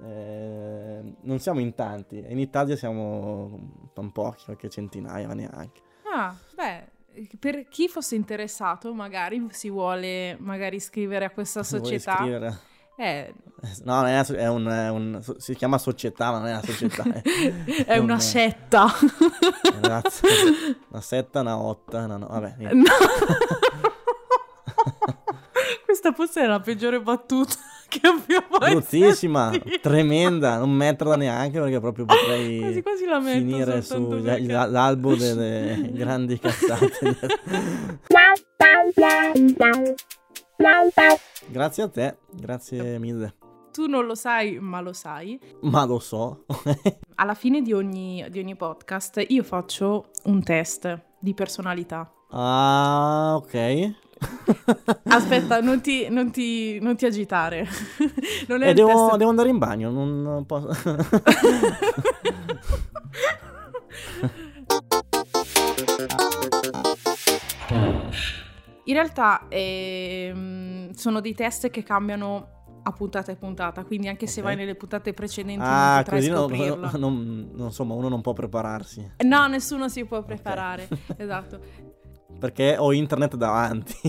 Eh, 0.00 1.14
non 1.22 1.38
siamo 1.40 1.60
in 1.60 1.74
tanti, 1.74 2.24
in 2.28 2.38
Italia 2.38 2.76
siamo 2.76 3.58
un 3.94 4.12
pochi, 4.12 4.44
qualche 4.44 4.68
centinaia, 4.68 5.26
ma 5.26 5.34
neanche. 5.34 5.80
Ah, 6.14 6.34
beh, 6.54 7.26
per 7.38 7.68
chi 7.68 7.88
fosse 7.88 8.14
interessato, 8.14 8.94
magari 8.94 9.44
si 9.50 9.70
vuole 9.70 10.36
magari 10.38 10.76
iscrivere 10.76 11.24
a 11.24 11.30
questa 11.30 11.62
vuoi 11.68 11.80
società. 11.80 12.12
iscrivere- 12.12 12.58
Eh, 12.96 13.34
No, 13.84 14.04
è 14.06 14.12
una 14.12 14.24
è 14.36 14.48
un, 14.48 14.66
è 14.66 14.88
un- 14.90 15.22
si 15.38 15.54
chiama 15.56 15.78
società, 15.78 16.30
ma 16.30 16.38
non 16.38 16.46
è 16.46 16.52
una 16.52 16.62
società. 16.62 17.02
È, 17.22 17.84
è 17.86 17.98
una 17.98 18.14
un- 18.14 18.20
setta. 18.20 18.86
Grazie. 19.80 20.28
Una 20.90 21.00
setta, 21.00 21.40
una 21.40 21.58
otta, 21.58 22.04
una 22.04 22.16
no. 22.18 22.26
Vabbè. 22.28 22.54
No. 22.72 22.84
Questa 25.84 26.12
forse 26.12 26.42
è 26.42 26.46
la 26.46 26.60
peggiore 26.60 27.00
battuta 27.00 27.54
che 27.88 28.00
abbiamo 28.06 28.58
bruttissima, 28.58 29.50
tremenda, 29.80 30.58
non 30.58 30.70
metterla 30.70 31.16
neanche 31.16 31.58
perché 31.58 31.80
proprio 31.80 32.04
potrei 32.06 32.60
Quasi 32.60 32.82
quasi 32.82 33.04
la 33.06 33.18
metto 33.18 33.38
finire 33.38 33.82
soltanto 33.82 34.16
su 34.18 34.22
perché- 34.22 34.42
delle 35.16 35.90
grandi 35.94 36.38
cazzate. 36.38 37.16
grazie 41.48 41.82
a 41.82 41.88
te, 41.88 42.16
grazie 42.32 42.98
mille. 42.98 43.34
Tu 43.72 43.86
non 43.86 44.06
lo 44.06 44.14
sai, 44.16 44.58
ma 44.58 44.80
lo 44.80 44.92
sai. 44.92 45.38
Ma 45.62 45.84
lo 45.84 45.98
so. 46.00 46.44
Alla 47.16 47.34
fine 47.34 47.62
di 47.62 47.72
ogni, 47.72 48.26
di 48.28 48.40
ogni 48.40 48.56
podcast 48.56 49.22
io 49.28 49.42
faccio 49.44 50.10
un 50.24 50.42
test 50.42 51.00
di 51.20 51.32
personalità. 51.34 52.10
ah, 52.30 53.34
ok. 53.36 53.94
Aspetta, 55.04 55.60
non 55.60 55.80
ti, 55.80 56.08
non 56.08 56.30
ti- 56.30 56.78
non 56.80 56.96
ti 56.96 57.06
agitare. 57.06 57.66
Non 58.48 58.62
è 58.62 58.68
Eh, 58.70 58.74
devo, 58.74 58.88
test- 58.88 59.16
devo 59.16 59.30
andare 59.30 59.48
in 59.50 59.58
bagno, 59.58 59.90
non 59.90 60.44
posso... 60.46 60.68
In 68.84 68.94
realtà 68.94 69.44
ehm, 69.48 70.92
sono 70.92 71.20
dei 71.20 71.34
test 71.34 71.68
che 71.68 71.82
cambiano 71.82 72.56
a 72.82 72.92
puntata 72.92 73.30
e 73.32 73.36
puntata, 73.36 73.84
quindi 73.84 74.08
anche 74.08 74.26
se 74.26 74.40
Ok. 74.40 74.46
vai 74.46 74.56
nelle 74.56 74.74
puntate 74.74 75.12
precedenti 75.12 75.60
ah, 75.62 75.94
non 75.96 76.02
potrai 76.04 76.20
così 76.20 76.30
no- 76.30 76.38
scoprirlo. 76.38 76.90
non, 76.96 77.50
insomma, 77.58 77.92
uno 77.94 78.08
non 78.08 78.22
può 78.22 78.32
prepararsi. 78.32 79.12
No, 79.24 79.46
nessuno 79.46 79.88
si 79.90 80.06
può 80.06 80.22
preparare. 80.22 80.88
esatto. 81.18 81.60
Perché 82.38 82.76
ho 82.78 82.92
internet 82.92 83.36
davanti. 83.36 83.96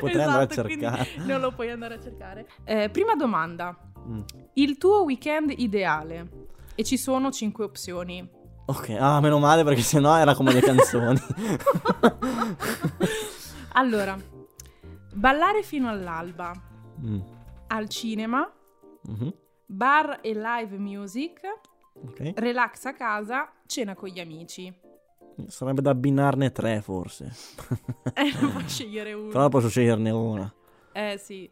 Potrei 0.00 0.22
andare 0.22 0.44
a 0.44 0.46
Esatto, 0.50 0.68
cercare. 0.68 1.06
Non 1.24 1.40
lo 1.40 1.52
puoi 1.52 1.70
andare 1.70 1.94
a 1.94 2.00
cercare. 2.00 2.46
Eh, 2.64 2.88
prima 2.90 3.14
domanda. 3.14 3.74
Mm. 4.06 4.20
Il 4.54 4.76
tuo 4.78 5.04
weekend 5.04 5.52
ideale? 5.56 6.28
E 6.74 6.82
ci 6.84 6.96
sono 6.98 7.30
cinque 7.30 7.64
opzioni. 7.64 8.28
Ok, 8.66 8.90
ah, 8.98 9.20
meno 9.20 9.38
male 9.38 9.62
perché 9.64 9.80
sennò 9.82 10.16
era 10.16 10.34
come 10.34 10.52
le 10.52 10.60
canzoni. 10.64 11.20
Allora, 13.74 14.18
ballare 15.14 15.62
fino 15.62 15.88
all'alba, 15.88 16.52
Mm, 17.04 17.18
al 17.68 17.88
cinema, 17.88 18.48
mhm, 19.08 19.32
bar 19.66 20.18
e 20.20 20.34
live 20.34 20.76
music, 20.76 21.40
Ok. 21.94 22.32
relax 22.36 22.84
a 22.86 22.92
casa, 22.94 23.52
cena 23.66 23.94
con 23.94 24.08
gli 24.08 24.20
amici. 24.20 24.72
Sarebbe 25.46 25.80
da 25.80 25.90
abbinarne 25.90 26.52
tre 26.52 26.80
forse. 26.82 27.32
Eh, 28.14 28.32
non 28.40 28.50
puoi 28.52 28.68
scegliere 28.68 29.12
uno. 29.12 29.28
Però 29.30 29.48
posso 29.48 29.68
sceglierne 29.68 30.10
una. 30.10 30.52
Eh 30.92 31.16
sì, 31.18 31.50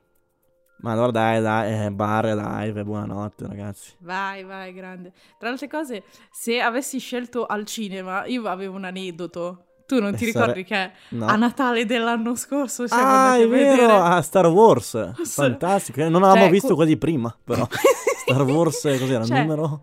Ma 0.83 0.92
allora 0.92 1.11
dai, 1.11 1.40
dai, 1.42 1.87
eh, 1.87 1.90
bar 1.90 2.24
live, 2.26 2.85
buonanotte 2.85 3.46
ragazzi. 3.46 3.94
vai, 4.00 4.44
vai, 4.44 4.72
grande. 4.72 5.12
Tra 5.38 5.48
le 5.48 5.53
altre 5.53 5.68
cose, 5.68 6.05
se 6.31 6.61
avessi 6.61 6.98
scelto 6.98 7.46
al 7.46 7.64
cinema, 7.66 8.24
io 8.26 8.46
avevo 8.46 8.76
un 8.76 8.85
aneddoto. 8.85 9.64
Tu 9.90 10.00
non 10.00 10.14
ti 10.14 10.22
Eh, 10.22 10.26
ricordi 10.26 10.62
che 10.62 10.90
No. 11.11 11.26
a 11.26 11.35
Natale 11.35 11.85
dell'anno 11.85 12.37
scorso 12.37 12.87
siamo 12.87 13.03
Ah, 13.03 13.33
andati 13.33 13.42
a 13.42 13.46
vedere... 13.48 13.76
vero, 13.87 14.03
a 14.03 14.22
Star 14.22 14.46
Wars. 14.46 15.12
Fantastico. 15.26 16.00
Non 16.03 16.22
avevamo 16.22 16.43
Cioè, 16.43 16.51
visto 16.51 16.68
co- 16.68 16.74
quelli 16.76 16.97
prima, 16.97 17.36
però. 17.43 17.66
Star 18.24 18.43
Wars, 18.43 18.80
cos'era? 18.82 19.24
Cioè, 19.24 19.38
il 19.38 19.43
numero? 19.47 19.82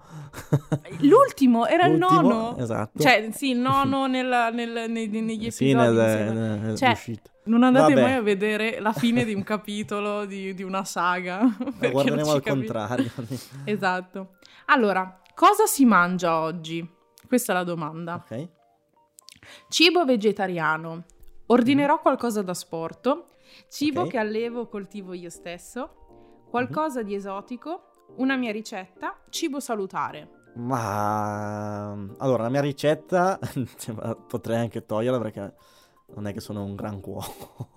L'ultimo 0.99 1.65
era 1.67 1.87
il 1.87 1.97
L'ultimo, 1.97 2.21
nono. 2.21 2.57
Esatto. 2.57 2.99
Cioè, 3.03 3.29
sì, 3.33 3.49
il 3.51 3.57
nono 3.59 4.07
nella- 4.07 4.49
nel- 4.49 4.85
nei- 4.89 5.07
negli 5.09 5.45
episodi. 5.47 5.51
sì, 5.51 5.73
nel, 5.73 5.93
nel- 5.93 6.77
Cioè, 6.77 6.91
uscito. 6.91 7.29
Non 7.45 7.63
andate 7.63 7.93
Vabbè. 7.93 8.01
mai 8.05 8.13
a 8.15 8.21
vedere 8.21 8.79
la 8.79 8.93
fine 8.93 9.23
di 9.25 9.33
un 9.33 9.43
capitolo 9.43 10.25
di, 10.25 10.53
di 10.53 10.63
una 10.63 10.83
saga. 10.85 11.39
Non 11.41 11.91
guarderemo 11.91 12.31
al 12.31 12.41
contrario. 12.43 13.11
Esatto. 13.63 14.35
Allora, 14.65 15.19
cosa 15.33 15.65
si 15.65 15.85
mangia 15.85 16.39
oggi? 16.39 16.85
Questa 17.27 17.51
è 17.53 17.55
la 17.55 17.63
domanda. 17.63 18.23
ok. 18.29 18.47
Cibo 19.69 20.05
vegetariano. 20.05 21.03
Ordinerò 21.47 21.99
qualcosa 22.01 22.41
da 22.41 22.53
sport. 22.53 23.23
Cibo 23.69 24.01
Ok. 24.01 24.09
che 24.11 24.17
allevo 24.17 24.61
o 24.61 24.67
coltivo 24.67 25.13
io 25.13 25.29
stesso. 25.29 26.45
Qualcosa 26.49 27.03
di 27.03 27.13
esotico. 27.15 28.05
Una 28.17 28.35
mia 28.35 28.51
ricetta. 28.51 29.17
Cibo 29.29 29.59
salutare. 29.59 30.29
Ma 30.55 31.91
allora, 32.17 32.43
la 32.43 32.49
mia 32.49 32.61
ricetta 32.61 33.39
cioè, 33.77 34.15
potrei 34.27 34.57
anche 34.57 34.85
toglierla 34.85 35.19
perché 35.19 35.53
non 36.15 36.25
è 36.27 36.33
che 36.33 36.39
sono 36.39 36.63
un 36.63 36.75
gran 36.75 36.99
cuoco. 36.99 37.69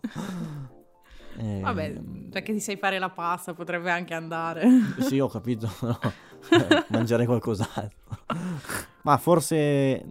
eh, 1.36 1.60
Vabbè, 1.62 1.92
perché 2.30 2.52
ti 2.54 2.60
sai 2.60 2.76
fare 2.76 2.98
la 2.98 3.10
pasta, 3.10 3.52
potrebbe 3.52 3.90
anche 3.90 4.14
andare. 4.14 4.66
sì, 5.00 5.18
ho 5.20 5.28
capito, 5.28 5.68
no. 5.82 5.98
mangiare 6.88 7.26
qualcos'altro. 7.26 8.18
Ma 9.02 9.16
forse 9.18 10.04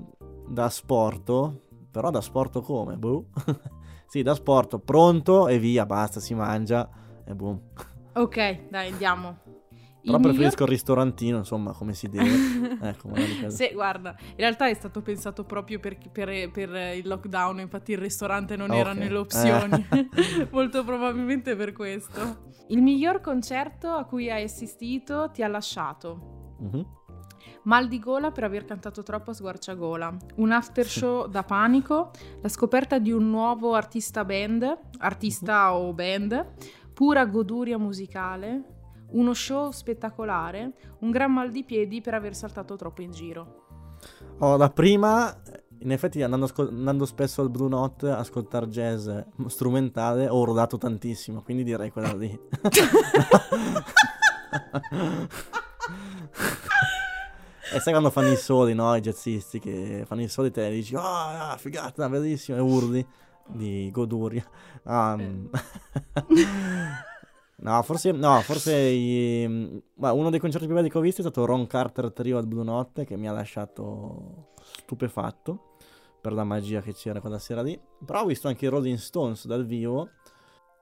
da 0.49 0.69
sporto, 0.69 1.61
però 1.91 2.09
da 2.09 2.21
sporto 2.21 2.61
come? 2.61 2.97
Boh. 2.97 3.27
sì, 4.07 4.21
da 4.23 4.33
sporto, 4.33 4.79
pronto 4.79 5.47
e 5.47 5.59
via, 5.59 5.85
basta, 5.85 6.19
si 6.19 6.33
mangia 6.33 6.89
e 7.25 7.35
boom. 7.35 7.59
Ok, 8.13 8.69
dai, 8.69 8.91
andiamo. 8.91 9.37
Però 10.01 10.15
il 10.15 10.21
preferisco 10.21 10.49
miglior... 10.51 10.69
il 10.69 10.75
ristorantino, 10.75 11.37
insomma, 11.37 11.73
come 11.73 11.93
si 11.93 12.07
deve. 12.07 12.79
ecco, 12.81 13.11
sì, 13.47 13.71
guarda, 13.73 14.15
in 14.17 14.37
realtà 14.37 14.67
è 14.67 14.73
stato 14.73 15.01
pensato 15.01 15.43
proprio 15.43 15.79
per, 15.79 15.97
per, 16.11 16.49
per 16.51 16.95
il 16.95 17.07
lockdown, 17.07 17.59
infatti 17.59 17.91
il 17.91 17.97
ristorante 17.97 18.55
non 18.55 18.69
okay. 18.69 18.79
era 18.79 18.93
nelle 18.93 19.17
opzioni. 19.17 19.85
Eh. 19.91 20.47
Molto 20.51 20.83
probabilmente 20.83 21.55
per 21.55 21.73
questo. 21.73 22.47
Il 22.69 22.81
miglior 22.81 23.21
concerto 23.21 23.89
a 23.89 24.05
cui 24.05 24.31
hai 24.31 24.43
assistito 24.43 25.29
ti 25.31 25.43
ha 25.43 25.47
lasciato. 25.47 26.57
Mm-hmm. 26.63 26.81
Mal 27.63 27.87
di 27.87 27.99
gola 27.99 28.31
per 28.31 28.45
aver 28.45 28.65
cantato 28.65 29.03
troppo 29.03 29.31
a 29.31 29.33
sguarciagola, 29.33 30.15
un 30.35 30.51
after 30.51 30.85
show 30.85 31.27
da 31.27 31.43
panico, 31.43 32.11
la 32.41 32.47
scoperta 32.47 32.99
di 32.99 33.11
un 33.11 33.29
nuovo 33.29 33.73
artista 33.73 34.23
band, 34.23 34.79
artista 34.99 35.71
mm-hmm. 35.71 35.81
o 35.81 35.93
band, 35.93 36.53
pura 36.93 37.25
goduria 37.25 37.77
musicale, 37.77 38.77
uno 39.11 39.33
show 39.33 39.71
spettacolare, 39.71 40.73
un 40.99 41.11
gran 41.11 41.33
mal 41.33 41.51
di 41.51 41.63
piedi 41.63 42.01
per 42.01 42.13
aver 42.13 42.35
saltato 42.35 42.75
troppo 42.75 43.01
in 43.01 43.11
giro. 43.11 43.65
Oh, 44.37 44.55
la 44.55 44.69
prima, 44.69 45.35
in 45.79 45.91
effetti 45.91 46.21
andando, 46.21 46.45
ascol- 46.45 46.69
andando 46.69 47.05
spesso 47.05 47.41
al 47.41 47.49
Blue 47.49 47.67
Note 47.67 48.09
a 48.09 48.19
ascoltare 48.19 48.67
jazz 48.67 49.09
strumentale 49.47 50.29
ho 50.29 50.45
rodato 50.45 50.77
tantissimo, 50.77 51.41
quindi 51.41 51.63
direi 51.63 51.91
quella 51.91 52.13
lì. 52.13 52.39
E 57.71 57.79
sai 57.79 57.91
quando 57.93 58.09
fanno 58.09 58.31
i 58.31 58.37
soli, 58.37 58.73
no? 58.73 58.95
I 58.95 59.01
jazzisti 59.01 59.59
che 59.59 60.03
fanno 60.05 60.21
i 60.21 60.27
soli 60.27 60.51
te 60.51 60.69
dici, 60.69 60.95
oh, 60.95 61.01
ah, 61.01 61.55
figata, 61.57 62.09
bellissimo, 62.09 62.57
e 62.57 62.61
urli 62.61 63.05
di 63.47 63.89
goduria. 63.91 64.45
Um, 64.83 65.49
No, 67.61 67.81
forse, 67.83 68.11
no, 68.11 68.39
forse 68.41 68.73
i, 68.73 69.43
uno 69.95 70.29
dei 70.29 70.39
concerti 70.39 70.65
più 70.65 70.75
belli 70.75 70.89
che 70.89 70.97
ho 70.97 71.01
visto 71.01 71.19
è 71.19 71.23
stato 71.23 71.45
Ron 71.45 71.67
Carter 71.67 72.11
Trio 72.13 72.37
al 72.37 72.47
Blue 72.47 72.63
Notte 72.63 73.03
che 73.03 73.17
mi 73.17 73.27
ha 73.27 73.33
lasciato 73.33 74.53
stupefatto 74.61 75.75
per 76.21 76.31
la 76.31 76.45
magia 76.45 76.81
che 76.81 76.93
c'era 76.93 77.19
quella 77.19 77.37
sera 77.37 77.61
lì. 77.61 77.77
Però 78.05 78.21
ho 78.21 78.25
visto 78.25 78.47
anche 78.47 78.65
i 78.65 78.69
Rolling 78.69 78.97
Stones 78.97 79.45
dal 79.45 79.65
vivo. 79.65 80.09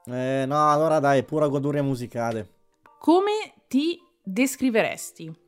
Eh, 0.05 0.45
no, 0.47 0.69
allora 0.69 0.99
dai, 0.99 1.23
pura 1.23 1.47
goduria 1.47 1.81
musicale. 1.81 2.47
Come 2.99 3.53
ti 3.67 3.99
descriveresti? 4.21 5.46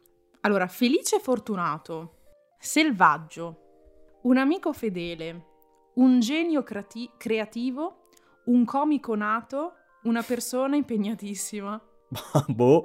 Allora, 0.50 0.66
felice 0.66 1.18
e 1.18 1.20
fortunato, 1.20 2.16
selvaggio, 2.58 4.18
un 4.24 4.36
amico 4.36 4.74
fedele, 4.74 5.46
un 5.98 6.20
genio 6.20 6.64
creati- 6.64 7.12
creativo, 7.18 8.08
un 8.46 8.66
comico 8.66 9.14
nato 9.14 9.74
una 10.06 10.24
persona 10.24 10.76
impegnatissima. 10.76 11.80
boh. 12.48 12.84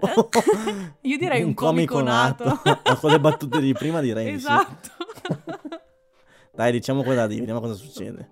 Io 1.00 1.16
direi 1.16 1.40
un, 1.40 1.48
un 1.48 1.54
comico, 1.54 1.94
comico 1.94 2.02
nato. 2.02 2.44
nato. 2.44 2.96
con 3.00 3.10
le 3.10 3.18
battute 3.18 3.60
di 3.60 3.72
prima 3.72 4.00
direi 4.02 4.34
Esatto. 4.34 4.90
Sì. 5.22 5.78
Dai, 6.52 6.70
diciamo 6.70 7.02
quella 7.02 7.24
lì, 7.24 7.38
vediamo 7.38 7.60
cosa 7.60 7.72
succede. 7.72 8.28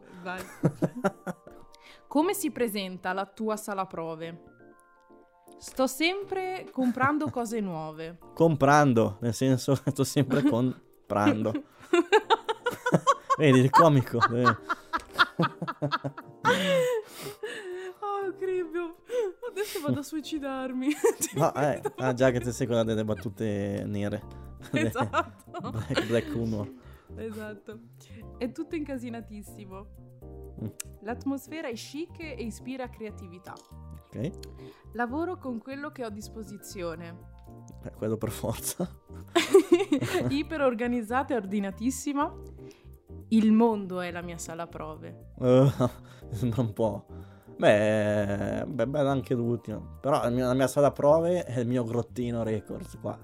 Come 2.07 2.35
si 2.35 2.51
presenta 2.51 3.15
la 3.15 3.25
tua 3.25 3.57
sala 3.57 3.87
prove? 3.87 4.52
Sto 5.63 5.87
sempre 5.87 6.67
comprando 6.73 7.31
cose 7.31 7.61
nuove. 7.61 8.19
Comprando, 8.35 9.19
nel 9.21 9.33
senso 9.33 9.77
sto 9.87 10.03
sempre 10.03 10.43
comprando. 10.43 11.53
Vedi, 13.39 13.61
il 13.61 13.71
comico. 13.71 14.19
Cribbio, 18.39 18.97
adesso 19.49 19.81
vado 19.81 20.01
a 20.01 20.03
suicidarmi. 20.03 20.89
no, 21.35 21.55
eh, 21.55 21.81
ah 21.99 22.13
già 22.13 22.33
che 22.33 22.41
te 22.41 22.51
sei 22.51 22.67
quella 22.67 22.83
delle 22.83 23.05
battute 23.05 23.85
nere. 23.87 24.21
Esatto. 24.73 25.71
Black, 25.71 26.07
Black 26.07 26.35
Humor. 26.35 26.73
Esatto. 27.15 27.79
È 28.37 28.51
tutto 28.51 28.75
incasinatissimo. 28.75 30.12
L'atmosfera 31.01 31.69
è 31.69 31.75
chic 31.75 32.21
e 32.21 32.43
ispira 32.43 32.89
creatività. 32.89 33.55
Ok. 34.05 34.31
Lavoro 34.93 35.39
con 35.39 35.59
quello 35.59 35.91
che 35.91 36.05
ho 36.05 36.09
a 36.09 36.11
disposizione. 36.11 37.31
Eh, 37.85 37.93
quello 37.93 38.17
per 38.17 38.31
forza. 38.31 38.89
Iper 40.29 40.61
organizzata 40.61 41.35
e 41.35 41.37
ordinatissima. 41.37 42.33
Il 43.29 43.53
mondo 43.53 44.01
è 44.01 44.11
la 44.11 44.23
mia 44.23 44.39
sala 44.39 44.67
prove. 44.67 45.33
Uh, 45.37 45.71
sembra 46.31 46.61
un 46.61 46.73
po'. 46.73 47.07
Beh, 47.57 48.65
beh, 48.67 48.87
bella 48.87 49.11
anche 49.11 49.35
l'ultima. 49.35 49.81
Però 50.01 50.21
la 50.23 50.31
mia, 50.31 50.47
la 50.47 50.55
mia 50.55 50.67
sala 50.67 50.91
prove 50.91 51.45
è 51.45 51.61
il 51.61 51.67
mio 51.67 51.85
grottino 51.85 52.43
records 52.43 52.99
qua. 53.01 53.19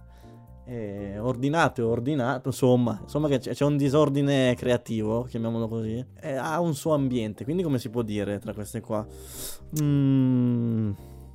È 0.68 1.18
ordinato 1.18 1.80
e 1.80 1.84
ordinato, 1.84 2.48
insomma, 2.48 2.98
insomma 3.00 3.26
che 3.26 3.38
c'è, 3.38 3.64
un 3.64 3.78
disordine 3.78 4.54
creativo, 4.54 5.22
chiamiamolo 5.22 5.66
così, 5.66 6.04
e 6.20 6.34
ha 6.34 6.60
un 6.60 6.74
suo 6.74 6.92
ambiente, 6.92 7.44
quindi 7.44 7.62
come 7.62 7.78
si 7.78 7.88
può 7.88 8.02
dire 8.02 8.38
tra 8.38 8.52
queste 8.52 8.82
qua? 8.82 9.06
Mm, 9.80 10.90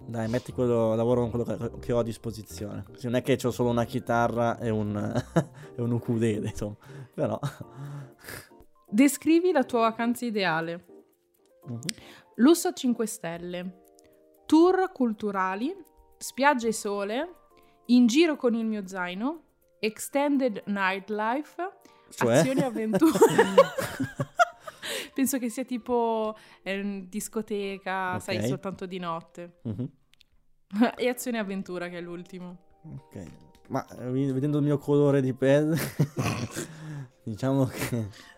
dai, 0.05 0.27
metti 0.27 0.51
quello, 0.51 0.93
lavoro 0.93 1.27
con 1.27 1.31
quello 1.31 1.79
che, 1.79 1.91
ho 1.91 1.97
a 1.97 2.03
disposizione. 2.03 2.86
Se 2.93 3.07
non 3.07 3.15
è 3.15 3.23
che 3.23 3.39
ho 3.43 3.49
solo 3.49 3.71
una 3.71 3.86
chitarra 3.86 4.59
e 4.59 4.69
un, 4.69 4.93
e 5.75 5.81
un 5.81 5.91
ukulele, 5.91 6.49
insomma, 6.49 6.75
però... 7.11 7.39
Descrivi 8.88 9.51
la 9.51 9.63
tua 9.63 9.79
vacanza 9.79 10.25
ideale. 10.25 10.86
Mm-hmm. 11.67 11.79
Lusso 12.36 12.71
5 12.71 13.07
stelle, 13.07 13.81
tour 14.45 14.91
culturali, 14.91 15.75
spiagge 16.19 16.67
e 16.67 16.73
sole, 16.73 17.29
in 17.88 18.07
giro 18.07 18.36
con 18.36 18.53
il 18.55 18.65
mio 18.65 18.88
zaino, 18.88 19.41
extended 19.79 20.63
nightlife, 20.67 21.71
cioè? 22.09 22.38
azione 22.38 22.61
e 22.61 22.65
avventura. 22.65 23.19
Penso 25.13 25.38
che 25.38 25.49
sia 25.49 25.63
tipo 25.63 26.36
eh, 26.63 27.05
discoteca, 27.07 28.15
okay. 28.15 28.19
sai, 28.19 28.47
soltanto 28.47 28.86
di 28.86 28.99
notte. 28.99 29.59
Mm-hmm. 29.67 29.86
e 30.97 31.07
azione 31.07 31.38
e 31.38 31.39
avventura 31.39 31.88
che 31.89 31.97
è 31.97 32.01
l'ultimo. 32.01 32.57
Ok, 32.81 33.25
ma 33.69 33.86
eh, 33.88 34.11
vedendo 34.11 34.57
il 34.57 34.63
mio 34.63 34.77
colore 34.77 35.21
di 35.21 35.34
pelle, 35.34 35.77
diciamo 37.23 37.65
che 37.65 38.31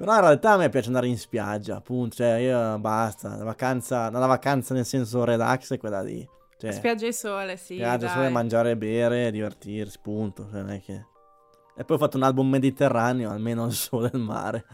però 0.00 0.14
in 0.14 0.20
realtà 0.22 0.52
a 0.52 0.56
me 0.56 0.70
piace 0.70 0.86
andare 0.86 1.08
in 1.08 1.18
spiaggia, 1.18 1.76
appunto, 1.76 2.16
cioè 2.16 2.36
io 2.36 2.78
basta, 2.78 3.36
la 3.36 3.44
vacanza, 3.44 4.08
la 4.08 4.24
vacanza 4.24 4.72
nel 4.72 4.86
senso 4.86 5.24
relax 5.24 5.74
è 5.74 5.78
quella 5.78 6.00
lì. 6.00 6.26
Cioè, 6.60 6.72
spiaggia 6.72 7.06
e 7.06 7.12
sole, 7.14 7.56
sì. 7.56 7.76
Spiaggia 7.76 8.04
e 8.04 8.08
sole, 8.10 8.28
mangiare 8.28 8.76
bere, 8.76 9.30
divertirsi, 9.30 9.98
punto. 9.98 10.46
Cioè, 10.50 10.60
non 10.60 10.72
è 10.72 10.80
che... 10.82 11.06
E 11.74 11.84
poi 11.86 11.96
ho 11.96 11.98
fatto 11.98 12.18
un 12.18 12.22
album 12.22 12.50
mediterraneo, 12.50 13.30
almeno 13.30 13.64
il 13.64 13.72
sole 13.72 14.10
e 14.12 14.16
il 14.18 14.22
mare. 14.22 14.66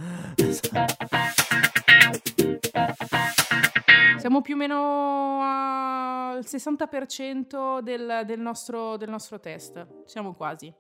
Siamo 4.19 4.41
più 4.41 4.55
o 4.55 4.57
meno 4.57 5.41
al 5.43 6.41
60% 6.41 7.79
del, 7.79 8.23
del, 8.27 8.41
nostro, 8.41 8.97
del 8.97 9.09
nostro 9.09 9.39
test. 9.39 9.87
Siamo 10.07 10.35
quasi. 10.35 10.75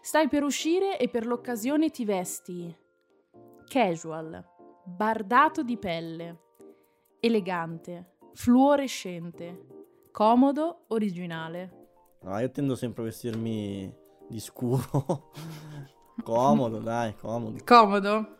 Stai 0.00 0.28
per 0.28 0.44
uscire 0.44 0.96
e 0.96 1.08
per 1.08 1.26
l'occasione 1.26 1.90
ti 1.90 2.04
vesti 2.04 2.72
casual, 3.66 4.44
bardato 4.84 5.64
di 5.64 5.76
pelle, 5.76 6.42
elegante, 7.18 8.15
fluorescente, 8.36 9.66
comodo, 10.12 10.84
originale. 10.88 11.86
No, 12.22 12.38
io 12.38 12.50
tendo 12.50 12.76
sempre 12.76 13.02
a 13.02 13.04
vestirmi 13.06 13.92
di 14.28 14.40
scuro. 14.40 15.30
comodo, 16.22 16.78
dai, 16.78 17.16
comodo. 17.16 17.56
Comodo? 17.64 18.36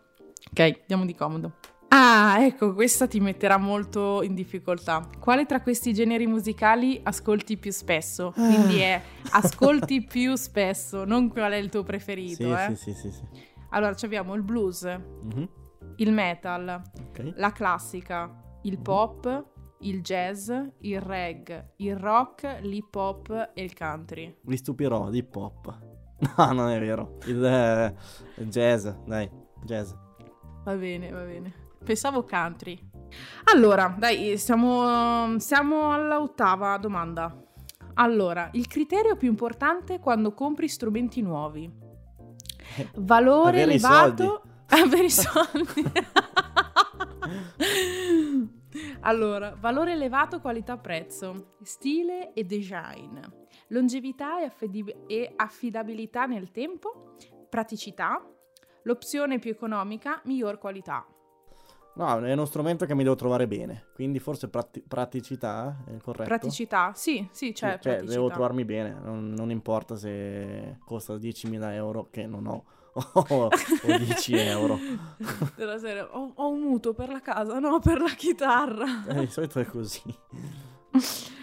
Ok, 0.51 0.61
andiamo 0.81 1.07
di 1.07 1.15
comodo. 1.15 1.53
Ah, 1.89 2.45
ecco, 2.45 2.75
questa 2.75 3.07
ti 3.07 3.21
metterà 3.21 3.57
molto 3.57 4.23
in 4.23 4.35
difficoltà. 4.35 5.09
Quale 5.19 5.47
tra 5.47 5.63
questi 5.63 5.95
generi 5.95 6.27
musicali 6.27 7.01
ascolti 7.03 7.57
più 7.57 7.73
spesso? 7.73 8.33
Quindi 8.33 8.81
è 8.81 9.01
ascolti 9.33 10.05
più 10.05 10.37
spesso, 10.37 11.05
non 11.05 11.29
qual 11.29 11.53
è 11.53 11.57
il 11.57 11.71
tuo 11.71 11.85
preferito, 11.85 12.45
sì, 12.45 12.51
eh? 12.51 12.75
Sì, 12.75 12.93
sì, 12.93 12.93
sì, 12.93 13.11
sì. 13.13 13.25
Allora, 13.71 13.95
abbiamo 14.03 14.35
il 14.35 14.43
blues, 14.43 14.85
mm-hmm. 14.85 15.45
il 15.97 16.13
metal, 16.13 16.83
okay. 17.09 17.33
la 17.37 17.53
classica, 17.53 18.59
il 18.63 18.73
mm-hmm. 18.73 18.83
pop, 18.83 19.55
il 19.81 20.03
jazz, 20.03 20.51
il 20.79 21.01
reggae, 21.01 21.73
il 21.77 21.97
rock, 21.97 22.59
l'hip 22.63 22.95
hop 22.95 23.51
e 23.55 23.63
il 23.63 23.77
country. 23.77 24.37
Vi 24.41 24.57
stupirò, 24.57 25.09
l'hip 25.09 25.35
hop. 25.35 25.95
No, 26.39 26.53
non 26.53 26.71
è 26.71 26.81
vero. 26.81 27.19
Il, 27.27 27.45
eh, 27.45 27.95
jazz, 28.45 28.89
dai, 29.05 29.31
jazz. 29.65 29.93
Va 30.65 30.75
bene, 30.75 31.11
va 31.11 31.23
bene. 31.23 31.53
Pensavo 31.85 32.25
country. 32.25 32.79
Allora, 33.53 33.95
dai, 33.99 34.39
siamo, 34.39 35.39
siamo 35.39 35.93
all'ottava 35.93 36.79
domanda. 36.79 37.35
Allora, 37.95 38.49
il 38.53 38.67
criterio 38.67 39.17
più 39.17 39.29
importante 39.29 40.01
quando 40.01 40.33
compri 40.33 40.69
strumenti 40.69 41.21
nuovi. 41.21 41.71
Valore 42.97 43.63
Avere 43.63 43.73
i 43.73 43.75
elevato. 43.75 44.43
Avere 44.69 45.05
i 45.05 45.11
soldi. 45.11 45.85
Allora, 49.01 49.57
valore 49.59 49.93
elevato, 49.93 50.41
qualità, 50.41 50.77
prezzo, 50.77 51.55
stile 51.63 52.33
e 52.33 52.45
design, 52.45 53.19
longevità 53.69 54.41
e, 54.41 54.45
affidi- 54.45 54.95
e 55.07 55.33
affidabilità 55.37 56.27
nel 56.27 56.51
tempo, 56.51 57.17
praticità, 57.49 58.25
l'opzione 58.83 59.39
più 59.39 59.51
economica, 59.51 60.21
miglior 60.25 60.59
qualità. 60.59 61.07
No, 61.95 62.19
è 62.19 62.33
uno 62.33 62.45
strumento 62.45 62.85
che 62.85 62.95
mi 62.95 63.03
devo 63.03 63.15
trovare 63.15 63.47
bene, 63.49 63.87
quindi 63.95 64.19
forse 64.19 64.49
prati- 64.49 64.83
praticità 64.87 65.83
è 65.87 65.97
corretto. 65.97 66.29
Praticità, 66.29 66.93
sì, 66.95 67.27
sì, 67.31 67.47
Sì, 67.47 67.55
cioè, 67.55 67.71
cioè, 67.71 67.79
praticità. 67.79 68.13
devo 68.13 68.29
trovarmi 68.29 68.67
bene, 68.67 68.99
non, 69.03 69.31
non 69.31 69.51
importa 69.51 69.97
se 69.97 70.77
costa 70.85 71.15
10.000 71.15 71.73
euro 71.73 72.09
che 72.11 72.27
non 72.27 72.47
ho, 72.47 72.65
o, 72.97 73.49
o 73.49 73.51
10 73.85 74.35
euro. 74.35 74.79
Della 75.57 75.79
serie, 75.79 76.01
ho, 76.03 76.33
ho 76.35 76.49
un 76.49 76.61
mutuo 76.61 76.93
per 76.95 77.09
la 77.09 77.21
casa, 77.21 77.59
no, 77.59 77.79
per 77.79 78.01
la 78.01 78.15
chitarra. 78.15 79.05
Eh, 79.09 79.21
di 79.21 79.31
solito 79.31 79.61
è 79.61 79.67
così. 79.67 80.03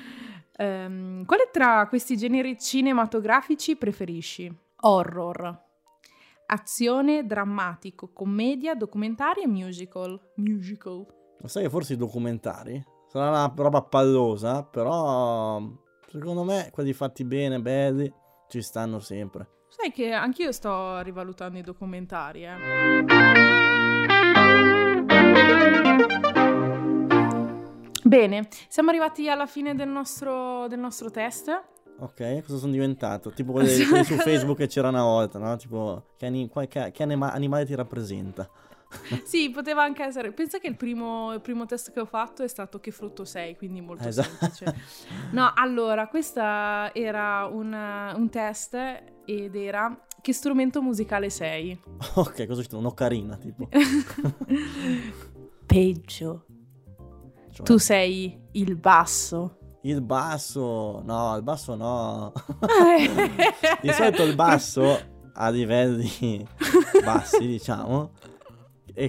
Ehm, 0.56 1.26
quale 1.26 1.49
tra 1.51 1.88
questi 1.88 2.16
generi 2.16 2.60
cinematografici 2.60 3.76
preferisci? 3.76 4.56
Horror, 4.82 5.64
azione, 6.45 7.26
drammatico, 7.26 8.14
commedia, 8.14 8.76
documentario 8.76 9.41
e 9.41 9.47
musical. 9.47 10.20
Musical. 10.36 11.08
Sai 11.45 11.64
che 11.64 11.70
forse 11.72 11.93
i 11.93 11.97
documentari 11.97 12.82
sarà 13.08 13.30
una 13.30 13.54
roba 13.56 13.82
pallosa, 13.82 14.64
però 14.64 15.62
secondo 16.08 16.43
me 16.43 16.70
quelli 16.72 16.93
fatti 16.93 17.24
bene, 17.24 17.60
belli, 17.60 18.12
ci 18.47 18.62
stanno 18.62 18.99
sempre. 18.99 19.53
Sai 19.76 19.91
che 19.91 20.11
anch'io 20.11 20.51
sto 20.51 21.01
rivalutando 21.01 21.57
i 21.57 21.61
documentari, 21.61 22.45
eh. 22.45 23.63
Bene, 28.05 28.47
siamo 28.67 28.89
arrivati 28.89 29.30
alla 29.30 29.45
fine 29.45 29.76
del 29.76 29.88
nostro, 29.88 30.67
del 30.67 30.80
nostro 30.80 31.09
test. 31.09 31.49
Ok, 31.99 32.41
cosa 32.45 32.57
sono 32.57 32.71
diventato? 32.71 33.32
Tipo 33.32 33.51
quelli, 33.53 33.86
quelli 33.86 34.03
su 34.03 34.15
Facebook 34.17 34.57
che 34.57 34.67
c'era 34.67 34.89
una 34.89 35.03
volta, 35.03 35.39
no? 35.39 35.55
Tipo, 35.57 36.03
che, 36.17 36.26
ani- 36.26 36.49
qual- 36.49 36.67
che- 36.67 36.91
che 36.91 37.03
anima- 37.03 37.32
animale 37.32 37.65
ti 37.65 37.76
rappresenta? 37.76 38.49
Sì, 39.24 39.50
poteva 39.50 39.84
anche 39.84 40.04
essere. 40.04 40.32
Pensa 40.32 40.60
che 40.60 40.68
il 40.68 40.76
primo, 40.76 41.34
il 41.34 41.41
primo 41.41 41.66
test 41.66 41.91
che 41.91 42.00
ho 42.00 42.06
fatto 42.06 42.44
è 42.44 42.48
stato 42.48 42.80
che 42.80 42.91
frutto 42.91 43.26
sei, 43.26 43.56
quindi 43.56 43.82
molto 43.82 44.08
Esatto. 44.08 44.30
semplice. 44.30 44.76
No, 45.32 45.52
allora, 45.56 46.08
questa 46.08 46.91
era 46.94 47.46
un, 47.46 47.74
un 47.74 48.30
test 48.30 48.76
ed 49.26 49.56
era 49.56 50.06
che 50.22 50.34
strumento 50.34 50.82
musicale 50.82 51.30
sei? 51.30 51.78
Ok, 52.16 52.46
cosa 52.48 52.62
c'è? 52.62 52.76
Un'ocarina, 52.76 53.36
tipo. 53.38 53.68
Peggio. 55.66 56.46
Cioè, 57.52 57.66
Tu 57.66 57.78
sei 57.78 58.39
il 58.54 58.76
basso. 58.76 59.58
Il 59.84 60.02
basso, 60.02 61.02
no, 61.04 61.36
il 61.36 61.44
basso 61.44 61.76
no. 61.76 62.32
Di 63.82 63.91
solito 63.91 64.24
il 64.24 64.34
basso 64.36 65.12
a 65.34 65.50
livelli 65.50 66.48
bassi, 67.04 67.46
diciamo, 67.46 68.12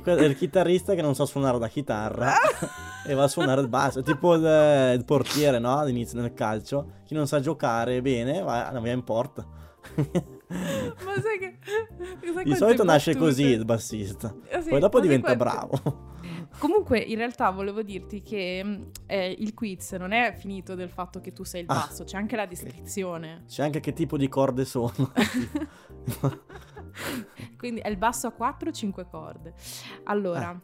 quel- 0.01 0.18
è 0.18 0.24
il 0.24 0.37
chitarrista 0.37 0.95
che 0.95 1.03
non 1.03 1.14
sa 1.14 1.26
suonare 1.26 1.59
la 1.59 1.68
chitarra 1.68 2.32
e 3.07 3.14
va 3.14 3.24
a 3.24 3.28
suonare 3.28 3.61
il 3.61 3.68
basso. 3.68 4.01
È 4.01 4.03
tipo 4.03 4.35
il, 4.35 4.95
il 4.97 5.05
portiere, 5.05 5.59
no? 5.59 5.76
All'inizio 5.78 6.20
nel 6.20 6.32
calcio, 6.32 6.93
chi 7.05 7.14
non 7.14 7.26
sa 7.26 7.41
giocare 7.41 8.01
bene 8.03 8.41
va, 8.43 8.70
va 8.72 8.91
in 8.91 9.05
porta. 9.05 9.47
Ma 9.97 11.12
sai 11.20 11.39
che... 11.39 11.59
sai 12.32 12.45
Di 12.45 12.55
solito 12.55 12.85
nasce 12.85 13.12
battute? 13.12 13.30
così 13.30 13.45
il 13.45 13.64
bassista, 13.64 14.35
Eh 14.49 14.62
sì, 14.62 14.68
poi 14.70 14.80
dopo 14.80 15.01
diventa 15.01 15.37
quante- 15.37 15.45
bravo. 15.45 16.12
Comunque, 16.59 16.99
in 17.01 17.16
realtà 17.16 17.51
volevo 17.51 17.82
dirti 17.82 18.22
che 18.22 18.62
mh, 18.62 18.91
eh, 19.07 19.37
il 19.39 19.53
quiz 19.55 19.93
non 19.93 20.12
è 20.12 20.35
finito 20.39 20.74
del 20.76 20.89
fatto 20.89 21.20
che 21.20 21.32
tu 21.32 21.43
sei 21.45 21.62
il 21.62 21.66
Ah. 21.68 21.74
basso, 21.87 22.05
c'è 22.05 22.16
anche 22.16 22.37
la 22.37 22.47
descrizione. 22.47 23.43
C'è 23.49 23.64
anche 23.64 23.80
che 23.80 23.93
tipo 23.93 24.16
di 24.16 24.28
corde 24.28 24.64
sono. 24.64 24.93
Quindi 27.59 27.80
è 27.80 27.88
il 27.88 27.97
basso 27.97 28.26
a 28.26 28.32
4 28.32 28.68
o 28.68 28.72
5 28.72 29.07
corde. 29.09 29.55
Allora, 30.05 30.49
Ah. 30.49 30.61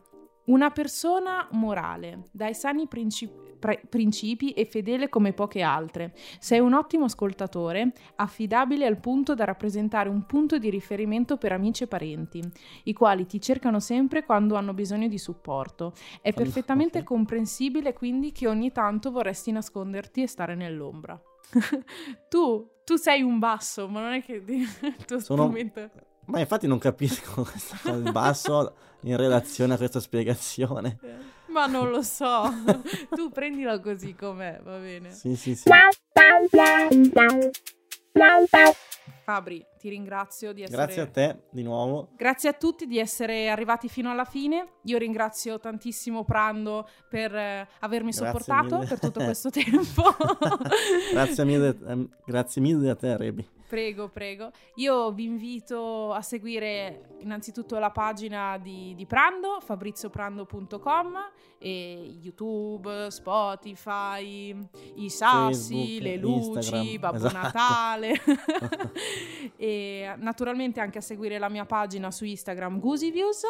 una 0.47 0.70
persona 0.70 1.47
morale, 1.53 2.24
dai 2.33 2.55
sani 2.55 2.87
princi- 2.89 3.31
pre- 3.61 3.83
principi 3.89 4.51
e 4.53 4.64
fedele 4.64 5.09
come 5.09 5.33
poche 5.33 5.61
altre. 5.62 6.12
Sei 6.41 6.59
un 6.59 6.72
ottimo 6.72 7.05
ascoltatore, 7.05 7.93
affidabile 8.16 8.87
al 8.87 8.99
punto 8.99 9.35
da 9.35 9.45
rappresentare 9.45 10.09
un 10.09 10.24
punto 10.26 10.59
di 10.59 10.68
riferimento 10.70 11.37
per 11.37 11.53
amici 11.53 11.85
e 11.85 11.87
parenti, 11.87 12.43
i 12.85 12.93
quali 12.93 13.26
ti 13.26 13.41
cercano 13.41 13.78
sempre 13.81 14.24
quando 14.24 14.57
hanno 14.57 14.72
bisogno 14.74 15.09
di 15.09 15.18
supporto. 15.18 15.93
È 16.20 16.33
perfettamente 16.33 17.03
comprensibile 17.05 17.93
quindi 17.93 18.33
che 18.33 18.49
ogni 18.49 18.72
tanto 18.72 19.11
vorresti 19.11 19.53
nasconderti 19.53 20.22
e 20.22 20.26
stare 20.26 20.55
nell'ombra. 20.57 21.20
tu, 22.28 22.68
tu 22.85 22.97
sei 22.97 23.22
un 23.22 23.39
basso, 23.39 23.89
ma 23.89 24.01
non 24.01 24.12
è 24.12 24.22
che 24.22 24.43
tuo 25.07 25.20
Sono- 25.20 25.43
strumento... 25.45 25.91
Ma 26.27 26.41
infatti 26.41 26.66
non 26.66 26.79
capisco 26.79 27.43
questa 27.49 27.77
cosa 27.83 27.97
del 27.97 28.12
basso 28.12 28.75
in 29.03 29.16
relazione 29.16 29.75
a 29.75 29.77
questa 29.77 30.01
spiegazione. 30.01 30.99
Ma 31.49 31.66
non 31.66 31.91
lo 31.91 32.03
so. 32.03 32.49
tu 33.11 33.31
prendila 33.31 33.81
così 33.81 34.14
com'è, 34.14 34.61
va 34.62 34.79
bene. 34.79 35.11
Sì, 35.11 35.35
sì, 35.37 35.55
sì. 35.55 35.68
Fabri, 39.25 39.64
ti 39.79 39.89
ringrazio 39.89 40.53
di 40.53 40.62
essere 40.62 40.77
Grazie 40.77 41.03
a 41.03 41.07
te 41.07 41.43
di 41.51 41.62
nuovo. 41.62 42.09
Grazie 42.16 42.49
a 42.49 42.53
tutti 42.53 42.87
di 42.87 42.99
essere 42.99 43.49
arrivati 43.49 43.89
fino 43.89 44.11
alla 44.11 44.25
fine. 44.25 44.79
Io 44.85 44.99
ringrazio 44.99 45.59
tantissimo 45.61 46.25
Prando 46.25 46.89
per 47.09 47.35
eh, 47.35 47.68
avermi 47.81 48.11
Grazie 48.11 48.27
sopportato 48.27 48.75
mille. 48.77 48.89
per 48.89 48.99
tutto 48.99 49.21
questo 49.25 49.51
tempo. 49.51 50.16
Grazie 51.12 51.45
mille, 51.45 51.79
ehm, 51.87 52.09
grazie 52.25 52.61
mille 52.61 52.91
a 52.91 52.97
te, 52.97 53.16
Rebi. 53.16 53.49
Prego, 53.71 54.09
prego. 54.09 54.51
Io 54.77 55.12
vi 55.12 55.23
invito 55.23 56.12
a 56.12 56.23
seguire 56.23 57.03
innanzitutto 57.21 57.79
la 57.79 57.93
pagina 57.93 58.59
di, 58.59 58.97
di 58.97 59.07
Prando, 59.07 59.61
fabrizioprando.com, 59.61 61.16
e 61.57 62.16
YouTube, 62.21 63.12
Spotify, 63.12 64.59
i 64.97 65.09
sassi, 65.09 66.01
Facebook, 66.01 66.03
le 66.03 66.16
luci, 66.16 66.59
Instagram, 66.59 66.99
Babbo 66.99 67.16
esatto. 67.16 67.37
Natale. 67.37 68.21
e 69.55 70.14
naturalmente 70.16 70.81
anche 70.81 70.99
a 70.99 71.03
seguire 71.03 71.39
la 71.39 71.49
mia 71.49 71.64
pagina 71.64 72.11
su 72.11 72.25
Instagram, 72.25 72.81
Goosiviews. 72.81 73.43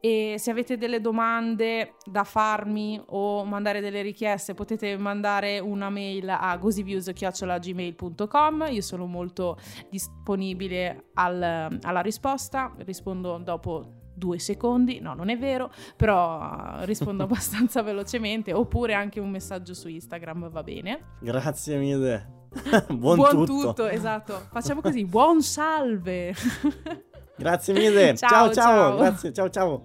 E 0.00 0.36
se 0.38 0.50
avete 0.52 0.76
delle 0.78 1.00
domande 1.00 1.94
da 2.04 2.22
farmi 2.24 3.00
o 3.06 3.44
mandare 3.44 3.80
delle 3.80 4.02
richieste, 4.02 4.54
potete 4.54 4.96
mandare 4.96 5.58
una 5.58 5.90
mail 5.90 6.28
a 6.28 6.56
goosiviews.gmail.com. 6.56 8.66
Io 8.70 8.82
sono 8.82 9.06
molto 9.06 9.56
disponibile 9.90 11.06
al- 11.14 11.78
alla 11.82 12.00
risposta, 12.00 12.72
rispondo 12.78 13.38
dopo 13.38 13.94
due 14.18 14.40
secondi, 14.40 14.98
no 14.98 15.14
non 15.14 15.28
è 15.28 15.38
vero, 15.38 15.70
però 15.96 16.84
rispondo 16.84 17.22
abbastanza 17.24 17.82
velocemente, 17.82 18.52
oppure 18.52 18.94
anche 18.94 19.20
un 19.20 19.30
messaggio 19.30 19.74
su 19.74 19.88
Instagram 19.88 20.50
va 20.50 20.62
bene. 20.62 21.16
Grazie 21.20 21.78
mille. 21.78 22.36
Buon, 22.88 23.44
tutto. 23.44 23.86
esatto. 23.88 24.46
Facciamo 24.50 24.80
così, 24.80 25.04
buon 25.04 25.42
salve. 25.42 26.34
Grazie 27.38 27.72
mille. 27.72 28.14
Ciao, 28.18 28.52
ciao, 28.52 28.52
ciao. 28.52 28.96
Grazie, 28.96 29.32
ciao, 29.32 29.48
ciao. 29.48 29.82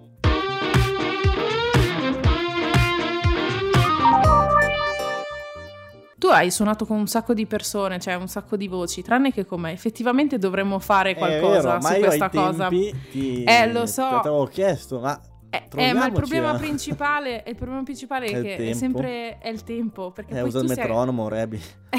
Tu 6.18 6.30
hai 6.30 6.50
suonato 6.50 6.86
con 6.86 6.96
un 6.96 7.06
sacco 7.06 7.34
di 7.34 7.44
persone, 7.44 8.00
cioè 8.00 8.14
un 8.14 8.28
sacco 8.28 8.56
di 8.56 8.66
voci, 8.66 9.02
tranne 9.02 9.30
che 9.30 9.44
con 9.44 9.60
me. 9.60 9.72
Effettivamente 9.72 10.38
dovremmo 10.38 10.78
fare 10.78 11.14
qualcosa 11.14 11.60
vero, 11.60 11.80
ma 11.82 11.92
su 11.92 11.98
questa 11.98 12.30
cosa. 12.30 12.68
ti, 12.68 13.44
Eh, 13.44 13.70
lo 13.70 13.84
so. 13.84 14.08
Ti 14.08 14.14
avevo 14.28 14.46
chiesto, 14.46 15.00
ma 15.00 15.20
Eh, 15.54 15.68
eh, 15.76 15.92
ma 15.92 16.06
il 16.06 16.12
problema 16.12 16.56
principale, 16.56 17.44
il 17.46 17.54
problema 17.54 17.82
principale 17.82 18.26
è, 18.26 18.40
che 18.40 18.56
è 18.56 18.72
sempre 18.72 19.38
è 19.38 19.48
il 19.48 19.62
tempo. 19.62 20.10
Perché 20.10 20.34
eh, 20.34 20.42
usa 20.42 20.60
il 20.60 20.68
sei... 20.68 20.76
metronomo, 20.76 21.28
Rebi. 21.28 21.60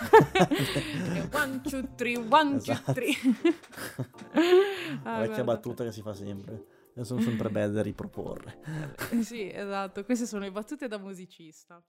one, 1.32 1.60
two, 1.62 1.88
three, 1.94 2.16
one, 2.16 2.58
two, 2.58 2.72
Esatto. 2.72 2.92
three. 2.92 3.14
Ah, 5.04 5.20
Vecchia 5.20 5.44
battuta 5.44 5.84
che 5.84 5.92
si 5.92 6.02
fa 6.02 6.12
sempre. 6.12 6.64
E 6.94 7.04
sono 7.04 7.20
sempre 7.20 7.48
belle 7.50 7.72
da 7.72 7.82
riproporre. 7.82 8.58
Sì, 9.22 9.50
esatto. 9.50 10.04
Queste 10.04 10.26
sono 10.26 10.42
le 10.42 10.50
battute 10.50 10.88
da 10.88 10.98
musicista. 10.98 11.82